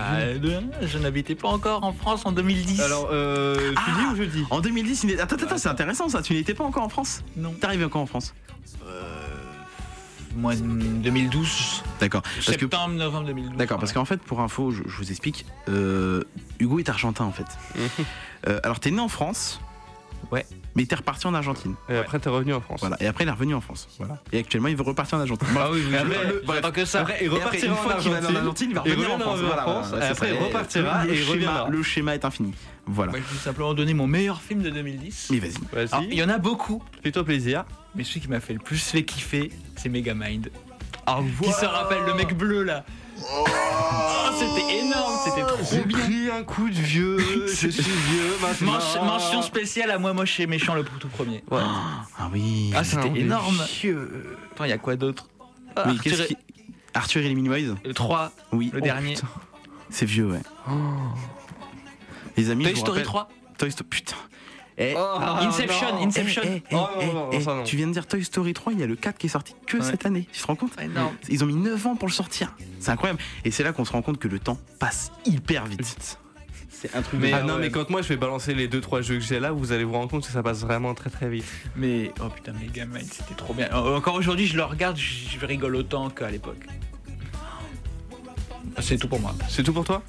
je 0.83 0.99
n'habitais 0.99 1.35
pas 1.35 1.49
encore 1.49 1.85
en 1.85 1.92
France 1.92 2.23
en 2.27 2.33
2010. 2.33 2.81
Alors, 2.81 3.09
euh, 3.12 3.71
tu 3.73 3.75
Ah 3.77 3.90
dis 3.99 4.12
ou 4.12 4.16
je 4.16 4.29
dis? 4.29 4.44
En 4.51 4.61
2010, 4.61 5.05
il 5.05 5.07
n'est- 5.09 5.21
attends, 5.21 5.37
attends, 5.37 5.57
c'est 5.59 5.68
intéressant 5.68 6.09
ça. 6.09 6.21
Tu 6.23 6.35
n'étais 6.35 6.55
pas 6.55 6.64
encore 6.64 6.83
en 6.83 6.88
France? 6.90 7.23
Non. 7.37 7.55
T'es 7.59 7.66
arrivé 7.66 7.87
quand 7.90 8.01
en 8.03 8.07
France? 8.07 8.35
Moi, 10.37 10.55
2012. 10.57 11.83
D'accord. 12.01 12.23
Parce 12.23 12.47
que 12.57 12.61
Septembre, 12.61 12.95
novembre 12.95 13.27
2012. 13.27 13.57
D'accord, 13.57 13.79
parce 13.79 13.93
qu'en 13.93 14.05
fait, 14.05 14.21
pour 14.21 14.41
info, 14.41 14.71
je, 14.71 14.83
je 14.87 14.97
vous 14.97 15.11
explique, 15.11 15.47
euh, 15.69 16.23
Hugo 16.59 16.79
est 16.79 16.88
argentin 16.88 17.25
en 17.25 17.33
fait. 17.33 17.47
Euh, 18.47 18.61
alors, 18.62 18.79
t'es 18.79 18.93
né 18.93 19.01
en 19.01 19.09
France. 19.09 19.61
Ouais. 20.31 20.47
Mais 20.77 20.87
t'es 20.87 20.95
reparti 20.95 21.27
en 21.27 21.35
Argentine. 21.35 21.75
Et 21.88 21.97
après, 21.97 22.21
t'es 22.21 22.29
revenu 22.29 22.55
en 22.55 22.61
France. 22.61 22.81
Voilà. 22.81 22.97
Et 23.01 23.07
après, 23.09 23.25
il 23.25 23.29
est 23.29 23.33
revenu 23.33 23.55
en 23.55 23.61
France. 23.61 23.88
Voilà. 23.99 24.23
Et 24.31 24.38
actuellement, 24.38 24.69
il 24.69 24.77
veut 24.77 24.85
repartir 24.85 25.19
en 25.19 25.23
Argentine. 25.23 25.49
Ah 25.59 25.71
oui, 25.73 25.83
que 26.73 26.85
ça. 26.85 27.01
Après, 27.01 27.19
il 27.21 27.29
repartira 27.29 27.75
en 27.75 27.88
va 27.88 27.97
aller 27.97 28.09
en 28.09 28.12
Argentine. 28.12 28.37
Argentine, 28.37 28.71
il 28.71 28.77
va 28.77 28.83
il 28.87 28.93
revenir 28.93 29.14
en 29.14 29.19
France. 29.19 29.38
Voilà, 29.41 29.62
après, 30.11 30.29
ça. 30.29 30.35
il 30.35 30.38
repartira 30.38 31.05
le 31.05 31.14
et 31.14 31.25
reviendra. 31.25 31.69
Le 31.69 31.83
schéma 31.83 32.14
est 32.14 32.25
infini. 32.25 32.55
Voilà. 32.87 33.11
Moi, 33.11 33.21
je 33.27 33.35
vais 33.35 33.41
simplement 33.41 33.75
donner 33.75 33.93
mon 33.93 34.07
meilleur 34.07 34.41
film 34.41 34.62
de 34.62 34.71
2010. 34.71 35.31
Mais 35.33 35.41
vas-y. 35.41 36.07
Il 36.11 36.14
y 36.14 36.23
en 36.23 36.29
a 36.29 36.38
beaucoup, 36.38 36.83
fais-toi 37.03 37.25
plaisir. 37.25 37.64
Mais 37.99 38.05
celui 38.05 38.21
qui 38.21 38.29
m'a 38.29 38.41
fait 38.41 38.53
le 38.55 38.61
plus 38.61 38.79
fait 38.79 39.05
kiffer, 39.05 39.51
c'est 39.77 39.89
Megamind. 39.89 40.51
Ah, 41.07 41.19
Qui 41.43 41.53
se 41.53 41.65
rappelle 41.67 42.05
le 42.07 42.15
mec 42.15 42.35
bleu 42.37 42.63
là 42.63 42.85
Oh, 43.21 43.45
C'était 44.39 44.79
énorme, 44.79 45.15
c'était 45.25 45.41
J'ai 45.71 45.79
trop 45.81 45.89
bien. 45.89 45.99
pris 45.99 46.31
un 46.31 46.45
coup 46.45 46.69
de 46.69 46.75
vieux, 46.75 47.19
je 47.49 47.69
suis 47.69 47.69
vieux 47.83 48.31
maintenant. 48.41 48.73
Mention, 48.75 49.05
mention 49.05 49.43
spéciale 49.43 49.91
à 49.91 49.99
moi 49.99 50.13
moche 50.13 50.39
et 50.39 50.47
méchant 50.47 50.75
le 50.75 50.85
tout 50.85 51.09
premier. 51.09 51.43
Ouais. 51.51 51.61
Ah 52.19 52.29
oui. 52.33 52.71
Ah, 52.77 52.85
c'était 52.85 53.03
Putain, 53.09 53.15
énorme. 53.17 53.61
vieux. 53.81 54.39
Attends, 54.53 54.65
il 54.65 54.71
y 54.71 54.73
a 54.73 54.79
quoi 54.79 54.95
d'autre 54.97 55.29
Oui, 55.87 55.97
Arthur 55.97 56.21
et- 56.21 56.27
qui. 56.27 56.37
Arthur 56.95 57.23
et 57.23 57.29
les 57.29 57.35
Miniwise 57.35 57.75
Le 57.85 57.93
3, 57.95 58.31
Oui. 58.53 58.71
le 58.73 58.79
Oh, 58.79 58.85
dernier. 58.85 59.15
putain. 59.15 59.29
C'est 59.91 60.07
vieux, 60.07 60.27
ouais. 60.27 60.41
Les 62.37 62.51
amis, 62.51 62.65
Toy 62.65 62.71
je 62.73 62.77
vous 62.77 62.81
Story 62.83 62.99
rappelle- 63.01 63.07
3 63.07 63.29
Toy 63.59 63.73
Story. 63.73 63.89
Putain. 63.91 64.17
Eh, 64.81 64.95
Oh, 64.97 65.19
Inception, 65.41 65.93
non. 65.97 66.03
Inception. 66.07 66.43
eh, 66.45 66.62
eh, 66.71 66.75
Oh, 66.75 66.87
non, 67.05 67.31
non, 67.33 67.41
ça, 67.41 67.55
non. 67.55 67.64
tu 67.64 67.76
viens 67.76 67.89
de 67.89 67.93
dire 67.93 68.07
Toy 68.07 68.24
Story 68.24 68.55
3, 68.55 68.72
il 68.74 68.79
y 68.81 68.83
a 68.83 68.87
le 68.87 68.95
4 68.97 69.18
qui 69.18 69.26
est 69.26 69.31
sorti 69.31 69.55
que 69.66 69.79
Ouais. 69.79 69.83
cette 69.83 70.07
année. 70.07 70.29
Tu 70.33 70.41
te 70.41 70.47
rends 70.47 70.55
compte 70.55 70.72
Énorme. 70.81 71.14
Ils 71.29 71.43
ont 71.43 71.47
mis 71.49 71.57
9 71.57 71.87
ans 71.87 71.97
pour 71.97 72.07
le 72.07 72.12
sortir. 72.12 72.55
C'est 72.79 72.93
incroyable. 72.93 73.18
Et 73.45 73.51
c'est 73.51 73.64
là 73.64 73.72
qu'on 73.72 73.85
se 73.85 73.91
rend 73.93 74.03
compte 74.03 74.18
que 74.18 74.29
le 74.29 74.39
temps 74.39 74.59
passe 74.79 75.11
hyper 75.26 75.66
vite. 75.66 76.18
C'est 76.70 76.95
un 76.95 77.03
truc 77.03 77.18
Mais, 77.20 77.33
ah 77.33 77.43
non, 77.43 77.59
mais 77.59 77.70
quand 77.70 77.91
moi 77.91 78.03
je 78.03 78.09
vais 78.09 78.16
balancer 78.16 78.55
les 78.55 78.68
2-3 78.68 79.03
jeux 79.03 79.16
que 79.16 79.24
j'ai 79.24 79.41
là, 79.41 79.51
vous 79.51 79.72
allez 79.72 79.83
vous 79.83 79.95
rendre 79.95 80.09
compte 80.11 80.24
que 80.24 80.31
ça 80.33 80.45
passe 80.45 80.61
vraiment 80.61 80.95
très 80.95 81.11
très 81.11 81.29
vite. 81.29 81.45
Mais 81.74 82.12
oh 82.20 82.29
putain, 82.29 82.53
Megamind, 82.53 83.03
c'était 83.11 83.35
trop 83.35 83.53
bien. 83.53 83.68
Euh, 83.72 83.97
Encore 83.97 84.14
aujourd'hui, 84.14 84.47
je 84.47 84.57
le 84.57 84.62
regarde, 84.62 84.97
je, 84.97 85.45
rigole 85.45 85.74
autant 85.74 86.09
qu'à 86.09 86.31
l'époque. 86.31 86.64
C'est 88.81 88.97
tout 88.97 89.09
pour 89.09 89.18
moi. 89.18 89.35
C'est 89.49 89.64
tout 89.64 89.72
pour 89.72 89.85
toi? 89.85 90.03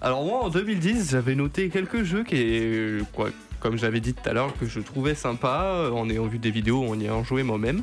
Alors 0.00 0.24
moi 0.24 0.44
en 0.44 0.48
2010 0.48 1.10
j'avais 1.10 1.34
noté 1.34 1.68
quelques 1.68 2.04
jeux 2.04 2.24
qui 2.24 2.98
quoi, 3.12 3.28
comme 3.64 3.78
j'avais 3.78 4.00
dit 4.00 4.12
tout 4.12 4.28
à 4.28 4.34
l'heure 4.34 4.52
que 4.60 4.66
je 4.66 4.78
trouvais 4.78 5.14
sympa 5.14 5.62
euh, 5.64 5.90
en 5.90 6.10
ayant 6.10 6.26
vu 6.26 6.38
des 6.38 6.50
vidéos, 6.50 6.86
en 6.86 7.00
y 7.00 7.04
ayant 7.04 7.24
joué 7.24 7.42
moi-même. 7.42 7.80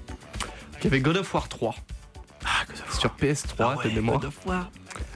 Il 0.80 0.84
y 0.84 0.88
avait 0.88 1.00
God 1.00 1.18
of 1.18 1.34
War 1.34 1.50
3 1.50 1.74
Ah, 2.46 2.50
God 2.68 2.76
of 2.78 2.86
War. 2.88 3.00
sur 3.00 3.10
PS3 3.20 3.56
Ah 3.60 3.76
ouais, 3.80 3.90
de 3.90 3.96
mémoire. 3.96 4.20
God 4.20 4.28
of 4.28 4.46
War. 4.46 4.70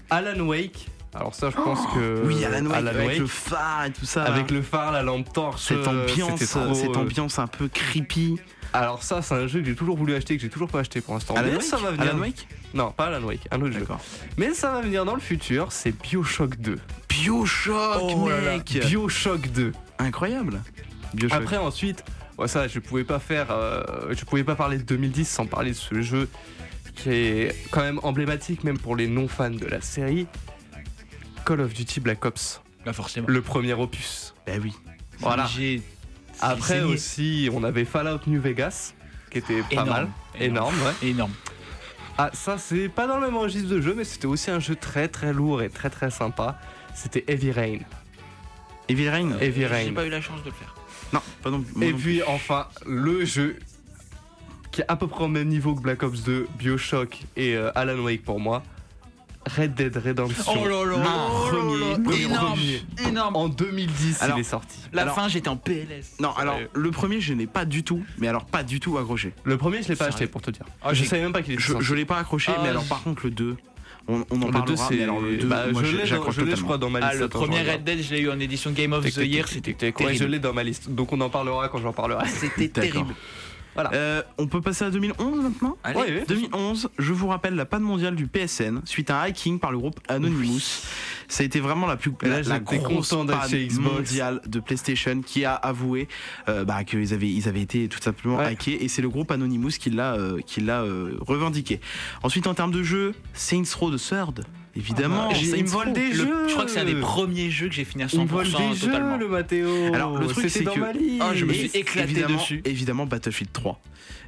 Alan 0.09 0.39
Wake. 0.47 0.87
Alors 1.13 1.35
ça 1.35 1.51
je 1.51 1.55
pense 1.55 1.85
que 1.93 2.23
Oui, 2.25 2.43
Alan 2.43 2.65
Wake, 2.65 2.87
avec 2.87 3.07
Wake, 3.07 3.19
le 3.19 3.27
phare 3.27 3.85
et 3.85 3.91
tout 3.91 4.05
ça. 4.05 4.23
avec 4.23 4.49
là. 4.49 4.57
le 4.57 4.63
phare, 4.63 4.91
la 4.91 5.03
lampe 5.03 5.31
torche, 5.31 5.61
cette 5.61 5.87
euh, 5.87 6.01
ambiance, 6.03 6.39
c'était 6.39 6.59
trop, 6.59 6.73
cette 6.73 6.89
euh, 6.89 6.99
ambiance 6.99 7.37
un 7.37 7.45
peu 7.47 7.67
creepy. 7.67 8.37
Alors 8.73 9.03
ça 9.03 9.21
c'est 9.21 9.35
un 9.35 9.45
jeu 9.45 9.59
que 9.59 9.67
j'ai 9.67 9.75
toujours 9.75 9.95
voulu 9.97 10.15
acheter 10.15 10.35
que 10.35 10.41
j'ai 10.41 10.49
toujours 10.49 10.67
pas 10.67 10.79
acheté 10.79 10.99
pour 10.99 11.13
l'instant. 11.13 11.35
Alan 11.35 11.47
Mais 11.49 11.53
Wake 11.57 11.61
ça 11.63 11.77
va 11.77 11.91
venir. 11.91 12.09
Alan 12.09 12.19
Wake 12.19 12.47
Non, 12.73 12.91
pas 12.91 13.05
Alan 13.05 13.23
Wake, 13.23 13.47
un 13.51 13.61
autre 13.61 13.71
jeu. 13.71 13.85
Mais 14.37 14.53
ça 14.55 14.71
va 14.71 14.81
venir 14.81 15.05
dans 15.05 15.13
le 15.13 15.21
futur, 15.21 15.71
c'est 15.71 15.91
BioShock 15.91 16.57
2. 16.57 16.79
Bioshock, 17.07 18.01
Oh 18.01 18.25
mec 18.43 18.79
BioShock 18.85 19.47
2. 19.51 19.71
Incroyable. 19.99 20.61
Bioshock. 21.13 21.41
Après 21.41 21.57
ensuite, 21.57 22.03
ouais, 22.37 22.47
ça 22.47 22.67
je 22.67 22.79
pouvais 22.79 23.03
pas 23.03 23.19
faire, 23.19 23.47
euh, 23.51 23.83
je 24.11 24.25
pouvais 24.25 24.43
pas 24.43 24.55
parler 24.55 24.77
de 24.77 24.83
2010 24.83 25.25
sans 25.27 25.45
parler 25.45 25.71
de 25.71 25.75
ce 25.75 26.01
jeu 26.01 26.29
qui 26.95 27.09
est 27.09 27.55
quand 27.71 27.81
même 27.81 27.99
emblématique 28.03 28.63
même 28.63 28.77
pour 28.77 28.95
les 28.95 29.07
non 29.07 29.27
fans 29.27 29.49
de 29.49 29.65
la 29.65 29.81
série. 29.81 30.27
Call 31.45 31.61
of 31.61 31.73
Duty 31.73 31.99
Black 31.99 32.25
Ops, 32.25 32.61
Bah 32.85 32.93
forcément. 32.93 33.27
le 33.29 33.41
premier 33.41 33.73
opus. 33.73 34.33
Bah 34.47 34.53
oui. 34.61 34.73
Voilà. 35.19 35.45
J'ai- 35.45 35.81
Après 36.41 36.81
aussi, 36.81 37.49
on 37.53 37.63
avait 37.63 37.85
Fallout 37.85 38.19
New 38.27 38.41
Vegas 38.41 38.93
qui 39.31 39.37
était 39.37 39.61
pas 39.61 39.67
Énorme. 39.71 39.89
mal, 39.89 40.07
énorme, 40.39 40.75
ouais. 40.83 41.07
Énorme. 41.09 41.31
Ah 42.17 42.29
ça 42.33 42.57
c'est 42.57 42.87
pas 42.89 43.07
dans 43.07 43.19
le 43.19 43.27
même 43.27 43.35
registre 43.37 43.69
de 43.69 43.79
jeu, 43.81 43.93
mais 43.95 44.03
c'était 44.05 44.25
aussi 44.27 44.49
un 44.51 44.59
jeu 44.59 44.75
très 44.75 45.07
très 45.09 45.33
lourd 45.33 45.61
et 45.61 45.69
très 45.69 45.89
très 45.89 46.09
sympa. 46.11 46.59
C'était 46.93 47.23
Heavy 47.27 47.51
Rain. 47.51 47.79
Heavy 48.89 49.09
Rain 49.09 49.31
Heavy 49.39 49.61
J'ai 49.61 49.67
Rain. 49.67 49.93
pas 49.93 50.05
eu 50.05 50.09
la 50.09 50.21
chance 50.21 50.39
de 50.41 50.45
le 50.49 50.51
faire. 50.55 50.73
Non, 51.13 51.21
pas 51.43 51.49
non, 51.49 51.63
moi 51.75 51.85
Et 51.85 51.91
non 51.91 51.97
puis 51.97 52.21
enfin, 52.23 52.67
le 52.85 53.25
jeu 53.25 53.57
qui 54.71 54.81
est 54.81 54.85
à 54.87 54.95
peu 54.95 55.07
près 55.07 55.23
au 55.23 55.27
même 55.29 55.47
niveau 55.47 55.73
que 55.73 55.81
Black 55.81 56.03
Ops 56.03 56.23
2, 56.23 56.47
Bioshock 56.59 57.19
et 57.37 57.55
euh, 57.55 57.71
Alan 57.75 57.97
Wake 57.99 58.23
pour 58.23 58.39
moi, 58.41 58.61
Red 59.57 59.75
Dead 59.75 59.95
Redemption. 59.95 60.43
Oh 60.47 60.67
là 60.67 60.83
là, 60.83 60.83
le 60.85 60.95
oh 60.95 61.99
premier, 62.03 62.23
énorme, 62.23 62.47
premier. 62.49 62.81
énorme. 63.07 63.35
En 63.35 63.47
2010, 63.47 64.21
Alors, 64.23 64.37
il 64.37 64.41
est 64.41 64.43
sorti. 64.43 64.79
La 64.91 65.03
Alors- 65.03 65.15
fin, 65.15 65.27
j'étais 65.29 65.47
en 65.49 65.55
PLS. 65.55 66.15
Non, 66.19 66.31
alors 66.35 66.57
le 66.73 66.91
premier, 66.91 67.21
je 67.21 67.33
n'ai 67.33 67.45
pas 67.47 67.63
du 67.63 67.83
tout, 67.83 68.03
mais 68.17 68.27
alors 68.27 68.45
pas 68.45 68.63
du 68.63 68.79
tout 68.79 68.97
accroché. 68.97 69.33
Le 69.43 69.55
premier, 69.57 69.81
je 69.83 69.87
l'ai 69.89 69.95
pas 69.95 70.05
acheté 70.07 70.27
pour 70.27 70.41
te 70.41 70.51
dire. 70.51 70.65
Ah, 70.83 70.93
je 70.93 71.03
j'ai- 71.03 71.05
savais 71.09 71.21
même 71.21 71.31
pas 71.31 71.41
qu'il 71.43 71.53
était 71.53 71.61
Je, 71.63 71.71
sorti. 71.73 71.85
je 71.85 71.93
l'ai 71.95 72.05
pas 72.05 72.17
accroché, 72.17 72.51
Ah, 72.55 72.59
mais 72.63 72.69
alors 72.69 72.83
j- 72.83 72.89
par 72.89 73.03
contre 73.03 73.21
le 73.25 73.31
2, 73.31 73.55
on, 74.07 74.25
on 74.29 74.41
en 74.41 74.45
le 74.45 74.51
parlera. 74.51 74.65
2, 74.65 74.75
c'est. 74.75 74.95
mais 74.95 75.03
alors 75.03 75.19
le 75.19 75.37
2, 75.37 75.47
bah, 75.47 75.65
moi 75.71 75.83
je 75.83 75.95
l'ai, 75.95 76.05
je 76.05 76.15
crois, 76.15 76.77
dans 76.77 76.89
ma 76.89 76.99
liste. 76.99 77.11
Ah, 77.13 77.17
le 77.17 77.25
Attends, 77.25 77.41
je 77.41 77.45
premier. 77.45 77.61
Red 77.61 77.83
Dead, 77.83 78.01
je 78.01 78.13
l'ai 78.13 78.21
eu 78.21 78.29
en 78.29 78.39
édition 78.39 78.71
Game 78.71 78.93
of 78.93 79.03
the 79.05 79.17
Year, 79.17 79.47
c'était 79.47 79.73
tic. 79.73 79.99
Ouais, 79.99 80.05
terrible. 80.05 80.23
je 80.23 80.23
l'ai 80.25 80.39
dans 80.39 80.53
ma 80.53 80.63
liste. 80.63 80.89
Donc 80.89 81.11
on 81.13 81.21
en 81.21 81.29
parlera 81.29 81.69
quand 81.69 81.79
j'en 81.79 81.93
parlerai. 81.93 82.27
C'était 82.27 82.67
terrible. 82.69 83.15
Voilà. 83.75 83.93
Euh, 83.93 84.23
on 84.37 84.47
peut 84.47 84.61
passer 84.61 84.85
à 84.85 84.89
2011 84.89 85.43
maintenant 85.43 85.77
Allez. 85.83 85.99
Ouais, 85.99 86.05
ouais. 86.05 86.25
2011, 86.27 86.89
je 86.97 87.13
vous 87.13 87.27
rappelle 87.27 87.55
la 87.55 87.65
panne 87.65 87.83
mondiale 87.83 88.15
du 88.15 88.27
PSN 88.27 88.81
suite 88.85 89.09
à 89.09 89.21
un 89.21 89.25
hacking 89.25 89.59
par 89.59 89.71
le 89.71 89.77
groupe 89.77 89.99
Anonymous. 90.07 90.81
Ça 91.27 91.43
a 91.43 91.45
été 91.45 91.59
vraiment 91.59 91.87
la 91.87 91.97
plus 91.97 92.11
là, 92.21 92.41
la, 92.41 92.59
grosse 92.59 93.09
panne 93.09 93.81
mondiale 93.81 94.41
de 94.45 94.59
PlayStation 94.59 95.21
qui 95.21 95.45
a 95.45 95.53
avoué 95.53 96.07
euh, 96.49 96.65
bah, 96.65 96.83
qu'ils 96.83 97.13
avaient 97.13 97.29
ils 97.29 97.47
avaient 97.47 97.61
été 97.61 97.87
tout 97.87 98.01
simplement 98.01 98.37
Ouais. 98.37 98.45
hackés 98.45 98.83
et 98.83 98.87
c'est 98.87 99.01
le 99.01 99.09
groupe 99.09 99.31
Anonymous 99.31 99.71
qui 99.79 99.89
l'a 99.89 100.13
euh, 100.15 100.39
qui 100.45 100.61
l'a 100.61 100.81
euh, 100.81 101.17
revendiqué. 101.21 101.79
Ensuite 102.23 102.47
en 102.47 102.53
termes 102.53 102.71
de 102.71 102.83
jeu, 102.83 103.13
Saints 103.33 103.63
Row 103.79 103.91
de 103.91 103.97
Third, 103.97 104.45
évidemment. 104.75 105.29
Ah, 105.31 105.35
il 105.37 105.63
me 105.63 105.67
vole 105.69 105.93
des 105.93 106.09
Le- 106.09 106.13
jeux. 106.15 106.47
je 106.47 106.53
crois 106.53 106.65
que 106.65 106.71
c'est 106.71 106.79
un 106.79 106.85
des 106.85 106.95
premiers 106.95 107.49
jeux 107.49 107.67
que 107.69 107.73
j'ai 107.75 107.85
fini 107.85 108.03
à 108.03 108.07
100% 108.07 108.11
Il 108.13 108.19
me 108.21 108.27
vole 108.27 108.45
des 108.45 108.79
totalement. 108.79 109.13
jeux, 109.13 109.19
le 109.19 109.27
Mathéo. 109.27 109.93
Alors, 109.93 110.17
le 110.17 110.27
truc, 110.27 110.49
c'est 110.49 110.63
que-. 110.63 110.79
Ah, 111.21 111.31
je 111.33 111.45
me 111.45 111.53
suis 111.53 111.71
éclaté 111.73 112.11
évidemment, 112.11 112.37
dessus. 112.37 112.61
Évidemment, 112.65 113.05
Battlefield 113.05 113.51
3, 113.53 113.79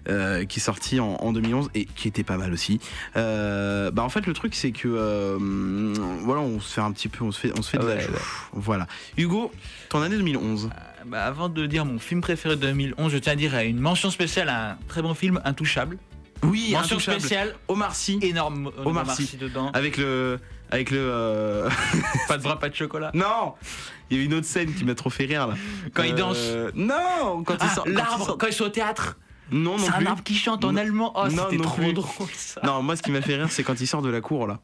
euh, 0.10 0.46
qui 0.46 0.60
est 0.60 0.62
sorti 0.62 1.00
en, 1.00 1.16
en 1.16 1.32
2011 1.34 1.70
et 1.76 1.86
qui 1.86 2.08
était 2.08 2.24
pas 2.24 2.38
mal 2.38 2.54
aussi. 2.54 2.80
Euh, 3.16 3.92
bah 3.92 4.04
en 4.04 4.10
fait, 4.10 4.26
le 4.26 4.34
truc, 4.34 4.56
c'est 4.56 4.72
que 4.72 4.88
euh, 4.88 5.38
voilà, 6.22 6.42
on 6.42 6.60
se 6.60 6.74
fait 6.74 6.82
un 6.82 6.92
petit 6.92 7.08
peu, 7.10 7.24
on 7.24 7.32
se 7.32 7.40
fait, 7.40 7.52
on 7.58 7.62
se 7.62 7.70
fait 7.72 7.78
de 7.78 7.86
la 7.86 7.96
Ouais. 7.96 8.08
Voilà. 8.54 8.88
Hugo, 9.18 9.52
ton 9.90 10.02
année 10.02 10.18
2011. 10.18 10.70
Bah, 11.06 11.24
avant 11.26 11.48
de 11.50 11.66
dire 11.66 11.86
mon 11.86 12.00
film 12.00 12.20
préféré 12.22 12.56
de 12.56 12.62
2011, 12.62 13.12
je 13.14 13.18
tiens 13.18 13.34
à 13.34 13.36
dire 13.36 13.56
à 13.56 13.64
une 13.64 13.80
mention 13.80 14.10
spéciale 14.12 14.50
à 14.50 14.72
un 14.72 14.78
très 14.88 15.02
bon 15.02 15.14
film, 15.14 15.40
Intouchable. 15.46 15.98
Oui, 16.44 16.72
mention 16.74 17.00
spéciale, 17.00 17.56
Omar 17.68 17.96
Sy, 17.96 18.20
énorme 18.22 18.72
Omar 18.80 19.04
Omar 19.04 19.12
Sy. 19.16 19.38
Dedans. 19.38 19.70
avec 19.74 19.98
le, 19.98 20.40
avec 20.72 20.92
le. 20.92 20.98
euh, 21.00 21.70
Pas 22.28 22.38
de 22.38 22.44
bras, 22.44 22.60
pas 22.60 22.70
de 22.70 22.76
chocolat. 22.76 23.12
non, 23.14 23.54
il 24.10 24.18
y 24.18 24.22
a 24.22 24.24
une 24.24 24.34
autre 24.34 24.46
scène 24.48 24.74
qui 24.74 24.84
m'a 24.86 24.96
trop 24.96 25.10
fait 25.10 25.26
rire 25.26 25.48
là. 25.48 25.56
Quand 25.94 26.04
il 26.04 26.14
Euh, 26.14 26.16
danse. 26.16 26.38
Non, 26.76 27.44
quand 27.44 27.56
il 27.56 27.60
Ah, 27.62 27.70
sort. 27.76 27.84
quand 27.86 27.90
il 27.90 27.96
l'arbre, 27.96 28.26
sort- 28.26 28.38
quand 28.38 28.48
ils 28.48 28.54
sont 28.54 28.66
au 28.66 28.70
théâtre. 28.70 29.18
Non, 29.50 29.78
non 29.78 29.86
C'est 29.86 29.94
un 29.94 30.06
arbre 30.06 30.24
qui 30.24 30.36
chante 30.36 30.66
en 30.66 30.74
Non. 30.74 30.78
allemand. 30.82 31.14
Oh, 31.16 31.28
Non, 31.30 31.48
c'était 31.50 31.64
trop 31.64 31.92
drôle 31.94 32.28
ça. 32.36 32.60
Non, 32.66 32.84
moi, 32.84 32.98
ce 32.98 33.02
qui 33.02 33.12
m'a 33.12 33.22
fait 33.22 33.36
rire, 33.38 33.48
c'est 33.50 33.64
quand 33.64 33.80
il 33.80 33.88
sort 33.88 34.02
de 34.02 34.10
la 34.10 34.20
cour 34.20 34.46
là. 34.46 34.60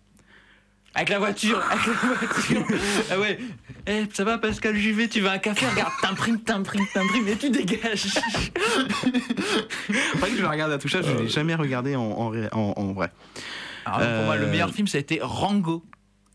Avec 0.95 1.09
la 1.09 1.17
voiture, 1.19 1.59
avec 1.71 1.85
la 1.87 1.93
voiture. 2.27 2.77
ah 3.11 3.19
ouais. 3.19 3.39
Eh, 3.87 4.03
ça 4.13 4.23
va 4.23 4.37
Pascal 4.37 4.75
Juvet, 4.75 5.07
tu 5.07 5.21
veux 5.21 5.29
un 5.29 5.39
café 5.39 5.65
Regarde, 5.67 5.91
t'imprimes, 6.01 6.39
t'imprimes, 6.41 6.85
t'imprimes 6.93 7.27
et 7.27 7.35
tu 7.35 7.49
dégages. 7.49 8.13
Pas 10.19 10.27
que 10.29 10.35
je 10.35 10.41
le 10.41 10.47
regarde 10.47 10.71
à 10.71 10.77
touchage, 10.77 11.05
je 11.05 11.11
l'ai 11.23 11.27
jamais 11.29 11.55
regardé 11.55 11.95
en, 11.95 12.01
en, 12.03 12.29
ré- 12.29 12.49
en- 12.51 12.73
en 12.77 12.93
vrai. 12.93 13.11
Alors, 13.85 13.99
pour 13.99 14.25
moi, 14.25 14.37
le 14.37 14.45
Euh, 14.45 14.51
meilleur 14.51 14.69
film, 14.71 14.87
ça 14.87 14.97
a 14.97 15.01
été 15.01 15.19
Rango, 15.21 15.83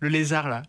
le 0.01 0.09
lézard 0.09 0.49
là. 0.49 0.63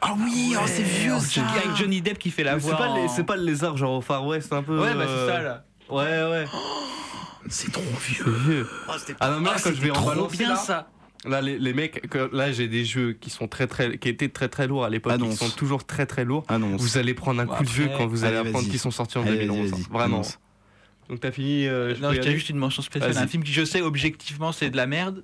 Ah 0.00 0.14
oui, 0.18 0.54
oh, 0.58 0.62
c'est 0.66 0.82
vieux 0.82 1.14
C'est 1.20 1.40
ça. 1.40 1.46
avec 1.46 1.76
Johnny 1.76 2.00
Depp 2.00 2.18
qui 2.18 2.30
fait 2.30 2.42
la 2.44 2.54
Mais 2.54 2.60
voix. 2.60 2.78
c'est 3.14 3.24
pas 3.24 3.36
le 3.36 3.44
lézard 3.44 3.76
genre 3.76 3.98
au 3.98 4.00
Far 4.00 4.26
West 4.26 4.52
un 4.52 4.62
peu. 4.62 4.78
Ouais, 4.80 4.94
bah 4.94 5.04
c'est 5.06 5.10
euh, 5.12 5.28
ça 5.28 5.42
là. 5.42 5.64
Ouais, 5.90 6.04
ouais. 6.30 6.46
C'est 7.48 7.72
trop 7.72 7.82
vieux. 8.08 8.66
Oh, 8.88 8.92
c'était 8.98 9.14
Ah 9.18 9.30
non, 9.30 9.40
mais 9.40 9.46
là, 9.46 9.52
Ah, 9.56 9.60
quand 9.62 9.74
je 9.74 9.80
vais 9.80 9.90
en 9.90 9.94
trop 9.94 10.06
balancer 10.10 10.36
bien 10.38 10.50
là, 10.50 10.56
ça. 10.56 10.88
Là, 11.24 11.40
les, 11.40 11.58
les 11.58 11.72
mecs, 11.72 12.08
que- 12.08 12.34
là, 12.34 12.50
j'ai 12.50 12.66
des 12.66 12.84
jeux 12.84 13.12
qui 13.12 13.30
sont 13.30 13.46
très, 13.46 13.66
très, 13.68 13.96
qui 13.98 14.08
étaient 14.08 14.28
très, 14.28 14.48
très 14.48 14.66
lourds 14.66 14.84
à 14.84 14.90
l'époque, 14.90 15.16
qui 15.20 15.36
sont 15.36 15.50
toujours 15.50 15.84
très, 15.86 16.04
très 16.06 16.24
lourds. 16.24 16.44
Annonce. 16.48 16.80
Vous 16.80 16.98
allez 16.98 17.14
prendre 17.14 17.40
un 17.40 17.44
Bon, 17.46 17.54
coup 17.54 17.64
de 17.64 17.68
vieux 17.68 17.88
quand 17.96 18.06
vous 18.08 18.24
allez 18.24 18.36
Allez, 18.36 18.48
apprendre 18.48 18.68
qu'ils 18.68 18.78
sont 18.80 18.90
sortis 18.90 19.18
en 19.18 19.22
Allez, 19.22 19.46
2011. 19.46 19.58
vas-y, 19.58 19.68
hein. 19.68 19.70
vas-y, 19.76 19.92
Vraiment. 19.92 20.14
annonce. 20.16 20.38
Donc 21.08 21.20
t'as 21.20 21.30
fini. 21.30 21.66
euh, 21.66 21.94
Non, 22.00 22.08
aller 22.08 22.32
juste 22.32 22.48
une 22.50 22.56
mention 22.56 22.82
spéciale. 22.82 23.16
Un 23.16 23.26
film 23.28 23.44
qui, 23.44 23.52
je 23.52 23.64
sais, 23.64 23.82
objectivement, 23.82 24.50
c'est 24.52 24.70
de 24.70 24.76
la 24.76 24.86
merde. 24.86 25.22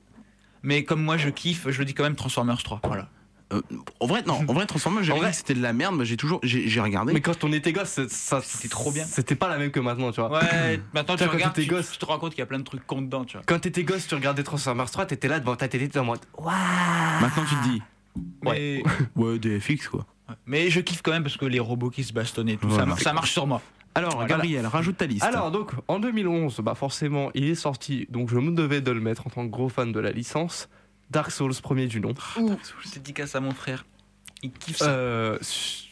Mais 0.62 0.84
comme 0.84 1.02
moi, 1.02 1.16
je 1.16 1.28
kiffe, 1.30 1.68
je 1.68 1.78
le 1.78 1.84
dis 1.84 1.94
quand 1.94 2.02
même 2.04 2.16
Transformers 2.16 2.62
3. 2.62 2.80
Voilà. 2.84 3.08
Euh, 3.52 3.62
en 4.00 4.06
vrai, 4.06 4.22
non, 4.26 4.44
en 4.46 4.52
vrai, 4.52 4.66
Transformers, 4.66 5.02
j'ai 5.02 5.12
vrai- 5.14 5.30
que 5.30 5.36
c'était 5.36 5.54
de 5.54 5.62
la 5.62 5.72
merde, 5.72 5.94
mais 5.96 6.04
j'ai 6.04 6.18
toujours, 6.18 6.38
j'ai 6.42 6.80
regardé. 6.80 7.14
Mais 7.14 7.22
quand 7.22 7.44
on 7.44 7.52
était 7.52 7.72
gosse, 7.72 7.98
ça, 8.08 8.40
C'était 8.42 8.68
trop 8.68 8.90
bien. 8.92 9.04
C'était 9.06 9.36
pas 9.36 9.48
la 9.48 9.56
même 9.56 9.70
que 9.70 9.80
maintenant, 9.80 10.12
tu 10.12 10.20
vois. 10.20 10.30
Ouais, 10.38 10.80
maintenant 10.94 11.16
tu 11.16 11.24
regardes, 11.24 11.54
tu, 11.54 11.64
gosse. 11.64 11.92
tu 11.92 11.98
te 11.98 12.04
rends 12.04 12.18
compte 12.18 12.32
qu'il 12.32 12.40
y 12.40 12.42
a 12.42 12.46
plein 12.46 12.58
de 12.58 12.64
trucs 12.64 12.86
con 12.86 13.00
dedans, 13.00 13.24
tu 13.24 13.36
vois. 13.38 13.42
Quand 13.46 13.58
t'étais 13.58 13.84
gosse, 13.84 14.06
tu 14.06 14.14
regardais 14.14 14.42
Transformers 14.42 14.90
3, 14.90 15.06
t'étais 15.06 15.28
là 15.28 15.40
devant 15.40 15.56
ta 15.56 15.66
télé, 15.68 15.86
t'étais 15.86 15.98
en 15.98 16.04
mode. 16.04 16.20
Waouh 16.36 16.52
Maintenant, 17.22 17.44
tu 17.48 17.54
te 17.56 17.62
dis, 17.74 17.82
Mais, 18.42 18.82
ouais, 19.16 19.38
des 19.38 19.58
FX 19.60 19.88
quoi. 19.88 20.04
mais 20.46 20.68
je 20.68 20.80
kiffe 20.80 21.00
quand 21.02 21.12
même 21.12 21.22
parce 21.22 21.36
que 21.38 21.46
les 21.46 21.60
robots 21.60 21.88
qui 21.90 22.04
se 22.04 22.12
bastonnent 22.12 22.50
et 22.50 22.56
tout, 22.58 22.68
Voilà. 22.68 22.96
ça, 22.96 23.02
ça 23.04 23.12
marche 23.14 23.32
sur 23.32 23.46
moi. 23.46 23.62
Alors, 23.94 24.12
Voilà. 24.12 24.28
Gabriel, 24.28 24.66
rajoute 24.66 24.98
ta 24.98 25.06
liste. 25.06 25.24
Alors 25.24 25.50
donc 25.50 25.70
en 25.88 25.98
2011, 25.98 26.60
bah 26.60 26.74
forcément 26.74 27.30
il 27.34 27.44
est 27.48 27.54
sorti, 27.56 28.06
donc 28.10 28.28
je 28.28 28.36
me 28.36 28.50
devais 28.52 28.80
de 28.82 28.92
le 28.92 29.00
mettre 29.00 29.26
en 29.26 29.30
tant 29.30 29.44
que 29.46 29.50
gros 29.50 29.68
fan 29.70 29.90
de 29.90 29.98
la 30.00 30.12
licence. 30.12 30.68
Dark 31.10 31.30
Souls 31.30 31.54
premier 31.62 31.86
du 31.86 32.00
nom. 32.00 32.14
Ouh, 32.38 32.56
dédicace 32.94 33.34
à 33.34 33.40
mon 33.40 33.52
frère. 33.52 33.84
Il 34.42 34.50
kiffe 34.52 34.76
ça. 34.78 34.90
Euh, 34.90 35.38
su- 35.40 35.88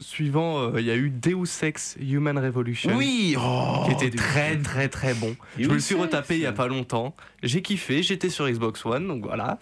suivant, 0.00 0.58
euh, 0.58 0.80
il 0.80 0.86
y 0.86 0.90
a 0.90 0.96
eu 0.96 1.10
Deus 1.10 1.46
Ex 1.62 1.96
Human 2.00 2.36
Revolution. 2.38 2.92
oui, 2.96 3.36
oh, 3.38 3.84
qui 3.86 3.92
était 3.92 4.10
des- 4.10 4.16
très 4.18 4.58
très 4.58 4.88
très 4.88 5.14
bon. 5.14 5.36
Je 5.58 5.68
me 5.68 5.74
le 5.74 5.80
suis 5.80 5.94
retapé 5.94 6.34
il 6.36 6.40
y 6.40 6.46
a 6.46 6.52
pas 6.52 6.66
longtemps. 6.66 7.14
J'ai 7.42 7.62
kiffé, 7.62 8.02
j'étais 8.02 8.28
sur 8.30 8.48
Xbox 8.50 8.84
One, 8.84 9.06
donc 9.06 9.22
voilà. 9.24 9.58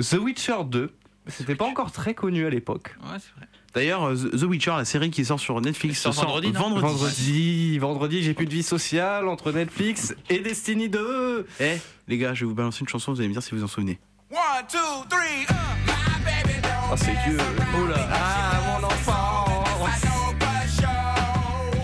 The 0.00 0.14
Witcher 0.14 0.64
2, 0.66 0.92
c'était 1.28 1.54
pas 1.54 1.64
encore 1.66 1.92
très 1.92 2.14
connu 2.14 2.44
à 2.44 2.50
l'époque. 2.50 2.96
Ouais, 3.02 3.18
c'est 3.20 3.32
vrai. 3.36 3.48
D'ailleurs, 3.74 4.04
euh, 4.08 4.16
The 4.16 4.42
Witcher, 4.44 4.72
la 4.72 4.84
série 4.84 5.10
qui 5.10 5.24
sort 5.24 5.38
sur 5.38 5.60
Netflix, 5.60 6.00
sort 6.00 6.12
vendredi, 6.12 6.50
vendredi. 6.50 6.80
Vendredi, 6.82 7.78
vendredi, 7.78 8.22
j'ai 8.22 8.34
plus 8.34 8.46
de 8.46 8.52
vie 8.54 8.62
sociale 8.64 9.28
entre 9.28 9.52
Netflix 9.52 10.14
et 10.28 10.40
Destiny 10.40 10.88
2. 10.88 11.46
Eh, 11.60 11.76
les 12.08 12.18
gars, 12.18 12.34
je 12.34 12.40
vais 12.40 12.46
vous 12.48 12.54
balancer 12.54 12.80
une 12.80 12.88
chanson, 12.88 13.12
vous 13.12 13.20
allez 13.20 13.28
me 13.28 13.34
dire 13.34 13.42
si 13.42 13.54
vous 13.54 13.62
en 13.62 13.68
souvenez. 13.68 13.98
One, 14.30 14.66
two, 14.68 14.78
three, 15.08 15.46
uh, 15.48 15.54
my 15.86 16.20
baby 16.22 16.60
don't 16.60 16.92
Oh, 16.92 16.96
c'est 16.96 17.14
vieux. 17.26 17.38
Oh 17.74 17.86
là. 17.86 17.96
Ah, 18.12 18.78
mon 18.80 18.86
enfant. 18.86 19.64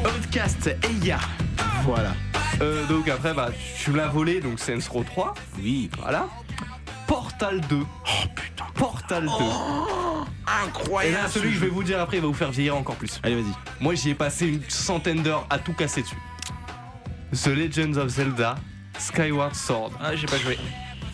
Outcast, 0.04 0.76
Eya. 0.82 1.18
Voilà. 1.84 2.12
Euh, 2.60 2.86
donc 2.86 3.08
après, 3.08 3.32
bah, 3.32 3.48
tu 3.78 3.90
me 3.92 3.96
l'as 3.96 4.08
volé, 4.08 4.40
donc 4.40 4.58
Saints 4.60 4.86
Row 4.90 5.02
3. 5.04 5.34
Oui. 5.58 5.88
Voilà. 5.98 6.28
Portal 7.06 7.60
2. 7.62 7.76
Oh 7.80 8.10
putain. 8.34 8.64
Portal 8.74 9.24
2. 9.24 9.30
Et 9.30 10.66
Incroyable. 10.66 11.16
là, 11.22 11.28
celui 11.28 11.48
que 11.48 11.54
je 11.54 11.60
vais 11.60 11.68
vous 11.68 11.82
dire 11.82 11.98
après, 12.00 12.18
il 12.18 12.20
va 12.20 12.26
vous 12.28 12.34
faire 12.34 12.50
vieillir 12.50 12.76
encore 12.76 12.96
plus. 12.96 13.20
Allez, 13.22 13.36
vas-y. 13.36 13.54
Moi, 13.82 13.94
j'y 13.94 14.10
ai 14.10 14.14
passé 14.14 14.46
une 14.48 14.62
centaine 14.68 15.22
d'heures 15.22 15.46
à 15.48 15.58
tout 15.58 15.72
casser 15.72 16.02
dessus. 16.02 16.18
The 17.32 17.46
Legends 17.48 17.96
of 17.98 18.08
Zelda, 18.10 18.56
Skyward 18.98 19.54
Sword. 19.54 19.92
Ah, 20.02 20.14
j'ai 20.14 20.26
pas 20.26 20.36
joué. 20.38 20.58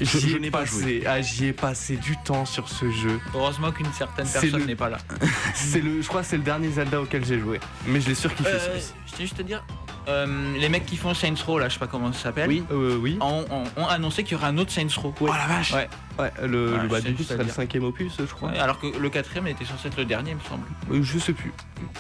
Je- 0.00 0.18
J'y 0.18 0.30
je 0.30 0.36
ai 0.36 0.40
n'ai 0.40 0.50
pas 0.50 0.60
passé- 0.60 1.02
ah, 1.06 1.20
J'y 1.20 1.46
ai 1.46 1.52
passé 1.52 1.96
du 1.96 2.16
temps 2.24 2.44
sur 2.46 2.68
ce 2.68 2.90
jeu. 2.90 3.20
Heureusement 3.34 3.70
qu'une 3.72 3.92
certaine 3.92 4.26
personne 4.26 4.60
le- 4.60 4.66
n'est 4.66 4.76
pas 4.76 4.88
là. 4.88 4.98
C'est 5.54 5.80
le, 5.80 6.00
je 6.02 6.08
crois 6.08 6.22
que 6.22 6.26
c'est 6.28 6.36
le 6.38 6.42
dernier 6.42 6.70
Zelda 6.70 7.00
auquel 7.00 7.24
j'ai 7.24 7.38
joué. 7.38 7.60
Mais 7.86 8.00
je 8.00 8.08
l'ai 8.08 8.14
surkiffé 8.14 8.48
Euh, 8.48 8.58
celui-ci. 8.58 8.92
je 9.06 9.10
tiens 9.12 9.20
juste 9.26 9.34
à 9.34 9.38
te 9.38 9.42
dire, 9.42 9.62
euh, 10.08 10.56
les 10.58 10.68
mecs 10.70 10.86
qui 10.86 10.96
font 10.96 11.12
Saints 11.14 11.34
Row, 11.46 11.58
là, 11.58 11.68
je 11.68 11.74
sais 11.74 11.78
pas 11.80 11.86
comment 11.86 12.12
ça 12.12 12.18
s'appelle, 12.24 12.48
Oui, 12.48 12.62
euh, 12.72 12.96
oui. 12.96 13.18
ont, 13.20 13.44
ont- 13.50 13.64
ont 13.76 13.86
annoncé 13.86 14.22
qu'il 14.24 14.32
y 14.32 14.34
aura 14.36 14.48
un 14.48 14.56
autre 14.58 14.72
Saints 14.72 14.86
Row. 14.96 15.14
Oh 15.20 15.26
la 15.26 15.46
vache 15.46 15.72
Ouais. 15.74 15.88
Ouais, 16.18 16.30
le, 16.46 16.72
Ouais, 16.72 16.82
le 16.82 16.88
bah, 16.88 17.00
du 17.00 17.14
coup, 17.14 17.22
le 17.30 17.44
dire. 17.44 17.54
cinquième 17.54 17.84
opus, 17.84 18.12
je 18.18 18.24
crois. 18.24 18.50
Ouais, 18.50 18.58
alors 18.58 18.78
que 18.80 18.86
le 18.98 19.10
quatrième 19.10 19.46
était 19.48 19.64
censé 19.64 19.88
être 19.88 19.96
le 19.98 20.04
dernier, 20.06 20.30
il 20.30 20.36
me 20.36 20.40
semble. 20.48 20.64
Euh, 20.92 21.02
je 21.02 21.18
sais 21.18 21.32
plus. 21.32 21.52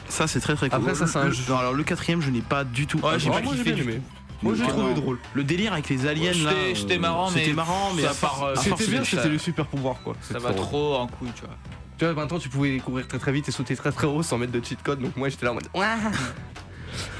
Ça, 0.08 0.26
c'est 0.26 0.40
très 0.40 0.54
très 0.56 0.68
cool. 0.70 0.78
Après, 0.80 0.94
ça, 0.94 1.06
c'est 1.06 1.18
un 1.18 1.24
Le- 1.26 1.32
jeu. 1.32 1.52
alors, 1.54 1.72
le 1.74 1.82
quatrième, 1.84 2.20
je 2.22 2.30
n'ai 2.30 2.42
pas 2.42 2.64
du 2.64 2.86
tout. 2.86 2.98
Ouais, 3.00 3.18
j'ai 3.18 3.30
pas 3.30 3.40
moi, 3.40 3.52
kiffé 3.52 3.72
bien 3.72 3.82
aimé. 3.84 4.00
Moi, 4.42 4.54
j'ai 4.56 4.64
Ah, 4.66 4.70
trouvé 4.70 4.94
drôle. 4.94 5.18
Le 5.34 5.44
délire 5.44 5.72
avec 5.74 5.88
les 5.90 6.06
aliens 6.06 6.32
là. 6.32 6.50
euh, 6.52 6.74
c'était 6.74 6.98
marrant, 6.98 7.30
mais 7.30 7.40
C'était 7.40 7.52
marrant, 7.52 7.90
mais 7.94 8.04
euh, 8.04 8.54
C'était 8.56 8.86
bien, 8.86 9.04
ça- 9.04 9.10
c'était 9.16 9.28
le 9.28 9.38
super 9.38 9.66
pouvoir 9.66 9.96
quoi. 10.02 10.14
Ça 10.20 10.38
va 10.38 10.52
trop 10.54 10.94
en 10.96 11.06
couille, 11.06 11.30
tu 11.34 11.42
vois. 11.42 11.54
Tu 11.98 12.04
vois, 12.06 12.14
maintenant 12.14 12.38
tu 12.38 12.48
pouvais 12.48 12.78
courir 12.78 13.06
très 13.06 13.18
très 13.18 13.32
vite 13.32 13.46
et 13.48 13.52
sauter 13.52 13.76
très 13.76 13.92
très 13.92 14.06
haut 14.06 14.22
sans 14.22 14.38
mettre 14.38 14.52
de 14.52 14.64
cheat 14.64 14.82
code, 14.82 15.00
donc 15.00 15.16
moi 15.18 15.28
j'étais 15.28 15.44
là 15.44 15.50
en 15.52 15.54
mode. 15.54 15.68
Ouah 15.74 15.96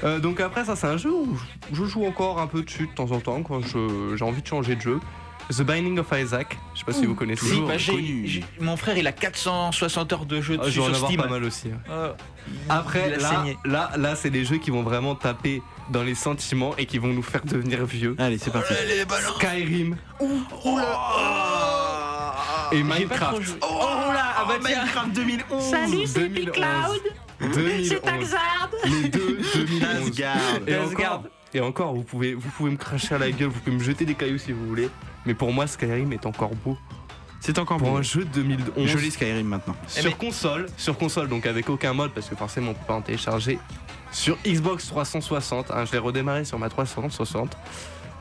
Euh, 0.02 0.18
donc 0.18 0.40
après, 0.40 0.64
ça 0.64 0.74
c'est 0.76 0.86
un 0.88 0.96
jeu 0.96 1.12
où 1.12 1.38
je 1.72 1.84
joue 1.84 2.04
encore 2.04 2.40
un 2.40 2.46
peu 2.46 2.62
dessus 2.62 2.86
de 2.88 2.92
temps 2.92 3.12
en 3.12 3.20
temps 3.20 3.42
quand 3.42 3.60
je- 3.62 4.16
j'ai 4.16 4.24
envie 4.24 4.42
de 4.42 4.46
changer 4.46 4.74
de 4.74 4.80
jeu. 4.80 5.00
The 5.50 5.62
Binding 5.62 5.98
of 5.98 6.06
Isaac, 6.16 6.56
je 6.74 6.80
sais 6.80 6.84
pas 6.84 6.92
si 6.92 7.06
vous 7.06 7.14
connaissez. 7.14 7.44
Si, 7.46 7.60
bah, 7.60 7.74
mon 8.60 8.76
frère, 8.76 8.96
il 8.98 9.06
a 9.06 9.12
460 9.12 10.12
heures 10.12 10.26
de 10.26 10.40
jeu 10.40 10.56
Ah, 10.60 10.64
dessus 10.64 10.76
je 10.76 10.80
vais 10.80 10.86
en 10.86 10.88
sur 10.88 10.94
avoir 10.96 11.10
Steam. 11.10 11.22
pas 11.22 11.28
mal 11.28 11.44
aussi. 11.44 11.68
hein. 11.68 11.78
Euh, 11.90 12.12
Après, 12.68 13.16
là, 13.16 13.44
là, 13.64 13.90
là, 13.96 14.16
c'est 14.16 14.30
des 14.30 14.44
jeux 14.44 14.58
qui 14.58 14.70
vont 14.70 14.82
vraiment 14.82 15.14
taper 15.14 15.60
dans 15.90 16.02
les 16.02 16.14
sentiments 16.14 16.74
et 16.78 16.86
qui 16.86 16.98
vont 16.98 17.08
nous 17.08 17.22
faire 17.22 17.44
devenir 17.44 17.84
vieux. 17.84 18.14
Allez, 18.18 18.38
c'est 18.38 18.50
parti. 18.52 18.72
Skyrim 18.74 19.96
et 22.72 22.82
pas 22.82 22.90
trop 22.90 22.98
Minecraft. 22.98 23.42
joué. 23.42 23.56
Oh 23.62 23.66
là, 24.12 24.34
ah 24.38 24.44
bah 24.46 24.54
tiens. 24.64 24.82
Minecraft 24.82 25.12
2011 25.12 25.62
Salut, 25.70 26.06
c'est 26.06 26.28
2011. 26.28 26.52
Cloud 26.52 27.52
2011. 27.54 27.88
C'est 27.88 28.00
Taxard 28.02 28.70
Les 28.84 29.08
deux 29.08 29.38
2011. 29.54 30.08
Asgard. 30.08 30.36
Et 30.66 30.74
Asgard. 30.74 31.12
encore, 31.14 31.30
et 31.54 31.60
encore, 31.60 31.94
vous 31.94 32.02
pouvez, 32.04 32.34
vous 32.34 32.48
pouvez 32.50 32.70
me 32.70 32.76
cracher 32.76 33.14
à 33.14 33.18
la 33.18 33.30
gueule, 33.30 33.48
vous 33.48 33.58
pouvez 33.60 33.76
me 33.76 33.82
jeter 33.82 34.04
des 34.04 34.14
cailloux 34.14 34.38
si 34.38 34.52
vous 34.52 34.66
voulez. 34.68 34.88
Mais 35.26 35.34
pour 35.34 35.52
moi, 35.52 35.66
Skyrim 35.66 36.12
est 36.12 36.26
encore 36.26 36.54
beau. 36.64 36.78
C'est 37.40 37.58
encore 37.58 37.78
Pour 37.78 37.88
bon. 37.90 37.96
un 37.96 38.02
jeu 38.02 38.24
de 38.24 38.30
2011. 38.42 38.86
Je 38.86 38.98
lis 38.98 39.10
Skyrim 39.10 39.46
maintenant. 39.46 39.74
Sur 39.88 40.04
mais- 40.04 40.12
console, 40.12 40.66
sur 40.76 40.96
console, 40.98 41.28
donc 41.28 41.46
avec 41.46 41.68
aucun 41.70 41.92
mode, 41.94 42.12
parce 42.12 42.28
que 42.28 42.36
forcément 42.36 42.72
on 42.72 42.74
peut 42.74 42.86
pas 42.86 42.94
en 42.94 43.00
télécharger. 43.02 43.58
Sur 44.12 44.36
Xbox 44.46 44.86
360, 44.88 45.70
hein, 45.70 45.84
je 45.84 45.92
l'ai 45.92 45.98
redémarré 45.98 46.44
sur 46.44 46.58
ma 46.58 46.68
360. 46.68 47.56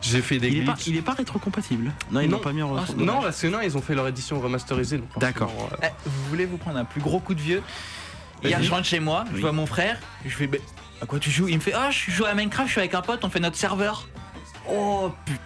J'ai 0.02 0.22
fait 0.22 0.38
des 0.40 0.48
Il 0.48 0.58
est, 0.60 0.66
pas, 0.66 0.74
glitches. 0.74 0.88
il 0.88 0.96
est 0.98 1.02
pas 1.02 1.12
rétrocompatible. 1.14 1.92
Non, 2.12 2.22
ils 2.22 2.30
Non. 2.30 2.38
l'ont 2.38 2.44
pas 2.44 2.54
mis 2.54 2.62
en 2.62 2.76
Ah. 2.78 2.86
Non, 2.96 3.22
parce 3.22 3.42
que 3.42 3.48
non, 3.48 3.60
ils 3.62 3.76
ont 3.78 3.82
fait 3.82 3.96
leur 3.96 4.08
édition 4.08 4.40
remasterisée. 4.40 5.02
D'accord. 5.18 5.52
euh, 5.74 5.76
Eh, 5.84 5.88
vous 6.06 6.30
voulez 6.30 6.46
vous 6.46 6.58
prendre 6.58 6.78
un 6.78 6.86
plus 6.86 7.02
gros 7.02 7.20
coup 7.20 7.34
de 7.34 7.42
vieux 7.42 7.62
Hier, 8.42 8.64
je 8.64 8.72
rentre 8.72 8.86
chez 8.86 9.02
moi, 9.02 9.26
je 9.36 9.42
vois 9.42 9.52
mon 9.52 9.66
frère, 9.66 10.00
je 10.26 10.30
fais, 10.30 10.48
bah, 10.48 10.58
à 11.02 11.06
quoi 11.06 11.20
tu 11.20 11.30
joues? 11.30 11.50
Il 11.50 11.56
me 11.56 11.60
fait, 11.60 11.74
ah, 11.74 11.90
je 11.92 12.10
joue 12.12 12.24
à 12.24 12.34
Minecraft, 12.34 12.68
je 12.68 12.72
suis 12.72 12.80
avec 12.80 12.94
un 12.94 13.02
pote, 13.02 13.26
on 13.26 13.30
fait 13.30 13.42
notre 13.42 13.58
serveur. 13.58 14.08
Oh 14.72 15.12
putain. 15.26 15.40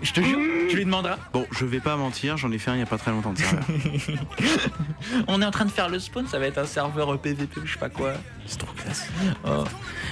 Je 0.00 0.12
te 0.12 0.20
jure, 0.20 0.38
tu 0.70 0.76
lui 0.76 0.84
demanderas. 0.84 1.16
Bon, 1.32 1.44
je 1.50 1.64
vais 1.64 1.80
pas 1.80 1.96
mentir, 1.96 2.36
j'en 2.36 2.52
ai 2.52 2.58
fait 2.58 2.70
un 2.70 2.74
il 2.76 2.80
y 2.80 2.82
a 2.82 2.86
pas 2.86 2.98
très 2.98 3.10
longtemps 3.10 3.32
de 3.32 3.38
ça. 3.38 3.56
On 5.26 5.42
est 5.42 5.44
en 5.44 5.50
train 5.50 5.64
de 5.64 5.70
faire 5.70 5.88
le 5.88 5.98
spawn, 5.98 6.26
ça 6.28 6.38
va 6.38 6.46
être 6.46 6.58
un 6.58 6.66
serveur 6.66 7.12
E 7.14 7.16
PVP 7.18 7.60
ou 7.60 7.66
je 7.66 7.72
sais 7.72 7.78
pas 7.78 7.88
quoi. 7.88 8.12
C'est 8.46 8.58
trop 8.58 8.72
classe. 8.74 9.08
Oh. 9.44 9.64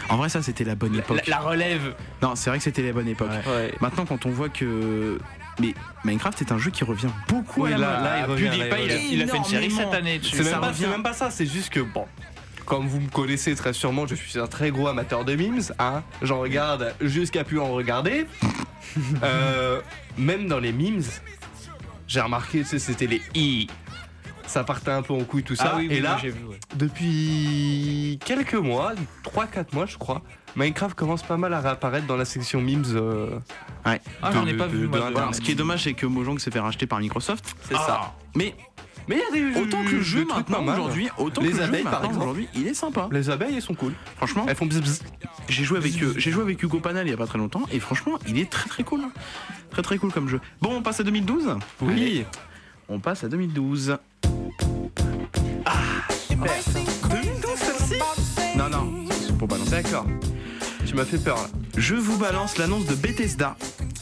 En 0.08 0.16
vrai, 0.16 0.28
ça 0.28 0.42
c'était 0.42 0.64
la 0.64 0.74
bonne 0.74 0.92
La, 0.94 0.98
époque. 1.00 1.26
la 1.26 1.38
relève. 1.38 1.94
Non, 2.22 2.34
c'est 2.34 2.50
vrai 2.50 2.58
que 2.58 2.64
c'était 2.64 2.82
la 2.82 2.92
bonne 2.92 3.08
époque. 3.08 3.30
ouais. 3.46 3.72
Maintenant, 3.80 4.04
quand 4.06 4.26
on 4.26 4.30
voit 4.30 4.48
que. 4.48 5.18
Mais 5.60 5.72
Minecraft 6.04 6.42
est 6.42 6.52
un 6.52 6.58
jeu 6.58 6.70
qui 6.70 6.84
revient 6.84 7.08
beaucoup 7.28 7.64
à 7.64 7.70
la 7.70 7.78
là- 7.78 8.18
il 8.18 8.24
revient, 8.26 8.48
PewDiePie, 8.48 8.68
là, 8.70 8.78
il 8.78 8.84
il, 8.84 8.90
a, 8.90 8.94
revient. 8.94 9.08
il 9.14 9.22
a 9.22 9.26
fait 9.28 9.36
une 9.38 9.44
série 9.44 9.70
cette 9.70 9.94
année. 9.94 10.20
C'est 10.22 10.42
même, 10.44 10.90
même 10.90 11.02
pas 11.02 11.14
ça, 11.14 11.30
c'est 11.30 11.46
juste 11.46 11.70
que 11.70 11.80
bon. 11.80 12.06
Comme 12.66 12.86
vous 12.88 13.00
me 13.00 13.08
connaissez 13.08 13.54
très 13.54 13.72
sûrement, 13.72 14.06
je 14.06 14.14
suis 14.16 14.38
un 14.38 14.46
très 14.48 14.70
gros 14.70 14.88
amateur 14.88 15.24
de 15.24 15.34
memes. 15.36 15.60
Hein 15.78 16.02
J'en 16.22 16.40
regarde 16.40 16.94
jusqu'à 17.00 17.44
plus 17.44 17.60
en 17.60 17.72
regarder. 17.72 18.26
Euh, 19.22 19.80
même 20.16 20.46
dans 20.46 20.58
les 20.60 20.72
memes, 20.72 21.02
j'ai 22.06 22.20
remarqué, 22.20 22.60
tu 22.60 22.64
sais, 22.66 22.78
c'était 22.78 23.06
les 23.06 23.20
i. 23.34 23.66
Ça 24.46 24.64
partait 24.64 24.92
un 24.92 25.02
peu 25.02 25.12
en 25.12 25.22
couille 25.24 25.42
tout 25.42 25.56
ça. 25.56 25.72
Ah 25.74 25.76
oui, 25.76 25.86
et 25.90 25.96
oui, 25.96 26.00
là, 26.00 26.16
vu. 26.22 26.30
ouais. 26.30 26.58
depuis 26.76 28.18
quelques 28.24 28.54
mois, 28.54 28.94
3-4 29.24 29.74
mois 29.74 29.84
je 29.86 29.98
crois, 29.98 30.22
Minecraft 30.54 30.94
commence 30.96 31.22
pas 31.24 31.36
mal 31.36 31.52
à 31.52 31.60
réapparaître 31.60 32.06
dans 32.06 32.16
la 32.16 32.24
section 32.24 32.62
memes. 32.62 32.84
euh, 32.94 33.38
Ouais. 33.84 34.00
Ah, 34.22 34.30
j'en 34.32 34.46
ai 34.46 34.54
pas 34.54 34.66
de- 34.68 34.70
vu. 34.76 34.88
de 34.88 34.92
de- 34.96 35.34
ce 35.34 35.40
qui 35.42 35.50
est 35.52 35.56
dommage, 35.56 35.82
c'est 35.82 35.92
que 35.94 36.06
Mojang 36.06 36.38
s'est 36.38 36.50
fait 36.52 36.60
racheter 36.60 36.86
par 36.86 37.00
Microsoft. 37.00 37.54
C'est 37.68 37.74
ça. 37.74 38.14
Mais 38.34 38.54
Mais 39.08 39.16
il 39.16 39.40
y 39.40 39.46
a 39.48 39.52
des 39.52 39.60
autant 39.60 39.84
que 39.84 39.90
le 39.90 40.02
jeu 40.02 40.24
maintenant 40.24 40.64
aujourd'hui, 40.66 41.08
autant 41.18 41.40
Les 41.42 41.48
que 41.50 41.52
le 41.54 41.58
jeu 41.62 41.68
abeilles, 41.68 41.82
par 41.84 41.92
maintenant, 41.92 42.08
exemple. 42.08 42.22
aujourd'hui, 42.24 42.48
il 42.54 42.66
est 42.66 42.74
sympa. 42.74 43.08
Les 43.12 43.30
abeilles, 43.30 43.54
elles 43.56 43.62
sont 43.62 43.74
cool. 43.74 43.92
Franchement, 44.16 44.44
Elles 44.48 44.56
font 44.56 44.66
bzz 44.66 44.80
bzz. 44.80 45.02
j'ai 45.48 45.64
joué 45.64 45.78
avec 45.78 45.92
j'ai 46.18 46.30
joué 46.30 46.42
avec 46.42 46.62
Hugo 46.62 46.80
Panal 46.80 47.06
il 47.06 47.10
y 47.10 47.14
a 47.14 47.16
pas 47.16 47.26
très 47.26 47.38
longtemps 47.38 47.62
et 47.72 47.78
franchement, 47.80 48.18
il 48.26 48.38
est 48.38 48.50
très 48.50 48.68
très 48.68 48.82
cool. 48.82 49.02
Très 49.70 49.82
très 49.82 49.98
cool 49.98 50.10
comme 50.12 50.28
jeu. 50.28 50.40
Bon, 50.60 50.74
on 50.76 50.82
passe 50.82 51.00
à 51.00 51.04
2012 51.04 51.56
Oui. 51.82 52.24
On 52.88 52.98
passe 52.98 53.22
à 53.24 53.28
2012. 53.28 53.96
Ah, 55.64 55.72
super. 56.28 56.52
2012 57.10 57.54
celle-ci 57.56 58.58
Non 58.58 58.68
non, 58.68 59.04
c'est 59.10 59.36
pour 59.36 59.48
balancer. 59.48 59.70
D'accord. 59.70 60.06
Tu 60.86 60.94
m'as 60.94 61.04
fait 61.04 61.18
peur 61.18 61.36
là. 61.36 61.48
Je 61.76 61.94
vous 61.94 62.16
balance 62.16 62.58
l'annonce 62.58 62.86
de 62.86 62.94
Bethesda 62.94 63.56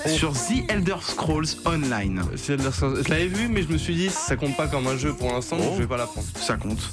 sur 0.06 0.32
The 0.32 0.68
Elder 0.70 0.96
Scrolls 1.00 1.46
Online. 1.64 2.22
Je 2.34 3.08
l'avais 3.10 3.26
vu, 3.26 3.48
mais 3.48 3.62
je 3.62 3.68
me 3.68 3.78
suis 3.78 3.94
dit, 3.94 4.10
ça 4.10 4.36
compte 4.36 4.56
pas 4.56 4.66
comme 4.68 4.86
un 4.86 4.96
jeu 4.96 5.12
pour 5.14 5.32
l'instant, 5.32 5.56
donc 5.56 5.66
Oh. 5.70 5.74
je 5.76 5.82
vais 5.82 5.88
pas 5.88 5.96
la 5.96 6.06
prendre. 6.06 6.26
Ça 6.36 6.56
compte. 6.56 6.90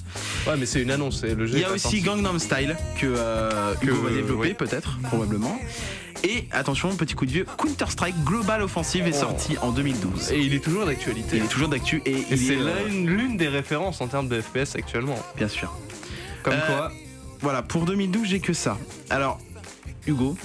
Ouais, 0.48 0.56
mais 0.58 0.66
c'est 0.66 0.82
une 0.82 0.92
annonce, 0.92 1.20
c'est 1.22 1.36
le 1.36 1.46
jeu. 1.46 1.56
Il 1.58 1.62
y 1.62 1.64
a 1.66 1.72
aussi. 1.72 2.02
Gangnam 2.02 2.40
Style 2.40 2.76
que, 3.00 3.06
euh, 3.06 3.74
Que, 3.76 3.88
Hugo 3.88 4.02
va 4.02 4.10
euh, 4.10 4.16
développer 4.16 4.48
oui. 4.50 4.54
peut-être, 4.54 4.98
probablement. 5.04 5.60
Et 6.24 6.46
attention, 6.52 6.96
petit 6.96 7.16
coup 7.16 7.26
de 7.26 7.32
vieux, 7.32 7.46
Counter-Strike 7.58 8.24
Global 8.24 8.62
Offensive 8.62 9.08
est 9.08 9.16
Oh. 9.18 9.20
sorti 9.22 9.58
en 9.62 9.72
2012. 9.72 10.32
Et 10.32 10.40
il 10.40 10.54
est 10.54 10.60
toujours 10.64 10.86
d'actualité. 10.86 11.38
Il 11.38 11.44
est 11.44 11.48
toujours 11.48 11.68
d'actu 11.70 12.02
et, 12.06 12.12
Et 12.12 12.26
il 12.32 12.38
c'est 12.38 12.54
est, 12.54 12.58
euh, 12.58 12.88
l'une 12.88 13.08
l'une 13.10 13.38
des 13.38 13.48
références 13.50 14.00
en 14.02 14.08
termes 14.08 14.28
de 14.30 14.40
FPS 14.40 14.76
actuellement. 14.76 15.18
bien 15.36 15.48
sûr. 15.50 15.76
Comme 16.44 16.54
Euh, 16.54 16.68
quoi, 16.68 16.92
Voilà, 17.42 17.64
pour 17.64 17.86
2012, 17.86 18.28
j'ai 18.28 18.40
que 18.40 18.54
ça. 18.54 18.78
Alors, 19.10 19.40
Hugo. 20.08 20.36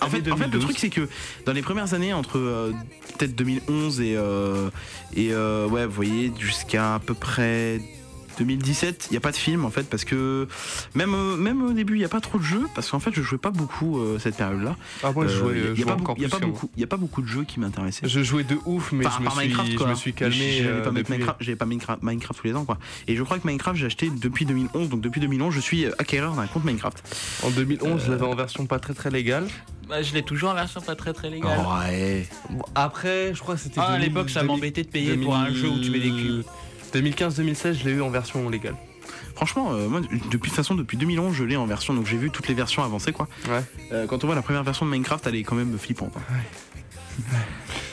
En 0.00 0.08
fait, 0.08 0.18
le 0.18 0.32
2012. 0.32 0.64
truc, 0.64 0.78
c'est 0.78 0.88
que 0.88 1.08
dans 1.44 1.52
les 1.52 1.62
premières 1.62 1.92
années, 1.94 2.12
entre 2.12 2.38
euh, 2.38 2.72
peut-être 3.18 3.34
2011 3.34 4.00
et, 4.00 4.16
euh, 4.16 4.70
et 5.14 5.32
euh, 5.32 5.68
ouais, 5.68 5.84
vous 5.84 5.92
voyez, 5.92 6.32
jusqu'à 6.38 6.94
à 6.94 6.98
peu 6.98 7.14
près 7.14 7.80
2017, 8.44 9.08
il 9.10 9.12
n'y 9.12 9.16
a 9.16 9.20
pas 9.20 9.30
de 9.32 9.36
film 9.36 9.64
en 9.64 9.70
fait, 9.70 9.84
parce 9.84 10.04
que 10.04 10.48
même, 10.94 11.14
euh, 11.14 11.36
même 11.36 11.62
au 11.62 11.72
début, 11.72 11.94
il 11.94 11.98
n'y 11.98 12.04
a 12.04 12.08
pas 12.08 12.20
trop 12.20 12.38
de 12.38 12.42
jeux, 12.42 12.66
parce 12.74 12.90
qu'en 12.90 12.98
fait, 13.00 13.10
je 13.14 13.22
jouais 13.22 13.38
pas 13.38 13.50
beaucoup 13.50 13.98
euh, 14.00 14.18
cette 14.18 14.36
période-là. 14.36 14.76
ah, 15.02 15.12
moi 15.12 15.26
je 15.26 15.32
Euh, 15.34 15.38
jouais, 15.38 15.52
il 15.54 15.58
y 15.58 15.60
a- 15.60 15.66
je 15.66 15.72
il 15.72 15.78
y 15.80 15.82
a 15.82 15.86
a 15.86 15.90
y 16.76 16.84
a 16.84 16.86
pas 16.86 16.96
beaucoup 16.96 17.22
de 17.22 17.26
jeux 17.26 17.44
qui 17.44 17.60
m'intéressaient. 17.60 18.08
Je 18.08 18.22
jouais 18.22 18.44
de 18.44 18.56
ouf, 18.66 18.92
mais 18.92 19.04
Par- 19.04 19.18
je, 19.18 19.24
me 19.24 19.30
suis, 19.30 19.38
Minecraft, 19.40 19.70
je 19.78 19.84
me 19.84 19.94
suis 19.94 20.12
calmé. 20.12 20.52
J'avais 20.58 20.68
euh, 20.68 20.82
pas 20.82 20.90
mettre 20.90 20.94
depuis- 21.08 21.12
Minecraft, 21.12 21.38
j'avais 21.40 21.56
pas 21.56 21.66
Minecraft, 21.66 22.02
Minecraft 22.02 22.40
tous 22.40 22.46
les 22.46 22.54
ans 22.54 22.64
quoi. 22.64 22.78
Et 23.08 23.16
je 23.16 23.22
crois 23.22 23.38
que 23.38 23.46
Minecraft 23.46 23.78
j'ai 23.78 23.86
acheté 23.86 24.10
depuis 24.10 24.46
2011, 24.46 24.88
donc 24.88 25.00
depuis 25.00 25.20
2011 25.20 25.54
je 25.54 25.60
suis 25.60 25.84
euh, 25.84 25.92
acquéreur 25.98 26.34
d'un 26.34 26.46
compte 26.46 26.64
Minecraft. 26.64 27.02
En 27.44 27.50
2011, 27.50 28.00
Euh, 28.02 28.04
je 28.06 28.10
l'avais 28.10 28.24
en 28.26 28.34
version 28.34 28.66
pas 28.66 28.78
très 28.78 28.94
très 28.94 29.10
légale. 29.10 29.46
Bah, 29.88 30.02
je 30.02 30.14
l'ai 30.14 30.22
toujours 30.22 30.50
en 30.50 30.54
version 30.54 30.80
pas 30.80 30.94
très 30.94 31.12
très 31.12 31.30
légale. 31.30 31.58
ouais. 31.58 32.28
Bon, 32.50 32.62
après, 32.76 33.32
je 33.34 33.40
crois 33.40 33.56
que 33.56 33.60
c'était. 33.60 33.80
Ah, 33.80 33.88
à 33.88 33.92
2000, 33.98 34.08
l'époque, 34.08 34.30
ça 34.30 34.40
2000, 34.40 34.46
m'embêtait 34.54 34.82
de 34.84 34.88
payer 34.88 35.16
pour 35.16 35.34
un 35.34 35.50
jeu 35.52 35.68
où 35.68 35.80
tu 35.80 35.90
mets 35.90 35.98
des 35.98 36.10
cubes. 36.10 36.42
2015-2016, 36.94 37.74
je 37.74 37.84
l'ai 37.84 37.92
eu 37.92 38.02
en 38.02 38.10
version 38.10 38.48
légale. 38.48 38.76
Franchement, 39.34 39.72
euh, 39.72 39.88
moi 39.88 40.00
depuis 40.00 40.20
de 40.20 40.36
toute 40.38 40.52
façon 40.52 40.74
depuis 40.74 40.96
2011 40.98 41.34
je 41.34 41.44
l'ai 41.44 41.56
en 41.56 41.66
version, 41.66 41.94
donc 41.94 42.06
j'ai 42.06 42.16
vu 42.18 42.30
toutes 42.30 42.48
les 42.48 42.54
versions 42.54 42.82
avancées 42.84 43.12
quoi. 43.12 43.28
Ouais. 43.48 43.62
Euh, 43.92 44.06
quand 44.06 44.22
on 44.22 44.26
voit 44.26 44.36
la 44.36 44.42
première 44.42 44.62
version 44.64 44.84
de 44.86 44.90
Minecraft, 44.90 45.26
elle 45.26 45.36
est 45.36 45.42
quand 45.44 45.56
même 45.56 45.76
flippante. 45.78 46.12
hein. 46.16 46.22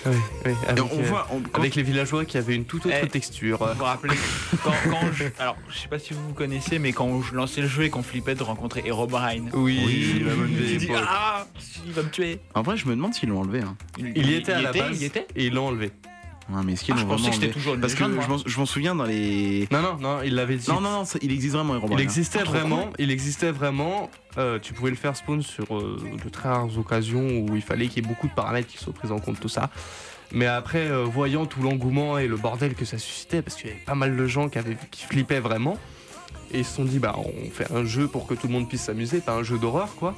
Oui, 0.06 0.12
oui. 0.46 0.52
Et 0.66 0.70
Avec, 0.70 0.84
on 0.94 1.00
euh, 1.00 1.04
voit, 1.04 1.28
on- 1.32 1.42
quand- 1.42 1.60
avec 1.60 1.76
les 1.76 1.84
villageois 1.84 2.24
qui 2.24 2.38
avaient 2.38 2.56
une 2.56 2.64
toute 2.66 2.86
autre 2.86 2.96
Eh, 3.02 3.08
texture. 3.08 3.58
Vous 3.58 3.78
vous 3.78 3.84
rappelez 3.84 4.16
quand, 4.64 4.72
quand 4.90 5.12
je, 5.14 5.26
Alors, 5.40 5.58
je 5.70 5.78
sais 5.78 5.88
pas 5.90 6.00
si 6.00 6.14
vous 6.14 6.22
vous 6.30 6.34
connaissez, 6.34 6.80
mais 6.80 6.94
quand 6.94 7.22
je 7.22 7.34
lançais 7.36 7.62
le 7.62 7.68
jeu 7.68 7.84
et 7.84 7.90
qu'on 7.90 8.04
flippait 8.04 8.36
de 8.36 8.44
rencontrer 8.44 8.84
Herobrine. 8.86 9.50
Oui, 9.54 9.82
Oui, 9.86 10.24
la 10.26 10.34
bonne 10.34 10.54
époque. 10.82 11.04
ah, 11.06 11.46
il 11.86 11.92
va 11.92 12.04
me 12.04 12.10
tuer. 12.10 12.40
en 12.56 12.62
vrai, 12.62 12.78
je 12.78 12.86
me 12.88 12.96
demande 12.96 13.14
s'ils 13.16 13.30
l'ont 13.30 13.42
enlevé. 13.42 13.62
Hein. 13.62 13.76
Il 14.00 14.30
y 14.30 14.36
était 14.36 14.54
à 14.54 14.62
la 14.62 14.70
était, 14.70 14.80
base 14.80 14.96
Il 14.98 15.02
y 15.02 15.06
était 15.06 15.28
et 15.36 15.48
ils 15.48 15.54
l'ont 15.54 15.68
enlevé. 15.68 15.92
Ouais, 16.50 16.62
mais 16.64 16.74
est-ce 16.74 16.84
qu'ils 16.86 16.94
Ah, 16.96 17.00
je 17.02 17.06
pensais 17.06 17.30
que 17.30 17.36
c'était 17.36 17.50
toujours 17.52 17.74
une 17.76 17.82
Parce 17.82 17.94
que 17.94 18.04
légende, 18.06 18.22
je 18.24 18.30
m'en- 18.30 18.38
je 18.46 18.60
m'en 18.60 18.66
souviens 18.66 18.96
dans 18.96 19.04
les. 19.04 19.68
Non, 19.72 19.82
non, 19.82 19.98
non, 20.00 20.18
il 20.24 20.34
l'avait 20.36 20.56
dit. 20.56 20.70
Non, 20.70 20.80
non, 20.80 20.92
non, 20.92 21.06
ça- 21.06 21.20
il 21.22 21.32
existe 21.32 21.54
vraiment 21.56 21.76
Herobrine. 21.76 22.00
Il 22.00 22.04
existait 22.04 22.40
Ah, 22.42 22.50
vraiment, 22.50 22.90
il 23.00 23.12
existait 23.12 23.52
vraiment. 23.52 24.10
euh, 24.38 24.58
tu 24.60 24.74
pouvais 24.74 24.92
le 24.92 24.96
faire 24.96 25.16
spawn 25.18 25.42
sur 25.42 25.76
euh, 25.76 25.98
de 26.24 26.30
très 26.30 26.48
rares 26.50 26.78
occasions 26.78 27.28
où 27.40 27.56
il 27.56 27.62
fallait 27.62 27.88
qu'il 27.88 28.04
y 28.04 28.06
ait 28.06 28.10
beaucoup 28.10 28.28
de 28.28 28.34
paramètres 28.34 28.68
qui 28.68 28.78
soient 28.78 28.94
pris 28.94 29.12
en 29.12 29.20
compte, 29.20 29.40
tout 29.40 29.50
ça. 29.50 29.70
Mais 30.32 30.46
après, 30.46 30.88
euh, 30.90 31.04
voyant 31.04 31.46
tout 31.46 31.62
l'engouement 31.62 32.18
et 32.18 32.28
le 32.28 32.36
bordel 32.38 32.76
que 32.76 32.86
ça 32.86 32.98
suscitait, 32.98 33.42
parce 33.42 33.56
qu'il 33.58 33.68
y 33.68 33.72
avait 33.72 33.82
pas 33.82 33.96
mal 33.96 34.16
de 34.16 34.28
gens 34.28 34.48
qui, 34.50 34.58
avaient, 34.58 34.78
qui 34.92 35.06
flippaient 35.06 35.40
vraiment, 35.40 35.78
et 36.54 36.60
ils 36.60 36.66
se 36.66 36.76
sont 36.76 36.86
dit, 36.86 37.00
bah, 37.00 37.16
on 37.18 37.50
fait 37.50 37.72
un 37.74 37.84
jeu 37.84 38.08
pour 38.08 38.28
que 38.28 38.34
tout 38.36 38.48
le 38.48 38.54
monde 38.54 38.70
puisse 38.70 38.84
s'amuser, 38.84 39.20
pas 39.22 39.34
un 39.34 39.44
jeu 39.44 39.58
d'horreur, 39.58 39.96
quoi. 39.96 40.16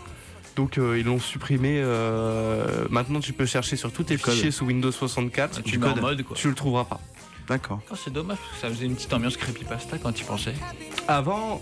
Donc 0.60 0.78
euh, 0.78 1.00
ils 1.00 1.06
l'ont 1.06 1.22
supprimé. 1.22 1.80
euh, 1.82 2.86
maintenant 2.90 3.22
tu 3.22 3.32
peux 3.32 3.46
chercher 3.46 3.78
sur 3.78 3.94
tous 3.94 4.04
tes 4.04 4.18
code. 4.18 4.34
fichiers 4.34 4.52
sous 4.52 4.66
Windows 4.66 4.92
64. 4.92 5.64
Tu 5.64 5.78
mets 5.78 5.88
en 5.88 5.96
mode 5.96 6.22
quoi. 6.24 6.36
Tu 6.36 6.50
le 6.50 6.54
trouveras 6.54 6.84
pas. 6.84 7.00
D'accord. 7.48 7.80
Oh, 7.90 7.96
c'est 7.96 8.12
dommage 8.12 8.38
parce 8.38 8.56
que 8.56 8.68
ça 8.68 8.70
faisait 8.70 8.86
une 8.86 8.96
petite 8.96 9.14
ambiance 9.14 9.38
creepypasta 9.38 9.98
quand 10.00 10.12
tu 10.12 10.26
pensais. 10.26 10.54
Avant, 11.08 11.62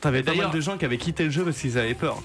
t'avais 0.00 0.24
pas 0.24 0.32
D'ailleurs- 0.32 0.48
mal 0.48 0.56
de 0.56 0.60
gens 0.60 0.76
qui 0.78 0.84
avaient 0.84 0.98
quitté 0.98 1.22
le 1.24 1.30
jeu 1.30 1.44
parce 1.44 1.58
qu'ils 1.60 1.78
avaient 1.78 1.94
peur. 1.94 2.20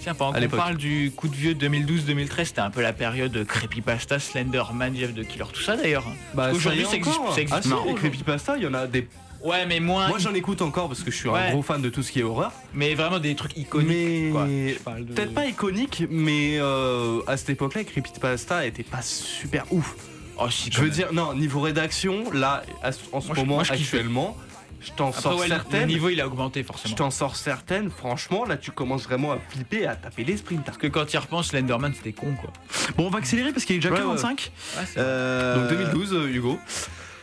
Tiens, 0.00 0.14
pendant 0.14 0.40
qu'on 0.40 0.48
parle 0.48 0.76
du 0.76 1.12
coup 1.14 1.28
de 1.28 1.36
vieux 1.36 1.54
2012-2013, 1.54 2.44
c'était 2.46 2.60
un 2.60 2.70
peu 2.70 2.80
la 2.82 2.92
période 2.92 3.44
creepypasta, 3.46 4.18
Slenderman, 4.18 4.96
Jeff 4.96 5.14
the 5.14 5.24
Killer, 5.26 5.44
tout 5.52 5.60
ça 5.60 5.76
d'ailleurs. 5.76 6.04
Bah, 6.34 6.50
est 6.52 6.58
ça 6.58 6.72
existe, 6.74 6.94
encore. 7.08 7.34
ça 7.34 7.40
existe 7.42 7.58
Ah 7.58 7.62
si, 7.62 7.68
plus. 7.68 7.88
les 7.90 7.94
creepypasta, 7.94 8.56
il 8.56 8.64
y 8.64 8.66
en 8.66 8.74
a 8.74 8.86
des. 8.88 9.06
Ouais, 9.42 9.64
mais 9.66 9.80
moins. 9.80 10.08
Moi 10.08 10.18
j'en 10.18 10.34
écoute 10.34 10.60
encore 10.62 10.88
parce 10.88 11.02
que 11.02 11.10
je 11.10 11.16
suis 11.16 11.28
Ouais. 11.28 11.38
un 11.40 11.50
gros 11.52 11.62
fan 11.62 11.80
de 11.80 11.88
tout 11.88 12.02
ce 12.02 12.12
qui 12.12 12.20
est 12.20 12.22
horreur. 12.22 12.52
Mais 12.74 12.94
vraiment 12.94 13.18
des 13.18 13.34
trucs 13.34 13.56
iconiques. 13.56 13.88
Mais. 13.88 14.74
Je 14.74 15.02
de- 15.02 15.12
peut-être 15.14 15.34
pas 15.34 15.46
iconique, 15.46 16.04
mais 16.10 16.58
euh, 16.60 17.20
à 17.26 17.36
cette 17.36 17.50
époque-là, 17.50 17.84
creepypasta 17.84 18.66
était 18.66 18.82
pas 18.82 19.02
super 19.02 19.64
ouf. 19.72 19.94
Oh, 20.38 20.48
si, 20.50 20.70
Je 20.70 20.76
quand 20.76 20.82
veux 20.84 20.90
dire, 20.90 21.12
non, 21.12 21.34
niveau 21.34 21.60
rédaction, 21.60 22.30
là, 22.32 22.62
à 22.82 22.92
ce- 22.92 23.00
en 23.12 23.20
ce 23.20 23.26
Moi, 23.28 23.36
je- 23.36 23.40
moment, 23.40 23.54
moi, 23.56 23.64
je 23.64 23.72
kiffe. 23.72 23.92
actuellement, 23.94 24.36
je 24.80 24.90
t'en 24.92 25.12
sors 25.12 25.38
ouais, 25.38 25.48
certaines. 25.48 25.82
Le 25.82 25.86
niveau 25.94 26.08
il 26.08 26.18
a 26.20 26.26
augmenté 26.26 26.60
Je 26.62 26.66
forcément. 26.66 26.94
t'en 26.94 27.10
sors 27.10 27.36
certaines, 27.36 27.90
franchement, 27.90 28.46
là 28.46 28.56
tu 28.56 28.70
commences 28.70 29.02
vraiment 29.04 29.32
à 29.32 29.38
flipper, 29.50 29.86
à 29.86 29.96
taper 29.96 30.24
les 30.24 30.38
sprints. 30.38 30.64
Parce 30.64 30.78
que 30.78 30.86
quand 30.86 31.04
tu 31.04 31.16
y 31.16 31.18
repenses, 31.18 31.48
Slenderman 31.48 31.92
c'était 31.94 32.12
con 32.14 32.34
quoi. 32.40 32.50
Bon, 32.96 33.06
on 33.06 33.10
va 33.10 33.18
accélérer 33.18 33.52
parce 33.52 33.66
qu'il 33.66 33.76
est 33.76 33.80
déjà 33.80 33.90
Ouais, 33.90 33.98
45. 33.98 34.50
Ouais, 34.78 34.82
c'est 34.86 34.94
Euh, 34.98 35.56
Donc 35.56 35.68
2012, 35.78 36.14
euh, 36.14 36.28
Hugo. 36.32 36.58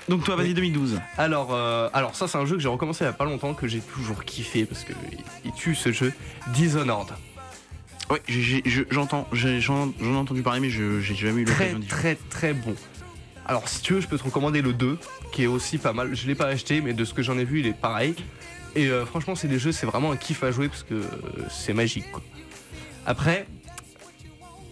Donc 0.09 0.23
toi, 0.23 0.35
vas-y, 0.37 0.53
2012. 0.53 0.99
Alors, 1.17 1.53
euh, 1.53 1.89
alors 1.93 2.15
ça 2.15 2.27
c'est 2.27 2.37
un 2.37 2.45
jeu 2.45 2.55
que 2.55 2.61
j'ai 2.61 2.69
recommencé 2.69 3.03
il 3.03 3.07
y 3.07 3.09
a 3.09 3.13
pas 3.13 3.25
longtemps, 3.25 3.53
que 3.53 3.67
j'ai 3.67 3.79
toujours 3.81 4.23
kiffé 4.23 4.65
parce 4.65 4.83
que 4.83 4.93
il- 5.43 5.51
tue 5.51 5.75
ce 5.75 5.91
jeu. 5.91 6.13
Dishonored. 6.53 7.09
Ouais, 8.09 8.21
j'entends, 8.89 9.27
j'en 9.33 9.49
ai 9.49 10.15
entendu 10.15 10.41
parler, 10.43 10.61
mais 10.61 10.69
je 10.69 11.01
j'ai 11.01 11.13
jamais 11.13 11.41
eu 11.41 11.45
Très 11.45 11.53
l'occasion 11.73 11.79
d'y 11.79 11.87
jouer. 11.89 11.97
très 11.97 12.15
très 12.29 12.53
bon. 12.53 12.73
Alors 13.45 13.67
si 13.67 13.81
tu 13.81 13.93
veux, 13.95 14.01
je 14.01 14.07
peux 14.07 14.17
te 14.17 14.23
recommander 14.23 14.61
le 14.61 14.71
2, 14.73 14.97
qui 15.33 15.43
est 15.43 15.47
aussi 15.47 15.77
pas 15.77 15.91
mal. 15.91 16.15
Je 16.15 16.25
l'ai 16.27 16.35
pas 16.35 16.47
acheté, 16.47 16.79
mais 16.79 16.93
de 16.93 17.03
ce 17.03 17.13
que 17.13 17.21
j'en 17.21 17.37
ai 17.37 17.43
vu, 17.43 17.59
il 17.59 17.67
est 17.67 17.73
pareil. 17.77 18.15
Et 18.75 18.87
euh, 18.87 19.05
franchement, 19.05 19.35
c'est 19.35 19.47
des 19.49 19.59
jeux, 19.59 19.71
c'est 19.73 19.85
vraiment 19.85 20.11
un 20.13 20.17
kiff 20.17 20.41
à 20.43 20.51
jouer 20.51 20.69
parce 20.69 20.83
que 20.83 20.93
euh, 20.93 21.03
c'est 21.49 21.73
magique. 21.73 22.09
Quoi. 22.11 22.21
Après, 23.05 23.45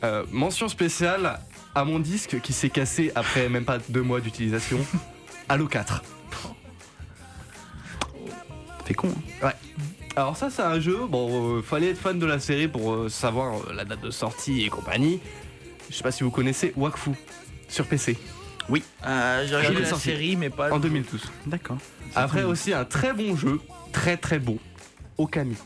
euh, 0.06 0.24
mention 0.32 0.68
spéciale 0.70 1.40
à 1.74 1.84
mon 1.84 2.00
disque 2.00 2.40
qui 2.42 2.54
s'est 2.54 2.70
cassé 2.70 3.12
après 3.16 3.50
même 3.50 3.66
pas 3.66 3.80
deux 3.90 4.02
mois 4.02 4.22
d'utilisation. 4.22 4.78
Halo 5.50 5.68
4. 5.68 6.02
T'es 8.86 8.94
con. 8.94 9.10
hein. 9.42 9.48
Ouais. 9.48 9.54
Alors 10.16 10.38
ça 10.38 10.50
c'est 10.50 10.62
un 10.62 10.80
jeu, 10.80 11.00
bon, 11.10 11.58
euh, 11.58 11.62
fallait 11.62 11.90
être 11.90 11.98
fan 11.98 12.18
de 12.20 12.26
la 12.26 12.40
série 12.40 12.68
pour 12.68 12.94
euh, 12.94 13.10
savoir 13.10 13.56
euh, 13.56 13.74
la 13.74 13.84
date 13.84 14.02
de 14.02 14.12
sortie 14.12 14.64
et 14.64 14.70
compagnie. 14.70 15.20
Je 15.90 15.96
sais 15.96 16.04
pas 16.04 16.12
si 16.12 16.24
vous 16.24 16.32
connaissez 16.32 16.72
Wakfu 16.78 17.12
sur 17.68 17.86
PC 17.86 18.18
Oui. 18.70 18.84
Euh, 19.06 19.46
j'ai 19.48 19.56
regardé 19.56 19.80
la 19.82 19.86
sorti. 19.86 20.04
série, 20.06 20.36
mais 20.36 20.50
pas. 20.50 20.72
en 20.72 20.76
le- 20.76 20.82
2012. 20.82 21.22
D'accord. 21.48 21.78
Après 22.16 22.44
aussi 22.44 22.74
un 22.74 22.86
très 22.86 23.14
bon 23.14 23.36
jeu, 23.36 23.60
très 23.92 24.18
très 24.18 24.40
beau, 24.40 24.60
Okami. 25.18 25.58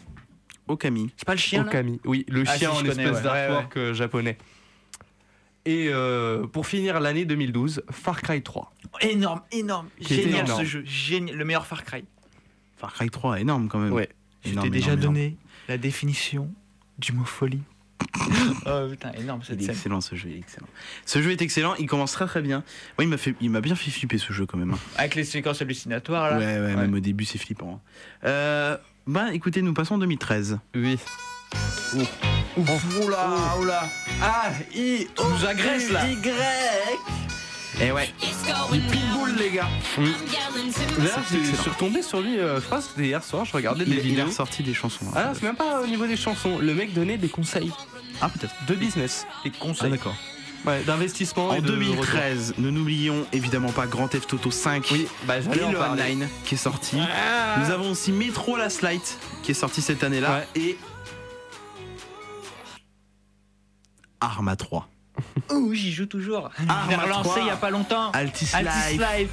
Okami. 0.68 1.10
C'est 1.18 1.26
pas 1.26 1.34
le 1.36 1.40
chien 1.40 1.64
là? 1.64 1.70
Okami, 1.70 2.00
oui, 2.06 2.26
le 2.30 2.44
Ah, 2.48 2.58
chien 2.58 2.72
si, 2.72 2.78
en 2.78 2.82
connais, 2.82 3.04
espèce 3.04 3.18
ouais. 3.18 3.24
d'artwork 3.24 3.94
japonais. 3.94 4.38
Et 5.66 5.90
euh, 5.90 6.48
pour 6.48 6.66
finir 6.68 7.00
l'année 7.00 7.26
2012, 7.26 7.84
Far 7.92 8.22
Cry 8.22 8.42
3. 8.42 8.74
Énorme, 9.02 9.42
énorme, 9.52 9.88
génial 10.00 10.46
énorme. 10.46 10.60
ce 10.62 10.66
jeu, 10.66 10.84
génial, 10.86 11.36
le 11.36 11.46
meilleur 11.46 11.68
Far 11.68 11.84
Cry. 11.84 12.04
Far 12.78 12.94
Cry 12.94 13.10
3, 13.10 13.40
énorme 13.42 13.68
quand 13.68 13.80
même. 13.80 13.92
Ouais. 13.94 14.10
Je 14.46 14.54
t'ai 14.58 14.70
déjà 14.70 14.94
énorme, 14.94 15.02
donné 15.02 15.38
la 15.68 15.78
définition 15.78 16.50
du 16.98 17.12
mot 17.12 17.26
folie. 17.26 17.62
oh 18.66 18.88
putain, 18.90 19.12
énorme 19.14 19.42
cette 19.44 19.58
Il 19.58 19.64
est 19.64 19.66
scène. 19.66 19.76
excellent 19.76 20.02
ce 20.02 20.16
jeu, 20.16 20.30
il 20.30 20.36
est 20.38 20.40
excellent. 20.40 20.68
Ce 21.06 21.22
jeu 21.22 21.32
est 21.32 21.42
excellent, 21.42 21.76
il 21.76 21.86
commence 21.88 22.14
très 22.14 22.26
très 22.26 22.42
bien. 22.42 22.64
Ouais, 22.98 23.06
il 23.06 23.10
m'a 23.10 23.18
fait, 23.18 23.36
il 23.42 23.50
m'a 23.50 23.60
bien 23.62 23.76
fait 23.76 23.92
flipper 23.92 24.18
ce 24.18 24.32
jeu 24.32 24.46
quand 24.46 24.58
même. 24.58 24.72
hein. 24.72 24.80
Avec 24.96 25.16
les 25.16 25.26
séquences 25.26 25.62
hallucinatoires 25.62 26.32
là. 26.32 26.38
Ouais, 26.38 26.60
ouais, 26.68 26.76
même 26.78 26.94
au 26.94 27.00
début 27.02 27.26
c'est 27.26 27.38
flippant. 27.38 27.82
hein. 28.24 28.28
Euh, 28.28 28.78
bah 29.06 29.34
écoutez, 29.34 29.62
nous 29.62 29.74
passons 29.74 29.96
en 29.96 30.00
2013. 30.00 30.60
Oui. 30.76 30.98
Oula, 32.60 33.56
oula. 33.60 33.90
Ah, 34.22 34.50
I, 34.76 35.08
Tu 35.16 35.24
nous 35.24 35.46
agresses 35.48 35.90
là. 35.92 36.02
Et 37.82 37.92
ouais. 37.94 38.10
Les 38.74 38.80
pitbulls 38.80 39.36
les 39.38 39.52
gars. 39.52 39.70
D'ailleurs, 39.98 41.24
je 41.32 41.56
suis 41.62 41.70
retombé 41.70 42.02
sur 42.02 42.20
lui, 42.20 42.38
euh, 42.38 42.60
je 42.60 42.66
crois 42.66 42.80
que 42.80 42.84
c'était 42.84 43.08
hier 43.08 43.24
soir, 43.24 43.46
je 43.46 43.54
regardais 43.54 43.86
Il, 43.88 43.90
des 43.92 43.96
il 43.96 44.00
a 44.00 44.04
vidéos. 44.04 44.26
ressorti 44.26 44.64
des 44.64 44.74
chansons. 44.74 45.06
hein. 45.10 45.14
Ah 45.16 45.24
non, 45.28 45.32
c'est 45.36 45.44
même 45.44 45.56
pas 45.56 45.82
au 45.82 45.88
niveau 45.88 46.06
des 46.06 46.18
chansons. 46.18 46.58
Le 46.60 46.74
mec 46.74 46.94
donnait 46.94 47.18
des 47.18 47.30
conseils 47.30 47.72
Ah, 48.20 48.28
peut-être. 48.30 48.54
de 48.68 48.76
business. 48.76 49.26
Ah, 49.46 49.50
conseils. 49.60 49.92
d'accord. 49.92 50.16
Ouais, 50.66 50.82
d'investissement. 50.86 51.50
En 51.50 51.56
et 51.56 51.62
de 51.62 51.68
2013, 51.68 52.56
nous 52.58 52.70
n'oublions 52.72 53.26
évidemment 53.32 53.72
pas 53.72 53.88
Grand 53.88 54.10
Theft 54.10 54.34
Auto 54.34 54.52
5 54.52 54.84
Oui, 54.92 55.08
bah 55.26 55.36
et 55.38 55.42
le. 55.72 55.80
Online 55.80 56.28
qui 56.44 56.56
est 56.56 56.58
sorti. 56.58 56.98
Nous 57.60 57.72
avons 57.72 57.92
aussi 57.92 58.12
Metro 58.12 58.58
Last 58.58 58.82
Light 58.82 59.18
qui 59.42 59.52
est 59.52 59.56
sorti 59.56 59.82
cette 59.82 60.04
année-là 60.04 60.44
et 60.56 60.78
Arma 64.22 64.56
3. 64.56 64.88
Ouh, 65.52 65.74
j'y 65.74 65.92
joue 65.92 66.06
toujours. 66.06 66.50
Ah, 66.68 66.82
Arma 66.84 67.04
relancé 67.04 67.30
3. 67.30 67.40
il 67.42 67.48
y 67.48 67.50
a 67.50 67.56
pas 67.58 67.70
longtemps. 67.70 68.12
Altis, 68.12 68.50
Altis 68.54 68.98
Life. 68.98 69.02
Live. 69.18 69.30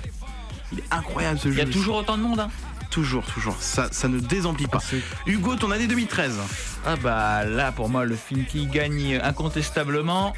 Il 0.72 0.78
est 0.80 0.84
incroyable 0.90 1.38
ce 1.38 1.48
Il 1.48 1.54
jeu. 1.54 1.58
y 1.58 1.62
a 1.62 1.66
toujours 1.66 1.96
autant 1.96 2.16
de 2.18 2.22
monde. 2.22 2.40
Hein. 2.40 2.50
Toujours, 2.90 3.24
toujours. 3.26 3.56
Ça, 3.60 3.88
ça 3.92 4.08
ne 4.08 4.18
désemplit 4.18 4.66
pas. 4.68 4.80
Hugo, 5.26 5.54
ton 5.56 5.70
année 5.70 5.86
2013. 5.86 6.38
Ah 6.86 6.96
bah 6.96 7.44
là 7.44 7.72
pour 7.72 7.88
moi 7.88 8.04
le 8.04 8.16
film 8.16 8.44
qui 8.46 8.66
gagne 8.66 9.20
incontestablement, 9.22 10.32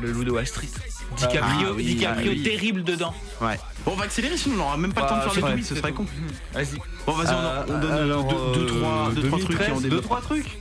le 0.00 0.12
Loup 0.12 0.22
de 0.24 0.30
Wall 0.30 0.46
Street. 0.46 0.68
DiCaprio, 1.16 1.68
Ah 1.70 1.72
oui, 1.74 1.84
DiCaprio 1.84 2.30
ah 2.32 2.34
oui. 2.36 2.42
terrible 2.42 2.84
dedans. 2.84 3.14
Ouais. 3.40 3.58
Bon, 3.84 3.92
on 3.92 3.96
va 3.96 4.04
accélérer 4.04 4.36
sinon 4.36 4.54
on 4.54 4.58
n'aura 4.58 4.76
même 4.76 4.92
pas 4.92 5.02
le 5.02 5.08
temps 5.08 5.14
de 5.16 5.20
Bah, 5.24 5.30
faire 5.30 5.34
les 5.34 5.40
c'est 5.40 5.46
oui, 5.46 5.52
vrai, 5.52 5.62
ce 5.62 5.74
c'est 5.74 5.80
serait 5.80 5.92
con. 5.92 6.06
Vas-y. 6.52 6.78
Bon, 7.06 7.12
vas-y, 7.12 7.34
on, 7.34 7.72
on 7.74 7.78
donne 7.78 7.92
euh, 7.92 8.22
deux, 8.54 8.60
deux, 8.60 8.66
trois, 8.66 9.10
deux, 9.14 9.22
trois 9.28 9.38
trucs 9.38 9.60
et 9.60 9.72
on 9.72 9.80
2013, 9.80 9.82
deux, 9.82 9.88
développe. 9.88 10.04
trois 10.04 10.20
trucs. 10.20 10.58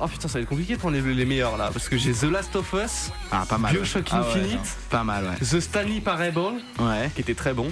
Oh 0.00 0.06
putain, 0.06 0.28
ça 0.28 0.34
va 0.38 0.42
être 0.42 0.48
compliqué 0.48 0.74
de 0.74 0.78
prendre 0.78 0.94
les, 0.94 1.14
les 1.14 1.24
meilleurs 1.24 1.56
là, 1.56 1.70
parce 1.72 1.88
que 1.88 1.96
j'ai 1.96 2.12
The 2.12 2.24
Last 2.24 2.54
of 2.54 2.70
Us, 2.74 3.10
Ah, 3.32 3.46
pas 3.48 3.56
mal. 3.56 3.72
ouais. 3.72 3.78
Bioshock 3.78 4.06
Ah 4.12 4.20
ouais, 4.20 4.26
Infinite, 4.28 4.76
Pas 4.90 5.04
mal, 5.04 5.24
ouais. 5.24 5.36
The 5.46 5.58
Stanley 5.60 6.00
Parable, 6.00 6.60
Ouais. 6.78 7.10
qui 7.14 7.22
était 7.22 7.34
très 7.34 7.54
bon. 7.54 7.68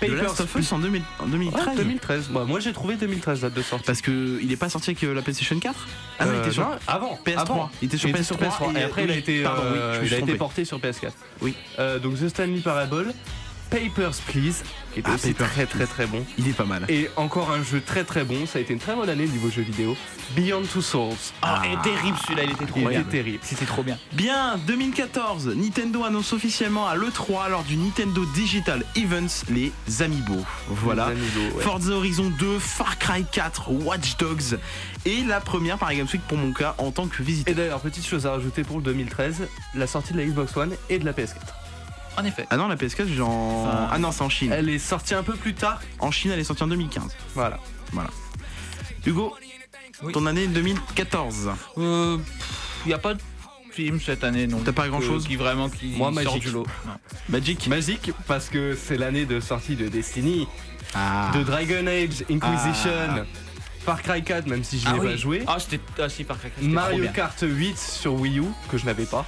Papers, 0.08 0.22
Last 0.22 0.40
of 0.40 0.54
Us 0.56 0.72
en, 0.72 0.78
2000 0.78 1.02
en 1.20 1.26
2013. 1.26 1.66
Ouais, 1.68 1.74
2013. 1.76 2.28
Bah, 2.30 2.44
moi 2.46 2.58
j'ai 2.58 2.72
trouvé 2.72 2.96
2013 2.96 3.40
date 3.42 3.54
de 3.54 3.62
sortie. 3.62 3.84
Parce 3.84 4.00
que 4.00 4.38
il 4.42 4.50
est 4.50 4.56
pas 4.56 4.68
sorti 4.68 4.90
avec 4.90 5.04
euh, 5.04 5.14
la 5.14 5.20
PlayStation 5.22 5.58
4 5.60 5.88
Ah 6.18 6.24
non, 6.26 6.32
il 6.32 6.36
Euh, 6.36 6.42
était 6.42 6.50
sur 6.52 6.62
non, 6.68 6.76
avant, 6.88 7.18
PS3. 7.24 7.38
avant. 7.38 7.70
Il 7.82 7.86
était 7.86 7.96
sur 7.98 8.08
Il 8.08 8.14
PS3 8.14 8.76
et, 8.76 8.82
après 8.82 9.04
il 9.04 9.10
a 9.10 9.12
oui, 9.14 9.18
été, 9.18 9.42
pardon, 9.42 9.62
oui, 9.70 9.78
euh, 9.78 9.94
je 9.96 10.00
me 10.00 10.06
suis 10.06 10.10
il 10.10 10.14
a 10.14 10.16
été 10.18 10.26
trompé. 10.26 10.38
porté 10.38 10.64
sur 10.64 10.78
PS4. 10.78 11.12
Oui. 11.42 11.54
Euh, 11.78 11.98
donc 11.98 12.18
The 12.18 12.28
Stanley 12.28 12.60
Parable, 12.60 13.12
Papers 13.70 14.16
Please, 14.26 14.62
qui 14.92 15.00
était 15.00 15.10
Ah, 15.10 15.14
aussi 15.14 15.32
très 15.34 15.66
très 15.66 15.86
très 15.86 16.06
bon. 16.06 16.24
Il 16.38 16.48
est 16.48 16.52
pas 16.52 16.64
mal. 16.64 16.84
Et 16.88 17.08
encore 17.16 17.50
un 17.52 17.62
jeu 17.62 17.80
très 17.84 18.04
très 18.04 18.24
bon, 18.24 18.46
ça 18.46 18.58
a 18.58 18.62
été 18.62 18.72
une 18.72 18.78
très 18.80 18.94
bonne 18.96 19.08
année 19.08 19.26
niveau 19.26 19.48
jeu 19.50 19.62
vidéo. 19.62 19.96
Beyond 20.34 20.62
Two 20.72 20.82
Souls. 20.82 21.12
Ah, 21.42 21.62
et 21.64 21.76
terrible 21.82 22.16
celui-là, 22.24 22.44
il 22.44 22.50
était 22.50 22.66
trop 22.66 22.80
Il 22.80 22.88
bien. 22.88 23.00
était 23.00 23.10
terrible. 23.10 23.38
C'était 23.42 23.64
trop 23.66 23.82
bien. 23.82 23.98
Bien, 24.12 24.58
2014, 24.66 25.48
Nintendo 25.56 26.04
annonce 26.04 26.32
officiellement 26.32 26.86
à 26.88 26.96
l'E3 26.96 27.48
lors 27.50 27.62
du 27.64 27.76
Nintendo 27.76 28.24
Digital 28.34 28.84
Events 28.96 29.44
les 29.50 29.72
Amiibo. 30.02 30.36
Voilà. 30.68 31.06
Les 31.10 31.12
Amiibo, 31.12 31.56
ouais. 31.56 31.62
Forza 31.62 31.92
Horizon 31.92 32.30
2, 32.38 32.58
Far 32.58 32.98
Cry 32.98 33.24
4, 33.30 33.70
Watch 33.70 34.16
Dogs 34.18 34.58
et 35.04 35.22
la 35.22 35.40
première 35.40 35.78
par 35.78 35.92
Games 35.94 36.06
Week 36.12 36.22
pour 36.28 36.36
mon 36.38 36.52
cas 36.52 36.74
en 36.78 36.90
tant 36.90 37.06
que 37.06 37.22
Et 37.22 37.24
visiteur. 37.24 37.54
d'ailleurs, 37.54 37.80
petite 37.80 38.06
chose 38.06 38.26
à 38.26 38.32
rajouter 38.32 38.64
pour 38.64 38.78
le 38.78 38.82
2013, 38.82 39.48
la 39.74 39.86
sortie 39.86 40.12
de 40.12 40.18
la 40.18 40.24
Xbox 40.26 40.56
One 40.56 40.72
et 40.88 40.98
de 40.98 41.04
la 41.04 41.12
PS4. 41.12 41.36
En 42.16 42.24
effet. 42.24 42.46
Ah 42.50 42.56
non, 42.56 42.68
la 42.68 42.76
PS4, 42.76 43.06
j'ai 43.06 43.20
en... 43.22 43.28
Enfin, 43.66 43.88
Ah 43.92 43.98
non, 43.98 44.12
c'est 44.12 44.22
en 44.22 44.28
Chine. 44.28 44.52
Elle 44.52 44.68
est 44.68 44.78
sortie 44.78 45.14
un 45.14 45.22
peu 45.22 45.34
plus 45.34 45.54
tard. 45.54 45.80
En 46.00 46.10
Chine, 46.10 46.30
elle 46.32 46.40
est 46.40 46.44
sortie 46.44 46.62
en 46.62 46.66
2015. 46.68 47.16
Voilà. 47.34 47.58
Hugo, 49.06 49.34
Oui. 50.02 50.12
ton 50.12 50.26
année 50.26 50.46
2014. 50.46 51.50
Euh, 51.78 52.18
il 52.84 52.88
n'y 52.88 52.94
a 52.94 52.98
pas 52.98 53.14
de 53.14 53.20
film 53.72 54.00
cette 54.00 54.24
année 54.24 54.46
non. 54.46 54.60
T'as 54.64 54.72
pas 54.72 54.84
que- 54.84 54.88
grand-chose 54.90 55.26
qui 55.26 55.36
vraiment 55.36 55.68
qui 55.70 55.94
Moi, 55.96 56.12
sort 56.12 56.24
Magic. 56.34 56.42
du 56.42 56.50
lot. 56.50 56.66
Non. 56.86 56.92
Magic 57.28 57.66
Magique 57.68 58.10
parce 58.26 58.48
que 58.48 58.76
c'est 58.76 58.96
l'année 58.96 59.24
de 59.26 59.40
sortie 59.40 59.76
de 59.76 59.88
Destiny, 59.88 60.48
Ah. 60.94 61.30
de 61.34 61.42
Dragon 61.42 61.86
Age, 61.86 62.24
Inquisition, 62.30 62.90
Ah. 63.08 63.24
Far 63.84 64.02
Cry 64.02 64.22
4 64.22 64.46
même 64.46 64.62
si 64.64 64.78
je 64.78 64.86
Ah 64.86 64.92
l'ai 64.94 64.98
oui. 65.00 65.06
pas 65.06 65.16
joué, 65.16 65.42
Ah 65.46 65.56
c'était 65.58 65.80
ah 66.02 66.08
si 66.10 66.24
par 66.24 66.36
contre. 66.38 66.52
c'était 66.56 66.66
trop 66.66 66.74
Mario 66.74 67.02
bien. 67.02 67.12
Kart 67.12 67.38
8 67.42 67.78
sur 67.78 68.12
Wii 68.14 68.40
U 68.40 68.44
que 68.70 68.76
je 68.76 68.84
n'avais 68.84 69.06
pas. 69.06 69.24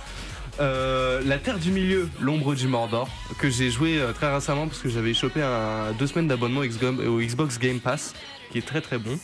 Euh, 0.60 1.22
la 1.24 1.38
Terre 1.38 1.58
du 1.58 1.70
Milieu, 1.70 2.08
l'ombre 2.20 2.54
du 2.54 2.68
Mordor, 2.68 3.08
que 3.38 3.48
j'ai 3.48 3.70
joué 3.70 3.98
euh, 4.00 4.12
très 4.12 4.32
récemment 4.32 4.66
parce 4.68 4.80
que 4.80 4.88
j'avais 4.88 5.14
chopé 5.14 5.42
un, 5.42 5.92
deux 5.98 6.06
semaines 6.06 6.28
d'abonnement 6.28 6.62
XGO- 6.62 7.06
au 7.06 7.20
Xbox 7.20 7.58
Game 7.58 7.80
Pass, 7.80 8.14
qui 8.50 8.58
est 8.58 8.66
très 8.66 8.80
très 8.82 8.98
bon. 8.98 9.18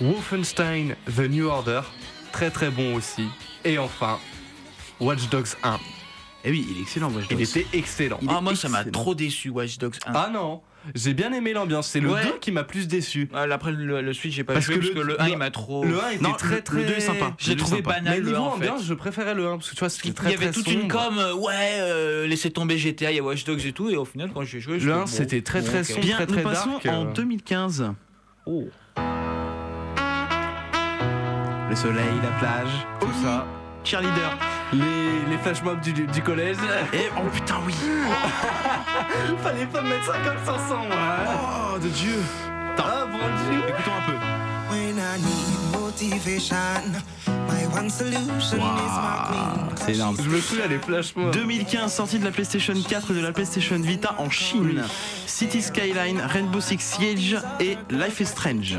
Wolfenstein 0.00 0.96
The 1.14 1.20
New 1.28 1.46
Order, 1.46 1.82
très 2.32 2.50
très 2.50 2.70
bon 2.70 2.94
aussi. 2.96 3.26
Et 3.64 3.78
enfin, 3.78 4.18
Watch 4.98 5.28
Dogs 5.28 5.48
1. 5.62 5.78
Eh 6.44 6.50
oui, 6.50 6.66
il 6.70 6.78
est 6.78 6.82
excellent, 6.82 7.10
Watch 7.12 7.26
Il 7.30 7.36
Dogs. 7.36 7.42
était 7.56 7.66
excellent. 7.72 8.18
Il 8.22 8.28
Ah 8.30 8.40
moi 8.40 8.54
ça 8.56 8.68
m'a 8.68 8.78
excellent. 8.80 8.92
trop 8.92 9.14
déçu 9.14 9.50
Watch 9.50 9.78
Dogs 9.78 9.96
1. 10.06 10.12
Ah 10.14 10.30
non 10.32 10.62
J'ai 10.94 11.14
bien 11.14 11.32
aimé 11.32 11.52
l'ambiance. 11.52 11.88
C'est 11.88 12.00
le 12.00 12.10
Ouais. 12.10 12.22
2 12.24 12.38
qui 12.40 12.52
m'a 12.52 12.64
plus 12.64 12.88
déçu. 12.88 13.28
Après 13.32 13.72
le, 13.72 14.00
le 14.02 14.12
suite, 14.12 14.32
j'ai 14.32 14.44
pas 14.44 14.52
Parce 14.54 14.66
joué 14.66 14.74
que 14.74 14.80
parce 14.80 14.90
le- 14.94 15.00
que 15.00 15.06
le 15.06 15.20
1 15.20 15.24
le- 15.26 15.30
il 15.32 15.38
m'a 15.38 15.50
trop. 15.50 15.84
Le 15.84 15.98
1 16.02 16.10
était 16.10 16.22
Non, 16.24 16.32
très 16.32 16.56
le- 16.56 16.62
très. 16.62 16.76
le 16.78 16.84
deux 16.84 16.94
est 16.94 17.00
sympa. 17.00 17.34
J'ai 17.38 17.52
Le 17.52 17.56
trouvé 17.60 17.76
sympa. 17.78 17.90
banal 17.94 18.14
Mais 18.14 18.20
le 18.20 18.26
niveau 18.26 18.36
1 18.42 18.46
en 18.46 18.50
fait. 18.50 18.68
ambiance, 18.68 18.84
je 18.84 18.94
préférais 18.94 19.34
le 19.34 19.46
1 19.46 19.56
parce 19.56 19.70
que 19.70 19.74
tu 19.74 19.80
vois, 19.80 19.88
c'était 19.88 20.08
Il 20.08 20.14
très 20.14 20.30
y 20.32 20.34
avait 20.34 20.46
très 20.50 20.54
toute 20.54 20.66
une 20.72 20.80
sombre. 20.90 20.94
com, 21.06 21.18
euh, 21.18 21.34
ouais, 21.34 21.54
euh, 21.80 22.26
laissez 22.26 22.50
tomber 22.50 22.76
GTA, 22.76 23.10
il 23.12 23.16
y 23.16 23.20
a 23.20 23.22
Watch 23.22 23.44
Dogs 23.44 23.64
et 23.64 23.72
tout, 23.72 23.88
et 23.88 23.96
au 23.96 24.04
final, 24.04 24.30
quand 24.34 24.42
j'ai 24.44 24.60
joué, 24.60 24.74
Le 24.74 24.80
j'étais 24.80 24.92
1, 24.92 24.98
bon, 25.00 25.06
c'était 25.06 25.42
très, 25.42 25.60
bon, 25.60 25.66
très 25.68 25.84
sombre. 25.84 26.00
Bien, 26.00 26.16
très, 26.16 26.26
nous 26.26 26.32
très 26.34 26.42
passons 26.42 26.70
dark, 26.72 26.86
en 26.86 27.06
euh. 27.06 27.12
2015. 27.14 27.92
Oh. 28.46 28.64
Le 31.70 31.76
soleil, 31.76 32.04
la 32.22 32.28
plage, 32.38 32.68
Tout 33.00 33.08
ça. 33.22 33.46
cheerleader. 33.84 34.38
Les, 34.72 35.30
les 35.30 35.38
flash 35.38 35.62
mobs 35.62 35.80
du, 35.80 35.92
du 35.92 36.22
collège. 36.22 36.56
Et 36.92 37.10
oh 37.16 37.28
putain, 37.32 37.56
oui. 37.66 37.74
Fallait 39.42 39.66
pas 39.66 39.82
me 39.82 39.88
mettre 39.90 40.06
ça 40.06 40.18
comme 40.24 40.44
ça 40.44 40.58
sans 40.68 40.84
moi. 40.86 41.74
Oh 41.74 41.78
de 41.78 41.88
Dieu. 41.88 42.16
Ah, 42.78 43.04
bon 43.10 43.18
Dieu. 43.18 43.60
Écoutons 43.68 43.92
un 43.96 44.10
peu. 44.10 44.16
When 44.70 44.96
I 44.98 45.20
need 45.20 45.80
motivation, 45.80 46.56
my 47.26 47.66
one 47.78 47.90
solution 47.90 48.56
is 48.56 48.60
my 48.60 49.28
queen. 49.28 49.76
C'est 49.76 49.94
énorme. 49.94 50.16
Je 50.22 50.28
me 50.28 50.40
souviens 50.40 50.66
les 50.66 50.78
flash 50.78 51.14
mobs. 51.14 51.32
2015, 51.32 51.92
sortie 51.92 52.18
de 52.18 52.24
la 52.24 52.30
PlayStation 52.32 52.74
4 52.74 53.10
et 53.10 53.14
de 53.14 53.20
la 53.20 53.32
PlayStation 53.32 53.78
Vita 53.78 54.14
en 54.18 54.30
Chine. 54.30 54.82
City 55.26 55.62
Skyline, 55.62 56.20
Rainbow 56.20 56.60
Six 56.60 56.80
Siege 56.80 57.36
et 57.60 57.76
Life 57.90 58.20
is 58.20 58.26
Strange. 58.26 58.78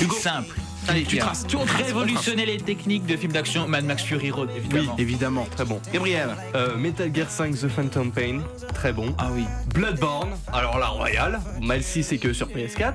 Hugo. 0.00 0.14
Simple. 0.16 0.54
Allez, 0.88 1.04
tu 1.04 1.18
traces, 1.18 1.46
tu 1.46 1.56
Révolutionner 1.56 2.46
les 2.46 2.56
techniques 2.56 3.06
de 3.06 3.16
films 3.16 3.32
d'action 3.32 3.68
Mad 3.68 3.84
Max 3.84 4.02
Fury 4.02 4.30
Road, 4.30 4.48
Oui, 4.52 4.58
évidemment. 4.64 4.96
évidemment, 4.98 5.46
très 5.50 5.64
bon. 5.64 5.80
Gabriel. 5.92 6.30
Euh, 6.54 6.76
Metal 6.76 7.10
Gear 7.14 7.30
5 7.30 7.54
The 7.54 7.68
Phantom 7.68 8.10
Pain, 8.10 8.40
très 8.74 8.92
bon. 8.92 9.14
Ah 9.18 9.30
oui. 9.32 9.44
Bloodborne, 9.74 10.30
alors 10.52 10.78
la 10.78 10.88
Royale, 10.88 11.40
mal 11.62 11.82
si 11.82 12.02
c'est 12.02 12.18
que 12.18 12.32
sur 12.32 12.48
PS4. 12.48 12.94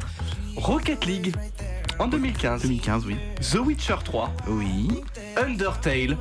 Rocket 0.57 1.05
League, 1.05 1.33
en 1.99 2.07
2015. 2.07 2.61
2015, 2.63 3.05
oui. 3.05 3.15
The 3.41 3.59
Witcher 3.59 3.95
3, 4.03 4.33
Oui. 4.47 5.01
Undertale, 5.37 6.17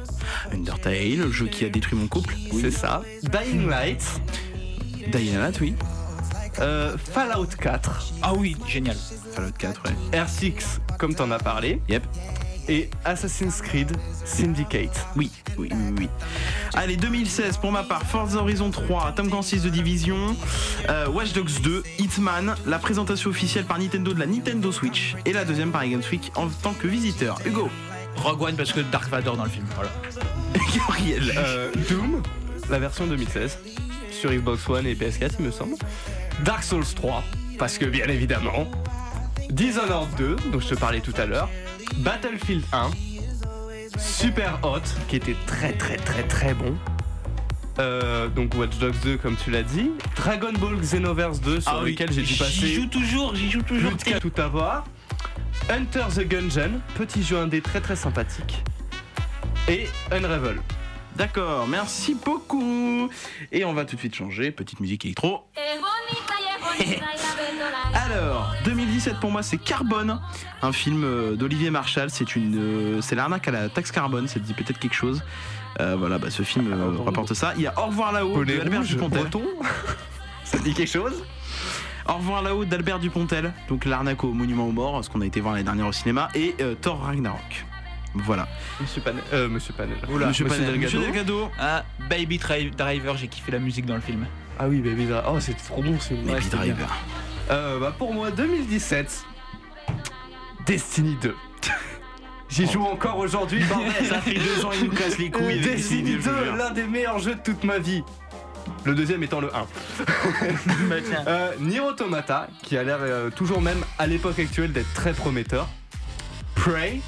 Undertale, 0.52 1.16
le 1.18 1.30
jeu 1.32 1.46
qui 1.46 1.64
a 1.64 1.68
détruit 1.68 1.98
mon 1.98 2.06
couple. 2.08 2.34
c'est 2.60 2.70
ça. 2.70 3.02
Dying 3.22 3.68
Light, 3.68 4.04
Dying 5.12 5.38
Light, 5.38 5.58
oui. 5.60 5.74
Euh, 6.60 6.96
Fallout 6.98 7.46
4, 7.60 8.12
Ah 8.22 8.32
oui, 8.34 8.56
génial. 8.66 8.96
Fallout 9.32 9.52
4, 9.58 9.82
ouais. 9.84 10.18
R6, 10.18 10.78
comme 10.98 11.14
t'en 11.14 11.30
as 11.30 11.38
parlé, 11.38 11.80
Yep. 11.88 12.04
et 12.68 12.88
Assassin's 13.04 13.60
Creed 13.60 13.92
Syndicate. 14.24 15.06
Oui, 15.16 15.30
oui, 15.58 15.68
oui, 15.72 15.94
oui. 15.98 16.08
Allez, 16.74 16.96
2016 16.96 17.58
pour 17.58 17.70
ma 17.72 17.82
part, 17.82 18.02
Forza 18.04 18.38
Horizon 18.38 18.70
3, 18.70 19.12
Tom 19.12 19.28
Clancy's 19.28 19.62
de 19.62 19.68
Division, 19.68 20.34
euh, 20.88 21.08
Watch 21.08 21.32
Dogs 21.32 21.60
2, 21.62 21.82
Hitman, 21.98 22.54
la 22.66 22.78
présentation 22.78 23.30
officielle 23.30 23.64
par 23.64 23.78
Nintendo 23.78 24.12
de 24.14 24.18
la 24.20 24.26
Nintendo 24.26 24.72
Switch 24.72 25.14
et 25.26 25.32
la 25.32 25.44
deuxième 25.44 25.70
par 25.72 25.86
Games 25.86 26.02
Week 26.10 26.32
en 26.36 26.48
tant 26.48 26.72
que 26.72 26.86
visiteur. 26.88 27.38
Hugo, 27.44 27.68
Rogue 28.16 28.42
One 28.42 28.56
parce 28.56 28.72
que 28.72 28.80
Dark 28.80 29.08
Vador 29.10 29.36
dans 29.36 29.44
le 29.44 29.50
film. 29.50 29.66
Voilà. 29.74 29.90
Gabriel, 30.74 31.32
Euh, 31.36 31.70
Doom, 31.88 32.22
la 32.70 32.78
version 32.78 33.06
2016, 33.06 33.58
sur 34.24 34.32
Xbox 34.32 34.66
One 34.70 34.86
et 34.86 34.94
PS4, 34.94 35.32
il 35.38 35.44
me 35.44 35.50
semble. 35.50 35.74
Dark 36.44 36.62
Souls 36.62 36.82
3, 36.96 37.22
parce 37.58 37.76
que 37.76 37.84
bien 37.84 38.06
évidemment. 38.06 38.70
Dishonored 39.50 40.08
2, 40.16 40.36
dont 40.50 40.60
je 40.60 40.68
te 40.68 40.74
parlais 40.76 41.00
tout 41.00 41.12
à 41.18 41.26
l'heure. 41.26 41.50
Battlefield 41.96 42.64
1. 42.72 42.90
Super 43.98 44.58
Hot, 44.62 44.80
qui 45.08 45.16
était 45.16 45.36
très 45.46 45.74
très 45.74 45.96
très 45.96 46.22
très 46.22 46.54
bon. 46.54 46.74
Euh, 47.78 48.28
donc 48.28 48.54
Watch 48.54 48.78
Dogs 48.78 48.94
2 49.04 49.18
comme 49.18 49.36
tu 49.36 49.50
l'as 49.50 49.62
dit. 49.62 49.90
Dragon 50.16 50.52
Ball 50.54 50.76
Xenoverse 50.80 51.42
2 51.42 51.60
sur 51.60 51.70
Ah 51.70 51.80
oui, 51.84 51.90
lequel 51.92 52.10
j'ai 52.10 52.22
dû 52.22 52.28
J'y 52.28 52.38
passer 52.38 52.72
joue 52.72 52.86
toujours, 52.86 53.34
j'y 53.34 53.50
joue 53.50 53.62
toujours. 53.62 53.92
tout 54.22 54.32
avoir. 54.40 54.84
Hunter 55.68 56.04
the 56.16 56.26
Gungeon, 56.26 56.80
petit 56.94 57.22
jeu 57.22 57.36
indé 57.38 57.60
très 57.60 57.82
très 57.82 57.96
sympathique. 57.96 58.62
Et 59.68 59.86
Unravel. 60.10 60.60
D'accord, 61.16 61.66
merci 61.66 62.14
beaucoup. 62.14 63.08
Et 63.52 63.64
on 63.64 63.72
va 63.72 63.84
tout 63.84 63.96
de 63.96 64.00
suite 64.00 64.14
changer, 64.14 64.50
petite 64.50 64.80
musique 64.80 65.04
électro. 65.04 65.44
Alors, 67.94 68.52
2017 68.64 69.20
pour 69.20 69.30
moi 69.30 69.42
c'est 69.42 69.58
Carbone, 69.58 70.20
un 70.62 70.72
film 70.72 71.04
euh, 71.04 71.36
d'Olivier 71.36 71.70
Marshall. 71.70 72.10
C'est 72.10 72.36
une, 72.36 72.56
euh, 72.56 73.00
c'est 73.00 73.14
l'arnaque 73.14 73.48
à 73.48 73.50
la 73.52 73.68
taxe 73.68 73.92
carbone. 73.92 74.28
Ça 74.28 74.40
te 74.40 74.44
dit 74.44 74.54
peut-être 74.54 74.78
quelque 74.78 74.94
chose. 74.94 75.22
Euh, 75.80 75.96
voilà, 75.96 76.18
bah, 76.18 76.30
ce 76.30 76.42
film 76.42 76.72
euh, 76.72 77.02
rapporte 77.04 77.34
ça. 77.34 77.52
Il 77.56 77.62
y 77.62 77.66
a 77.66 77.78
Au 77.78 77.86
revoir 77.86 78.12
là-haut 78.12 78.44
d'Albert 78.44 78.82
Dupontel. 78.82 79.26
Ça 80.44 80.58
te 80.58 80.62
dit 80.62 80.74
quelque 80.74 80.90
chose? 80.90 81.24
Au 82.06 82.14
revoir 82.14 82.42
là-haut 82.42 82.64
d'Albert 82.64 82.98
Dupontel. 82.98 83.52
Donc 83.68 83.86
l'arnaque 83.86 84.22
au 84.24 84.32
monument 84.32 84.66
aux 84.66 84.72
morts, 84.72 85.02
ce 85.04 85.10
qu'on 85.10 85.20
a 85.22 85.26
été 85.26 85.40
voir 85.40 85.54
l'année 85.54 85.64
dernière 85.64 85.86
au 85.86 85.92
cinéma, 85.92 86.28
et 86.34 86.54
euh, 86.60 86.74
Thor 86.74 87.00
Ragnarok. 87.00 87.64
Voilà. 88.14 88.46
Monsieur 88.80 89.00
Panel. 89.02 89.22
Euh, 89.32 89.48
Monsieur 89.48 89.74
Panel. 89.74 89.96
Oula, 90.08 90.26
Monsieur, 90.28 90.44
Panel. 90.46 90.60
Delgado. 90.66 90.82
Monsieur 90.82 91.00
Delgado. 91.00 91.50
Ah, 91.58 91.84
Baby 92.08 92.38
Dri- 92.38 92.70
Driver, 92.70 93.16
j'ai 93.16 93.28
kiffé 93.28 93.50
la 93.52 93.58
musique 93.58 93.86
dans 93.86 93.96
le 93.96 94.00
film. 94.00 94.26
Ah 94.58 94.68
oui, 94.68 94.78
Baby 94.80 95.06
Driver. 95.06 95.24
Oh, 95.32 95.40
c'était 95.40 95.62
trop 95.62 95.82
bon 95.82 95.98
ce 95.98 96.14
Baby. 96.14 96.46
Driver. 96.48 96.88
Euh, 97.50 97.78
bah 97.80 97.94
pour 97.98 98.14
moi, 98.14 98.30
2017. 98.30 99.24
Destiny 100.66 101.16
2. 101.22 101.34
J'y 102.48 102.70
joue 102.70 102.84
encore 102.84 103.18
aujourd'hui, 103.18 103.62
bordel. 103.68 103.92
Ça 104.08 104.20
fait 104.20 104.34
deux 104.34 104.64
ans, 104.64 104.70
il 104.72 104.84
nous 104.88 104.92
casse 104.94 105.18
les 105.18 105.30
couilles. 105.30 105.60
Destiny 105.60 106.02
Destiny, 106.02 106.12
je 106.12 106.18
vous 106.18 106.30
2, 106.38 106.44
jure. 106.44 106.56
l'un 106.56 106.70
des 106.70 106.84
meilleurs 106.84 107.18
jeux 107.18 107.34
de 107.34 107.40
toute 107.40 107.64
ma 107.64 107.78
vie. 107.78 108.02
Le 108.84 108.94
deuxième 108.94 109.22
étant 109.22 109.40
le 109.40 109.48
1. 109.54 109.66
Bah, 110.88 110.94
tiens. 111.06 111.24
Euh, 111.26 111.52
Nier 111.60 111.80
Automata, 111.80 112.48
qui 112.62 112.76
a 112.78 112.82
l'air 112.84 112.98
euh, 113.00 113.30
toujours 113.30 113.60
même 113.60 113.82
à 113.98 114.06
l'époque 114.06 114.38
actuelle 114.38 114.72
d'être 114.72 114.92
très 114.94 115.12
prometteur. 115.12 115.68
Prey, 116.54 117.00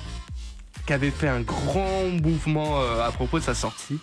qui 0.86 0.92
avait 0.92 1.10
fait 1.10 1.28
un 1.28 1.40
grand 1.40 2.04
mouvement 2.22 2.80
euh, 2.80 3.02
à 3.06 3.10
propos 3.12 3.38
de 3.38 3.44
sa 3.44 3.54
sortie. 3.54 3.98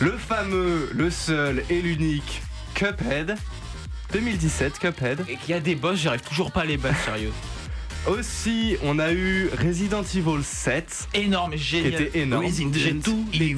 Le 0.00 0.12
fameux, 0.12 0.90
le 0.92 1.10
seul 1.10 1.62
et 1.70 1.80
l'unique 1.80 2.42
Cuphead. 2.74 3.36
2017, 4.12 4.78
Cuphead. 4.78 5.24
Et 5.28 5.36
qu'il 5.36 5.50
y 5.50 5.54
a 5.54 5.60
des 5.60 5.74
boss, 5.74 5.98
j'arrive 5.98 6.20
toujours 6.22 6.50
pas 6.52 6.60
à 6.62 6.64
les 6.64 6.76
battre, 6.76 6.98
sérieux. 7.04 7.32
Aussi, 8.06 8.76
on 8.84 8.98
a 8.98 9.12
eu 9.12 9.48
Resident 9.58 10.02
Evil 10.02 10.42
7, 10.44 11.08
Énorme, 11.14 11.52
qui 11.52 11.58
génial. 11.58 12.02
était 12.02 12.18
énorme. 12.20 12.44
Resident 12.44 12.70
J'ai 12.74 12.96
tout 12.98 13.24
Evil. 13.32 13.56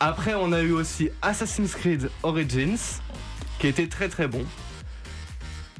Après, 0.00 0.34
on 0.34 0.52
a 0.52 0.62
eu 0.62 0.72
aussi 0.72 1.10
Assassin's 1.22 1.74
Creed 1.74 2.10
Origins, 2.24 2.76
qui 3.60 3.68
était 3.68 3.86
très 3.86 4.08
très 4.08 4.26
bon. 4.26 4.44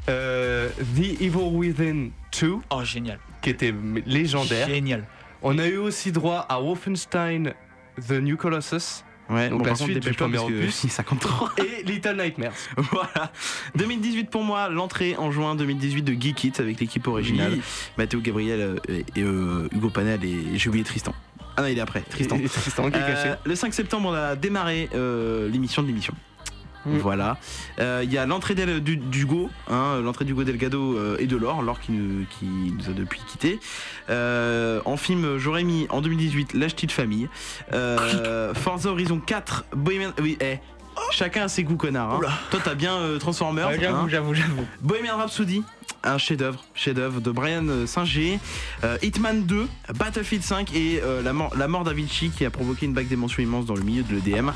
Euh, 0.08 0.68
The 0.96 1.20
Evil 1.20 1.50
Within 1.52 2.10
2, 2.40 2.56
Oh, 2.70 2.84
génial. 2.84 3.18
qui 3.42 3.50
était 3.50 3.74
légendaire. 4.06 4.68
Génial. 4.68 5.04
On 5.42 5.58
a 5.58 5.66
eu 5.66 5.76
aussi 5.76 6.12
droit 6.12 6.46
à 6.48 6.60
Wolfenstein 6.60 7.54
The 8.06 8.12
New 8.12 8.36
Colossus 8.36 9.04
Ouais, 9.30 9.50
Donc 9.50 9.58
bon, 9.58 9.66
la 9.66 9.74
suite 9.74 9.98
du 9.98 10.14
premier 10.14 10.38
que 10.38 11.60
et 11.62 11.82
Little 11.82 12.16
Nightmares. 12.16 12.54
voilà. 12.76 13.30
2018 13.74 14.30
pour 14.30 14.42
moi, 14.42 14.70
l'entrée 14.70 15.16
en 15.16 15.30
juin 15.30 15.54
2018 15.54 16.02
de 16.02 16.14
Geek 16.18 16.44
It 16.44 16.60
avec 16.60 16.80
l'équipe 16.80 17.06
originale. 17.06 17.52
Oui. 17.56 17.62
Mathéo 17.98 18.20
Gabriel 18.20 18.60
euh, 18.60 18.76
et, 18.88 19.04
et, 19.16 19.22
euh, 19.22 19.68
Hugo 19.72 19.90
Panel 19.90 20.24
et 20.24 20.56
j'ai 20.56 20.68
oublié 20.70 20.82
Tristan. 20.84 21.14
Ah 21.58 21.62
non, 21.62 21.68
il 21.68 21.76
est 21.76 21.80
après, 21.82 22.00
Tristan. 22.02 22.36
Et 22.42 22.48
Tristan 22.48 22.90
qui 22.90 22.96
est 22.96 23.02
Euh, 23.02 23.14
caché. 23.14 23.34
le 23.44 23.54
5 23.54 23.74
septembre, 23.74 24.10
on 24.10 24.14
a 24.14 24.34
démarré 24.36 24.88
euh, 24.94 25.48
l'émission 25.48 25.82
de 25.82 25.88
l'émission. 25.88 26.14
Mm. 26.86 26.98
Voilà. 26.98 27.38
Euh, 27.80 28.02
Il 28.04 28.12
y 28.12 28.18
a 28.18 28.26
l'entrée 28.26 28.54
d'Hugo, 28.54 29.50
hein, 29.68 30.00
l'entrée 30.02 30.24
d'Hugo 30.24 30.44
Delgado 30.44 30.96
euh, 30.96 31.16
et 31.18 31.26
de 31.26 31.36
Laure, 31.36 31.62
Laure 31.62 31.80
qui 31.80 31.92
nous, 31.92 32.24
qui 32.38 32.46
nous 32.46 32.88
a 32.90 32.92
depuis 32.92 33.20
quitté. 33.26 33.58
Euh, 34.10 34.80
en 34.84 34.96
film, 34.96 35.38
j'aurais 35.38 35.64
mis 35.64 35.86
en 35.90 36.00
2018 36.00 36.54
L'âge 36.54 36.76
de 36.76 36.90
famille. 36.90 37.28
Forza 38.54 38.90
Horizon 38.90 39.20
4, 39.20 39.64
Bohemian. 39.76 40.12
Oui, 40.20 40.36
eh. 40.40 40.58
Chacun 41.12 41.44
a 41.44 41.48
ses 41.48 41.62
goûts, 41.62 41.76
connard. 41.76 42.14
hein. 42.14 42.20
Toi, 42.50 42.60
t'as 42.64 42.74
bien 42.74 42.98
Transformers. 43.20 43.68
Ouais, 43.68 43.78
j'avoue, 43.80 43.96
hein. 43.96 44.08
j'avoue, 44.08 44.34
j'avoue. 44.34 44.66
Bohemian 44.82 45.16
Rhapsody, 45.16 45.62
un 46.02 46.18
chef-d'œuvre, 46.18 46.64
chef-d'œuvre 46.74 47.20
de 47.20 47.30
Brian 47.30 47.64
Singer, 47.86 48.40
euh, 48.84 48.98
Hitman 49.02 49.44
2, 49.44 49.68
Battlefield 49.94 50.42
5 50.42 50.74
et 50.74 51.00
euh, 51.02 51.22
la, 51.22 51.32
mort, 51.32 51.52
la 51.56 51.68
mort 51.68 51.84
d'Avicii 51.84 52.30
qui 52.30 52.44
a 52.44 52.50
provoqué 52.50 52.86
une 52.86 52.94
bague 52.94 53.06
d'émotion 53.08 53.42
immense 53.42 53.66
dans 53.66 53.74
le 53.76 53.82
milieu 53.82 54.02
de 54.02 54.12
l'EDM. 54.14 54.50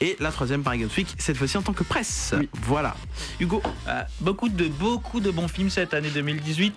Et 0.00 0.16
la 0.20 0.30
troisième 0.30 0.62
par 0.62 0.76
Games 0.76 0.90
Week, 0.96 1.08
cette 1.18 1.36
fois-ci 1.36 1.56
en 1.56 1.62
tant 1.62 1.72
que 1.72 1.84
presse. 1.84 2.34
Voilà. 2.62 2.94
Hugo. 3.40 3.62
Euh, 3.88 4.02
beaucoup, 4.20 4.48
de, 4.48 4.68
beaucoup 4.68 5.20
de 5.20 5.30
bons 5.30 5.48
films 5.48 5.70
cette 5.70 5.94
année 5.94 6.10
2018, 6.10 6.74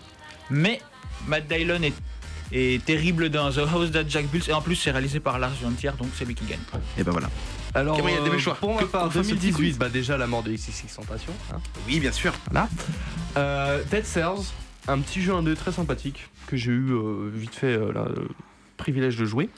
mais 0.52 0.82
Matt 1.28 1.48
Dillon 1.48 1.82
est, 2.52 2.86
terrible 2.86 3.30
dans 3.30 3.52
The 3.52 3.60
House 3.60 3.92
That 3.92 4.08
Jack 4.08 4.28
Built, 4.28 4.48
et 4.48 4.54
en 4.54 4.62
plus 4.62 4.76
c'est 4.76 4.92
réalisé 4.92 5.20
par 5.20 5.38
Lars 5.38 5.52
von 5.62 5.72
Trier, 5.72 5.92
donc 5.98 6.08
c'est 6.16 6.26
lui 6.26 6.34
qui 6.34 6.46
gagne. 6.46 6.60
Et 6.98 7.04
ben 7.04 7.12
voilà. 7.12 7.30
Alors, 7.76 7.98
Gabriel, 7.98 8.22
euh, 8.22 8.24
dépêche-toi. 8.24 8.56
pour 8.56 8.74
ma 8.74 8.86
part, 8.86 9.04
qu'on 9.04 9.10
fasse 9.12 9.30
le 9.30 9.36
petit 9.36 9.52
2018, 9.52 9.54
quiz. 9.54 9.78
bah 9.78 9.90
déjà 9.90 10.18
la 10.18 10.26
mort 10.26 10.42
de 10.42 10.52
XXX 10.52 10.96
Tentation. 10.96 11.34
hein. 11.54 11.58
Oui, 11.88 12.00
bien 12.00 12.12
sûr. 12.12 12.34
Voilà. 12.50 12.68
Euh, 13.38 13.84
Dead 13.92 14.06
Cells, 14.06 14.54
un 14.88 15.00
petit 15.00 15.22
jeu 15.22 15.34
1-2 15.34 15.56
très 15.56 15.72
sympathique 15.72 16.30
que 16.48 16.58
j'ai 16.58 16.72
eu 16.72 16.92
euh, 16.92 17.30
vite 17.32 17.54
fait 17.54 17.78
euh, 17.78 17.92
là, 17.94 18.06
le 18.16 18.28
privilège 18.78 19.18
de 19.18 19.26
jouer. 19.26 19.50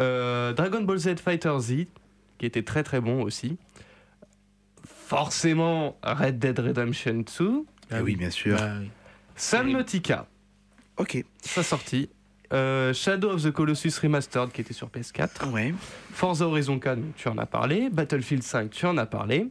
Euh, 0.00 0.52
Dragon 0.52 0.82
Ball 0.82 0.98
Z 0.98 1.16
Fighter 1.16 1.52
Z, 1.58 1.72
qui 2.44 2.46
était 2.46 2.62
très 2.62 2.82
très 2.82 3.00
bon 3.00 3.22
aussi. 3.22 3.56
forcément 4.84 5.96
Red 6.02 6.38
Dead 6.38 6.58
Redemption 6.58 7.24
2. 7.38 7.64
Ah 7.90 8.02
oui, 8.02 8.16
bien 8.16 8.28
sûr. 8.28 8.58
Subnautica. 9.34 10.26
Ok. 10.98 11.24
Sa 11.40 11.62
sortie. 11.62 12.10
Euh, 12.52 12.92
Shadow 12.92 13.30
of 13.30 13.42
the 13.42 13.50
Colossus 13.50 13.98
Remastered 14.02 14.52
qui 14.52 14.60
était 14.60 14.74
sur 14.74 14.88
PS4. 14.90 15.50
Ouais. 15.52 15.72
Forza 16.12 16.46
Horizon 16.46 16.78
4, 16.78 16.98
tu 17.16 17.28
en 17.28 17.38
as 17.38 17.46
parlé. 17.46 17.88
Battlefield 17.88 18.42
5, 18.42 18.70
tu 18.70 18.84
en 18.84 18.98
as 18.98 19.06
parlé. 19.06 19.48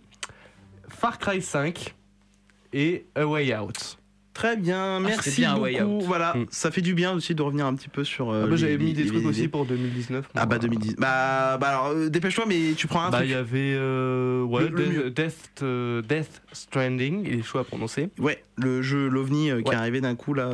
Far 0.88 1.18
Cry 1.18 1.42
5 1.42 1.96
et 2.74 3.08
A 3.16 3.26
Way 3.26 3.58
Out. 3.58 3.98
Très 4.34 4.58
bien, 4.58 5.00
merci 5.00 5.30
c'était 5.30 5.42
bien, 5.44 5.54
beaucoup. 5.54 5.64
Way 5.66 5.82
Out. 5.84 6.04
Voilà, 6.06 6.34
Mm. 6.36 6.46
ça 6.50 6.72
fait 6.72 6.82
du 6.82 6.96
bien 6.96 7.12
aussi 7.14 7.36
de 7.36 7.42
revenir 7.44 7.68
un 7.68 7.76
petit 7.76 7.88
peu 7.90 8.04
sur. 8.04 8.32
euh, 8.32 8.44
Ah 8.46 8.48
bah, 8.50 8.56
J'avais 8.56 8.78
mis 8.78 8.86
les- 8.88 8.94
des 8.94 9.04
les- 9.04 9.10
trucs 9.10 9.22
les- 9.22 9.28
aussi 9.30 9.48
pour 9.48 9.66
2019. 9.66 10.26
Ah 10.36 10.46
bah 10.48 10.58
2010. 10.58 10.96
Bah, 10.98 11.58
bah 11.60 11.68
alors 11.68 11.88
euh, 11.96 12.10
dépêche-toi, 12.10 12.46
mais 12.48 12.74
tu 12.76 12.88
prends 12.88 13.02
un 13.04 13.10
Bah, 13.12 13.18
truc. 13.18 13.30
il 13.30 13.34
y 13.34 13.36
avait 13.36 13.74
euh, 13.78 14.42
ouais, 14.44 14.64
Le- 14.64 14.70
le 14.70 15.10
Death. 15.12 15.14
Death, 15.28 15.62
euh, 15.64 16.02
Death 16.02 16.42
Stranding, 16.52 17.24
il 17.28 17.40
est 17.40 17.44
chaud 17.44 17.60
à 17.60 17.64
prononcer. 17.64 18.10
Ouais, 18.20 18.44
le 18.56 18.82
jeu 18.82 19.08
l'OVNI 19.08 19.52
euh, 19.52 19.62
qui 19.62 19.72
est 19.72 19.76
arrivé 19.76 20.02
d'un 20.02 20.16
coup 20.16 20.34
là. 20.34 20.50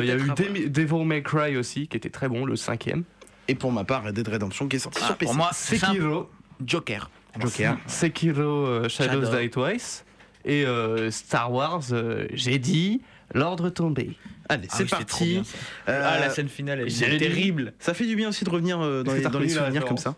Il 0.00 0.06
y 0.06 0.10
a 0.10 0.16
eu 0.16 0.68
Devil 0.70 1.04
May 1.04 1.22
Cry 1.22 1.56
aussi, 1.58 1.88
qui 1.88 1.96
était 1.98 2.10
très 2.10 2.28
bon, 2.28 2.44
le 2.46 2.56
cinquième. 2.56 3.04
Et 3.48 3.54
pour 3.54 3.70
ma 3.72 3.84
part, 3.84 4.04
Red 4.04 4.14
Dead 4.14 4.26
Redemption 4.26 4.66
qui 4.68 4.76
est 4.76 4.78
sorti 4.78 5.00
Ah, 5.02 5.06
sur 5.08 5.16
PC. 5.16 5.26
pour 5.26 5.34
moi. 5.36 5.50
Sekiro, 5.52 6.30
Joker. 6.64 7.10
Joker. 7.38 7.76
Sekiro 7.86 8.88
Shadows 8.88 9.26
Shadow. 9.26 9.38
Die 9.40 9.50
Twice. 9.50 10.03
Et 10.44 10.64
euh, 10.66 11.10
Star 11.10 11.52
Wars, 11.52 11.82
euh, 11.92 12.26
j'ai 12.32 12.58
dit, 12.58 13.00
l'ordre 13.32 13.70
tombé. 13.70 14.16
Allez, 14.48 14.68
Ah 14.70 14.74
c'est 14.76 14.82
oui, 14.84 14.88
parti. 14.90 15.24
bien. 15.32 15.42
Euh, 15.88 16.02
Ah, 16.04 16.20
la 16.20 16.30
scène 16.30 16.48
finale, 16.48 16.80
elle 16.80 16.88
est 17.14 17.18
terrible. 17.18 17.72
Ça 17.78 17.94
fait 17.94 18.06
du 18.06 18.14
bien 18.16 18.28
aussi 18.28 18.44
de 18.44 18.50
revenir 18.50 18.80
euh, 18.80 19.02
dans 19.02 19.14
les, 19.14 19.22
dans 19.22 19.32
souvenirs 19.48 19.84
comme 19.86 19.96
ça. 19.98 20.14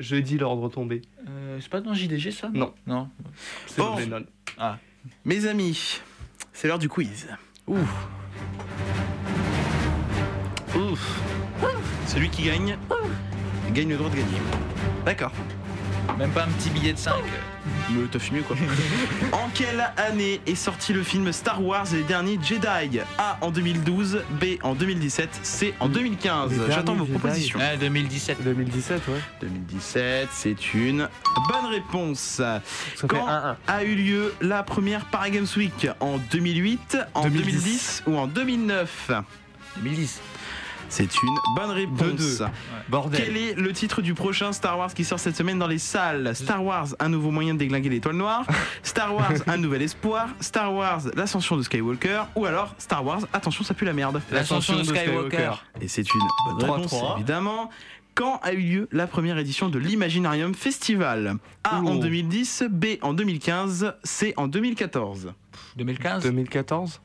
Je 0.00 0.16
dis 0.16 0.36
l'ordre 0.38 0.68
tombé. 0.68 1.02
Euh, 1.28 1.58
c'est 1.60 1.70
pas 1.70 1.80
dans 1.80 1.94
JDG 1.94 2.32
ça 2.32 2.50
Non. 2.52 2.74
Non. 2.86 3.08
C'est 3.66 3.78
Bon. 3.78 3.96
Lennon. 3.96 4.24
Ah. 4.58 4.78
Mes 5.24 5.46
amis, 5.46 6.00
c'est 6.52 6.68
l'heure 6.68 6.78
du 6.78 6.88
quiz. 6.88 7.28
Ouf. 7.66 8.06
Ouf. 10.76 11.20
Celui 12.06 12.28
qui 12.28 12.42
gagne 12.42 12.76
gagne 13.72 13.88
le 13.88 13.96
droit 13.96 14.10
de 14.10 14.16
gagner. 14.16 14.38
D'accord. 15.06 15.32
Même 16.18 16.30
pas 16.30 16.44
un 16.44 16.48
petit 16.48 16.70
billet 16.70 16.92
de 16.92 16.98
5. 16.98 17.12
Me 17.90 18.06
t'as 18.06 18.18
fumé 18.18 18.40
quoi 18.40 18.56
En 19.32 19.48
quelle 19.52 19.84
année 19.96 20.40
est 20.46 20.54
sorti 20.54 20.92
le 20.92 21.02
film 21.02 21.32
Star 21.32 21.62
Wars 21.62 21.86
et 21.92 21.96
les 21.98 22.02
derniers 22.04 22.38
Jedi? 22.42 23.00
A 23.18 23.38
en 23.40 23.50
2012, 23.50 24.22
B 24.40 24.44
en 24.62 24.74
2017, 24.74 25.40
C 25.42 25.74
en 25.80 25.88
2015 25.88 26.50
Les 26.66 26.72
J'attends 26.72 26.94
vos 26.94 27.04
Jedi. 27.06 27.18
propositions. 27.18 27.58
Ah, 27.62 27.76
2017. 27.76 28.42
2017, 28.44 29.02
ouais. 29.08 29.14
2017, 29.42 30.28
c'est 30.32 30.74
une 30.74 31.08
bonne 31.48 31.66
réponse. 31.70 32.18
Ça 32.18 32.62
fait 32.64 33.06
Quand 33.06 33.26
1-1. 33.26 33.56
a 33.66 33.84
eu 33.84 33.94
lieu 33.94 34.34
la 34.40 34.62
première 34.62 35.06
Paragames 35.06 35.46
Week? 35.56 35.88
En 36.00 36.18
2008, 36.30 36.98
en 37.14 37.22
2010. 37.24 37.44
2010 37.52 38.02
ou 38.06 38.16
en 38.18 38.26
2009 38.26 39.10
2010. 39.78 40.20
C'est 40.94 41.22
une 41.24 41.36
bonne 41.56 41.70
réponse. 41.70 42.40
2-2. 42.40 42.48
Bordel. 42.88 43.20
Quel 43.20 43.36
est 43.36 43.54
le 43.54 43.72
titre 43.72 44.00
du 44.00 44.14
prochain 44.14 44.52
Star 44.52 44.78
Wars 44.78 44.94
qui 44.94 45.02
sort 45.02 45.18
cette 45.18 45.34
semaine 45.34 45.58
dans 45.58 45.66
les 45.66 45.80
salles? 45.80 46.36
Star 46.36 46.64
Wars, 46.64 46.86
un 47.00 47.08
nouveau 47.08 47.32
moyen 47.32 47.54
de 47.54 47.58
déglinguer 47.58 47.88
l'étoile 47.88 48.14
noire. 48.14 48.46
Star 48.84 49.12
Wars, 49.12 49.32
un 49.48 49.56
nouvel 49.56 49.82
espoir. 49.82 50.28
Star 50.38 50.72
Wars, 50.72 51.00
l'ascension 51.16 51.56
de 51.56 51.62
Skywalker. 51.62 52.22
Ou 52.36 52.46
alors 52.46 52.76
Star 52.78 53.04
Wars, 53.04 53.22
attention 53.32 53.64
ça 53.64 53.74
pue 53.74 53.84
la 53.84 53.92
merde. 53.92 54.22
L'ascension 54.30 54.78
de 54.78 54.84
Skywalker. 54.84 55.54
Et 55.80 55.88
c'est 55.88 56.06
une 56.14 56.20
bonne 56.46 56.68
3-3. 56.68 56.74
réponse 56.74 56.94
évidemment. 57.16 57.70
Quand 58.14 58.38
a 58.44 58.52
eu 58.52 58.60
lieu 58.60 58.88
la 58.92 59.08
première 59.08 59.36
édition 59.38 59.70
de 59.70 59.80
l'Imaginarium 59.80 60.54
Festival? 60.54 61.38
A 61.64 61.80
en 61.80 61.96
Ouh. 61.96 61.98
2010, 61.98 62.66
B 62.70 62.86
en 63.02 63.14
2015, 63.14 63.96
C 64.04 64.32
en 64.36 64.46
2014 64.46 65.32
2015 65.74 66.22
2014 66.22 67.00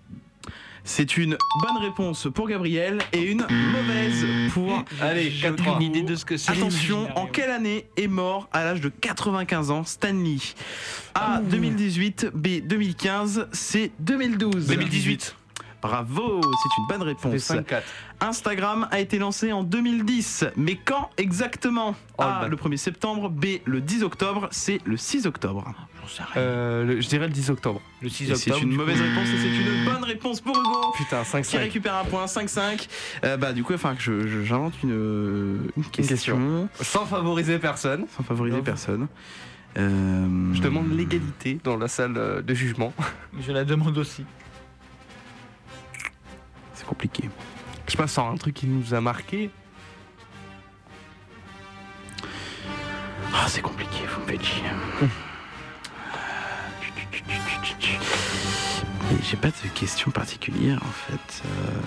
C'est 0.84 1.17
une 1.17 1.38
bonne 1.61 1.77
réponse 1.82 2.27
pour 2.34 2.47
Gabriel 2.47 2.99
et 3.13 3.21
une 3.21 3.45
mauvaise 3.71 4.25
pour 4.53 4.84
Allez, 5.01 5.30
J'ai 5.30 5.49
4-3. 5.49 5.69
aucune 5.75 5.82
idée 5.82 6.01
de 6.01 6.15
ce 6.15 6.25
que 6.25 6.38
c'est. 6.38 6.51
Attention, 6.51 7.07
en 7.17 7.25
quelle 7.27 7.51
année 7.51 7.86
est 7.97 8.07
mort 8.07 8.49
à 8.53 8.63
l'âge 8.63 8.82
de 8.82 8.89
95 8.89 9.71
ans 9.71 9.84
Stanley? 9.84 10.38
A 11.15 11.39
2018, 11.41 12.27
B 12.34 12.61
2015, 12.65 13.47
C 13.51 13.91
2012. 13.99 14.67
2018. 14.67 15.36
Bravo, 15.82 16.41
c'est 16.41 16.82
une 16.82 16.88
bonne 16.89 17.03
réponse. 17.07 17.34
5-4. 17.36 17.82
Instagram 18.19 18.88
a 18.91 18.99
été 18.99 19.17
lancé 19.17 19.53
en 19.53 19.63
2010, 19.63 20.45
mais 20.57 20.75
quand 20.75 21.09
exactement? 21.17 21.95
Oh, 22.17 22.23
A 22.23 22.43
le 22.43 22.49
le 22.49 22.57
1er 22.57 22.75
septembre, 22.77 23.30
B 23.30 23.45
le 23.65 23.80
10 23.80 24.03
octobre, 24.03 24.49
C 24.51 24.82
le 24.84 24.97
6 24.97 25.25
octobre. 25.25 25.73
J'en 26.01 26.07
sais 26.07 26.23
rien. 26.23 26.41
Euh, 26.41 26.84
le- 26.86 26.99
je 27.01 27.07
dirais 27.07 27.27
le 27.27 27.34
10 27.34 27.49
octobre. 27.49 27.82
Le 28.01 28.09
6 28.09 28.30
Et 28.30 28.36
C'est 28.36 28.51
octobre. 28.51 28.65
une 28.69 28.75
mauvaise 28.75 28.97
coup. 28.97 29.03
réponse 29.03 29.30
et 29.30 29.38
c'est 29.38 29.47
une 29.55 29.86
bonne 29.86 30.03
réponse 30.03 30.41
pour 30.41 30.57
Hugo. 30.57 30.91
Putain, 30.97 31.23
Qui 31.23 31.30
5-5. 31.30 31.57
récupère 31.59 31.95
un 31.95 32.03
point 32.03 32.25
5-5 32.27 32.88
Euh, 33.23 33.38
Bah 33.38 33.53
du 33.53 33.63
coup, 33.63 33.73
enfin 33.73 33.95
que 33.95 34.01
je- 34.01 34.27
je- 34.27 34.43
j'invente 34.43 34.73
une, 34.84 35.69
une 35.77 35.84
question, 35.86 36.07
question. 36.36 36.69
Sans 36.82 37.05
favoriser 37.05 37.57
personne. 37.57 38.05
sans 38.17 38.23
favoriser 38.23 38.57
Non. 38.57 38.63
personne. 38.63 39.07
Euh, 39.77 40.27
Je 40.53 40.61
demande 40.61 40.91
l'égalité 40.91 41.59
dans 41.63 41.77
la 41.77 41.88
salle 41.88 42.15
euh, 42.17 42.41
de 42.41 42.53
jugement. 42.53 42.91
Je 43.39 43.51
la 43.51 43.63
demande 43.63 43.97
aussi. 43.97 44.25
Compliqué. 46.89 47.29
Je 47.87 47.95
passe 47.95 48.13
sur 48.13 48.23
un 48.25 48.35
truc 48.35 48.55
qui 48.55 48.65
nous 48.65 48.95
a 48.95 48.99
marqué. 49.01 49.51
Ah, 53.31 53.45
c'est 53.47 53.61
compliqué, 53.61 53.99
vous 54.11 54.21
me 54.21 54.25
faites 54.27 54.43
chier. 54.43 54.63
Mais 59.11 59.17
J'ai 59.29 59.37
pas 59.37 59.49
de 59.49 59.53
questions 59.75 60.09
particulières 60.11 60.79
en 60.83 60.91
fait. 60.91 61.43
Euh, 61.45 61.79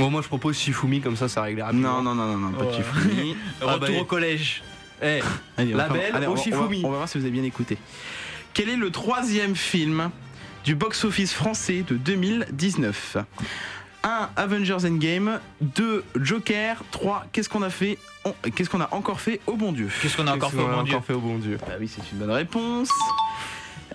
Bon, 0.00 0.10
moi, 0.10 0.22
je 0.22 0.28
propose 0.28 0.56
Shifumi, 0.56 1.00
comme 1.00 1.16
ça, 1.16 1.28
ça 1.28 1.42
règle 1.42 1.60
rapidement. 1.62 2.00
Non, 2.02 2.14
non, 2.14 2.26
non, 2.26 2.36
non, 2.36 2.50
non, 2.50 2.52
pas 2.58 2.64
de 2.64 2.68
Ouais. 2.70 2.76
Shifumi. 2.76 3.36
Retour 3.60 3.78
bah, 3.80 4.00
au 4.00 4.04
collège. 4.04 4.62
Eh, 5.02 5.20
allez, 5.56 5.74
on 5.74 5.76
au 5.76 5.78
va- 5.78 5.88
on 6.28 6.34
va- 6.34 6.42
Shifumi. 6.42 6.82
On 6.84 6.90
va 6.90 6.96
voir 6.98 7.08
si 7.08 7.18
vous 7.18 7.24
avez 7.24 7.32
bien 7.32 7.42
écouté. 7.44 7.76
Quel 8.54 8.68
est 8.68 8.76
le 8.76 8.90
troisième 8.90 9.56
film 9.56 10.10
du 10.68 10.74
box-office 10.74 11.32
français 11.32 11.82
de 11.88 11.94
2019 11.96 13.16
1. 14.04 14.28
Avengers 14.36 14.84
Endgame 14.84 15.40
2. 15.62 16.04
Joker 16.20 16.82
3. 16.90 17.24
Qu'est-ce 17.32 17.48
qu'on 17.48 17.62
a 17.62 17.70
fait 17.70 17.96
On- 18.26 18.34
Qu'est-ce 18.54 18.68
qu'on 18.68 18.82
a 18.82 18.88
encore 18.92 19.18
fait 19.22 19.40
au 19.46 19.54
bon 19.56 19.72
Dieu? 19.72 19.88
Qu'est-ce 20.02 20.18
qu'on 20.18 20.26
a 20.26 20.34
encore 20.34 20.50
fait 20.50 20.60
au 20.60 20.68
bon 20.68 20.82
Dieu? 20.82 20.92
encore 20.94 21.06
fait 21.06 21.12
au 21.14 21.20
bon 21.20 21.38
Dieu? 21.38 21.56
Bah 21.66 21.72
oui, 21.80 21.88
c'est 21.88 22.02
une 22.12 22.18
bonne 22.18 22.30
réponse. 22.32 22.90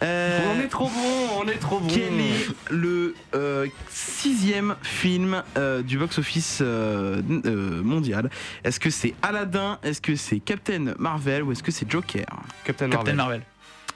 Euh, 0.01 0.39
On 0.55 0.59
est 0.59 0.67
trop 0.67 0.89
bon, 0.89 1.43
on 1.43 1.47
est 1.47 1.59
trop 1.59 1.79
bon. 1.79 1.87
Quel 1.87 2.19
est 2.19 2.47
le 2.71 3.13
euh, 3.35 3.67
sixième 3.91 4.75
film 4.81 5.43
euh, 5.55 5.83
du 5.83 5.99
box-office 5.99 6.57
euh, 6.61 7.21
euh, 7.45 7.83
mondial? 7.83 8.31
Est-ce 8.63 8.79
que 8.79 8.89
c'est 8.89 9.13
Aladdin? 9.21 9.77
Est-ce 9.83 10.01
que 10.01 10.15
c'est 10.15 10.39
Captain 10.39 10.95
Marvel? 10.97 11.43
Ou 11.43 11.51
est-ce 11.51 11.61
que 11.61 11.71
c'est 11.71 11.89
Joker? 11.89 12.25
Captain, 12.65 12.89
Captain 12.89 13.13
Marvel. 13.13 13.15
Marvel. 13.15 13.41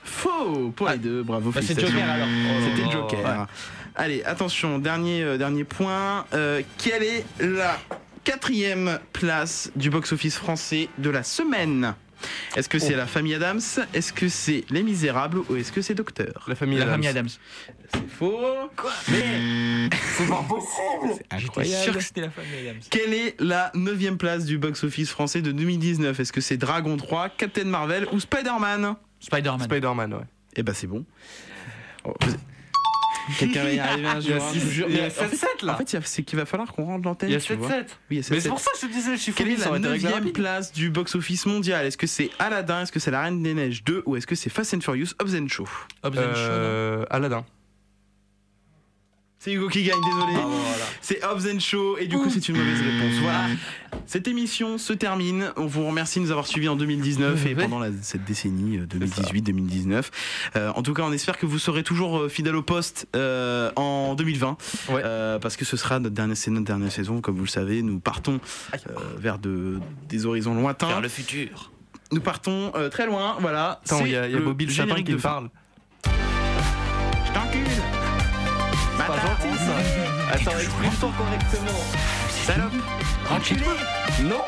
Faux 0.08 0.72
pour 0.76 0.88
les 0.88 0.94
Ah. 0.94 0.98
deux, 0.98 1.24
bravo, 1.24 1.52
Bah, 1.52 1.60
c'est 1.62 1.74
félicitations. 1.76 1.98
Joker 2.00 2.10
alors. 2.12 2.28
C'était 2.64 2.88
Oh, 2.88 2.92
Joker. 2.92 3.20
ouais. 3.20 3.46
Allez, 3.96 4.24
attention, 4.24 4.80
dernier, 4.80 5.24
euh, 5.24 5.38
dernier 5.38 5.64
point. 5.64 6.26
Euh, 6.34 6.62
quelle 6.78 7.04
est 7.04 7.26
la 7.40 7.78
quatrième 8.24 9.00
place 9.14 9.72
du 9.76 9.90
box-office 9.90 10.38
français 10.38 10.90
de 10.98 11.10
la 11.10 11.24
semaine? 11.24 11.94
Est-ce 12.56 12.68
que 12.68 12.80
c'est 12.80 12.96
Oh. 12.96 12.98
La 12.98 13.06
Famille 13.06 13.36
Adams? 13.36 13.60
Est-ce 13.94 14.12
que 14.12 14.28
c'est 14.28 14.64
Les 14.72 14.82
Misérables? 14.82 15.40
Ou 15.50 15.56
est-ce 15.56 15.72
que 15.72 15.82
c'est 15.84 15.94
Docteur? 15.94 16.46
La 16.48 16.56
famille 16.56 16.78
La 16.80 16.86
Adams. 16.86 16.94
famille 16.96 17.08
Adams. 17.10 17.30
C'est 17.94 18.10
faux. 18.10 18.40
Mais 19.12 19.90
c'est 20.18 20.28
pas 20.28 20.44
possible. 20.50 21.14
C'est 21.32 21.40
J'étais 21.40 21.64
sûr 21.66 21.94
que 21.94 22.00
c'était 22.04 22.22
la 22.22 22.32
famille 22.32 22.70
Adams. 22.70 22.82
Quelle 22.90 23.14
est 23.14 23.36
la 23.40 23.72
neuvième 23.76 24.18
place 24.18 24.46
du 24.46 24.58
box-office 24.58 25.10
français 25.12 25.42
de 25.42 25.52
2019 25.52 26.20
Est-ce 26.20 26.34
que 26.34 26.42
c'est 26.42 26.58
Dragon 26.58 26.98
3, 26.98 27.30
Captain 27.30 27.66
Marvel 27.66 28.08
ou 28.12 28.20
Spider-Man? 28.20 28.96
Spider-Man. 29.20 29.62
Spider-Man, 29.64 30.14
ouais. 30.14 30.20
Eh 30.56 30.64
ben 30.64 30.74
c'est 30.74 30.88
bon. 30.88 31.06
Oh, 32.06 32.14
vous- 32.22 32.36
Quelqu'un 33.40 33.64
va 33.64 33.72
y 33.74 33.80
arriver 33.80 34.08
un 34.08 34.20
Il 34.22 34.30
y 34.30 34.34
a 34.34 34.38
jour. 34.38 34.46
hein, 34.48 34.54
six- 34.54 34.60
je 34.62 34.66
vous 34.66 34.72
jure. 34.72 34.86
il 34.90 34.96
y 34.96 35.00
a 35.02 35.08
En 35.08 35.10
fait- 35.10 35.28
7-7 35.36 35.66
là. 35.66 35.74
En 35.74 35.78
fait, 35.78 35.98
c'est 36.06 36.24
qu'il 36.24 36.40
va 36.40 36.46
falloir 36.46 36.72
qu'on 36.72 36.86
rentre 36.86 37.06
l'antenne. 37.06 37.30
Il 37.30 37.34
y 37.34 37.36
a 37.36 37.40
tu 37.42 37.56
vois. 37.56 37.68
7-7. 37.68 37.74
Oui, 37.74 37.82
il 38.12 38.16
y 38.18 38.20
a 38.20 38.24
Mais 38.32 38.40
c'est 38.40 38.48
7-7. 38.48 38.50
pour 38.50 38.60
ça 38.60 38.72
que 38.72 38.78
je 38.82 38.86
te 38.88 38.92
disais, 38.94 39.12
le 39.12 39.18
chiffre 39.18 39.38
Quelle 39.38 39.50
est 39.50 39.58
la 39.58 39.68
aurait 39.70 39.80
été 39.80 39.88
réglé 39.90 40.04
neuvième 40.06 40.20
rapide. 40.24 40.34
place 40.34 40.72
du 40.72 40.90
box-office 40.90 41.46
mondial? 41.46 41.86
Est-ce 41.86 41.98
que 41.98 42.08
c'est 42.08 42.30
Aladdin? 42.40 42.84
Est-ce 42.84 42.92
que 42.94 43.00
c'est 43.02 43.12
La 43.12 43.24
Reine 43.24 43.44
des 43.44 43.54
Neiges 43.54 43.84
2 43.84 44.04
Ou 44.06 44.16
est-ce 44.16 44.26
que 44.28 44.36
c'est 44.36 44.50
Fast 44.50 44.74
and 44.76 44.80
Furious 44.82 45.08
Hobbs 45.22 45.36
and 45.36 45.48
Show 45.50 45.68
Hobbs 46.04 46.18
and 46.18 46.22
non 46.22 46.34
Euh, 46.38 47.06
Aladdin. 47.10 47.46
C'est 49.48 49.54
Hugo 49.54 49.70
qui 49.70 49.84
gagne, 49.84 49.96
désolé. 50.04 50.34
Ah, 50.36 50.46
voilà. 50.46 50.86
C'est 51.00 51.24
Hobbs 51.24 51.48
and 51.56 51.60
Show 51.62 51.98
et 51.98 52.08
du 52.08 52.18
coup 52.18 52.30
c'est 52.30 52.50
une 52.50 52.58
mauvaise 52.58 52.82
réponse. 52.82 53.14
Voilà. 53.22 53.46
Cette 54.06 54.28
émission 54.28 54.78
se 54.78 54.92
termine. 54.92 55.54
On 55.56 55.66
vous 55.68 55.86
remercie 55.88 56.20
de 56.20 56.26
nous 56.26 56.32
avoir 56.32 56.48
suivis 56.48 56.68
en 56.68 56.76
2019 56.76 57.46
et 57.46 57.56
pendant 57.56 57.80
la- 57.80 57.92
cette 58.02 58.26
décennie 58.26 58.78
2018-2019. 58.80 60.12
Euh, 60.58 60.72
en 60.76 60.82
tout 60.84 60.94
cas, 60.94 61.04
on 61.04 61.14
espère 61.14 61.38
que 61.38 61.46
vous 61.46 61.60
serez 61.60 61.84
toujours 61.84 62.18
euh, 62.20 62.30
fidèle 62.30 62.58
au 62.58 62.62
poste 62.62 63.08
euh, 63.16 63.72
en 63.78 64.16
2020 64.16 64.58
Ouais. 64.90 65.02
Euh, 65.06 65.40
parce 65.40 65.56
que 65.56 65.64
ce 65.64 65.78
sera 65.78 66.00
notre 66.00 66.14
dernière, 66.16 66.36
c'est 66.36 66.52
notre 66.52 66.66
dernière 66.66 66.92
saison. 66.92 67.22
Comme 67.22 67.36
vous 67.38 67.44
le 67.46 67.50
savez, 67.50 67.82
nous 67.82 68.00
partons 68.00 68.42
euh, 68.74 68.78
vers 69.18 69.40
de, 69.40 69.80
des 70.10 70.26
horizons 70.26 70.56
lointains. 70.56 70.88
Vers 70.88 71.00
le 71.02 71.08
futur. 71.10 71.72
nous 72.12 72.20
partons 72.22 72.74
euh, 72.76 72.90
très 72.90 73.06
loin. 73.06 73.38
Voilà. 73.40 73.80
Il 74.02 74.08
y 74.12 74.16
a, 74.18 74.28
y 74.28 74.34
a 74.34 74.40
le 74.40 74.44
Bobby 74.44 74.66
le 74.66 74.72
sapin 74.72 74.88
générique 74.88 75.06
qui 75.08 75.14
de 75.14 75.18
parle. 75.18 75.50
C'est 78.98 79.06
pas 79.06 79.16
gentil 79.16 79.58
ça. 79.58 80.34
Attends, 80.34 80.60
exprime-toi 80.60 81.12
correctement. 81.18 81.80
Salope. 82.46 82.74
Enculé. 83.30 83.62
Non. 84.24 84.42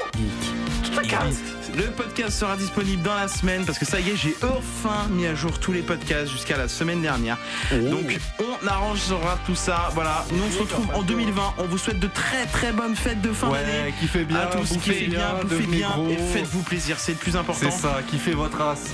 Le 1.77 1.83
podcast 1.91 2.31
sera 2.39 2.57
disponible 2.57 3.03
dans 3.03 3.13
la 3.13 3.27
semaine 3.27 3.63
parce 3.65 3.77
que 3.77 3.85
ça 3.85 3.99
y 3.99 4.09
est, 4.09 4.15
j'ai 4.15 4.35
enfin 4.43 5.07
mis 5.11 5.27
à 5.27 5.35
jour 5.35 5.59
tous 5.59 5.71
les 5.71 5.81
podcasts 5.81 6.31
jusqu'à 6.31 6.57
la 6.57 6.67
semaine 6.67 7.01
dernière. 7.01 7.37
Donc 7.71 8.19
on 8.39 8.67
arrangera 8.67 9.37
tout 9.45 9.55
ça. 9.55 9.89
Voilà, 9.93 10.25
nous 10.31 10.43
on 10.47 10.51
se 10.51 10.59
retrouve 10.59 10.87
en 10.95 11.03
2020. 11.03 11.53
On 11.59 11.65
vous 11.65 11.77
souhaite 11.77 11.99
de 11.99 12.07
très 12.07 12.45
très 12.47 12.71
bonnes 12.71 12.95
fêtes 12.95 13.21
de 13.21 13.31
fin 13.31 13.49
Ouais, 13.49 13.59
d'année. 13.59 13.93
kiffez 13.99 14.25
bien, 14.25 14.39
à 14.39 14.45
tous, 14.47 14.67
kiffez 14.77 15.07
bien, 15.07 15.19
bien, 15.19 15.43
bouffez 15.43 15.67
bien 15.67 15.89
gros. 15.91 16.09
et 16.09 16.17
faites-vous 16.17 16.63
plaisir, 16.63 16.97
c'est 16.99 17.13
le 17.13 17.17
plus 17.19 17.35
important. 17.37 17.69
C'est 17.71 17.77
ça, 17.81 17.99
kiffez 18.09 18.33
votre 18.33 18.57
race. 18.57 18.89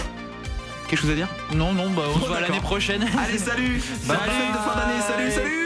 Quelque 0.87 0.99
chose 0.99 1.11
à 1.11 1.15
dire? 1.15 1.27
Non, 1.53 1.73
non, 1.73 1.89
bah 1.89 2.03
on 2.15 2.19
se 2.19 2.27
voit 2.27 2.41
l'année 2.41 2.59
prochaine. 2.59 3.05
Allez, 3.17 3.37
salut. 3.37 3.81
Bonne 4.05 4.17
fête 4.17 4.53
de 4.53 4.57
fin 4.57 4.75
d'année, 4.75 5.01
salut, 5.01 5.31
salut 5.31 5.64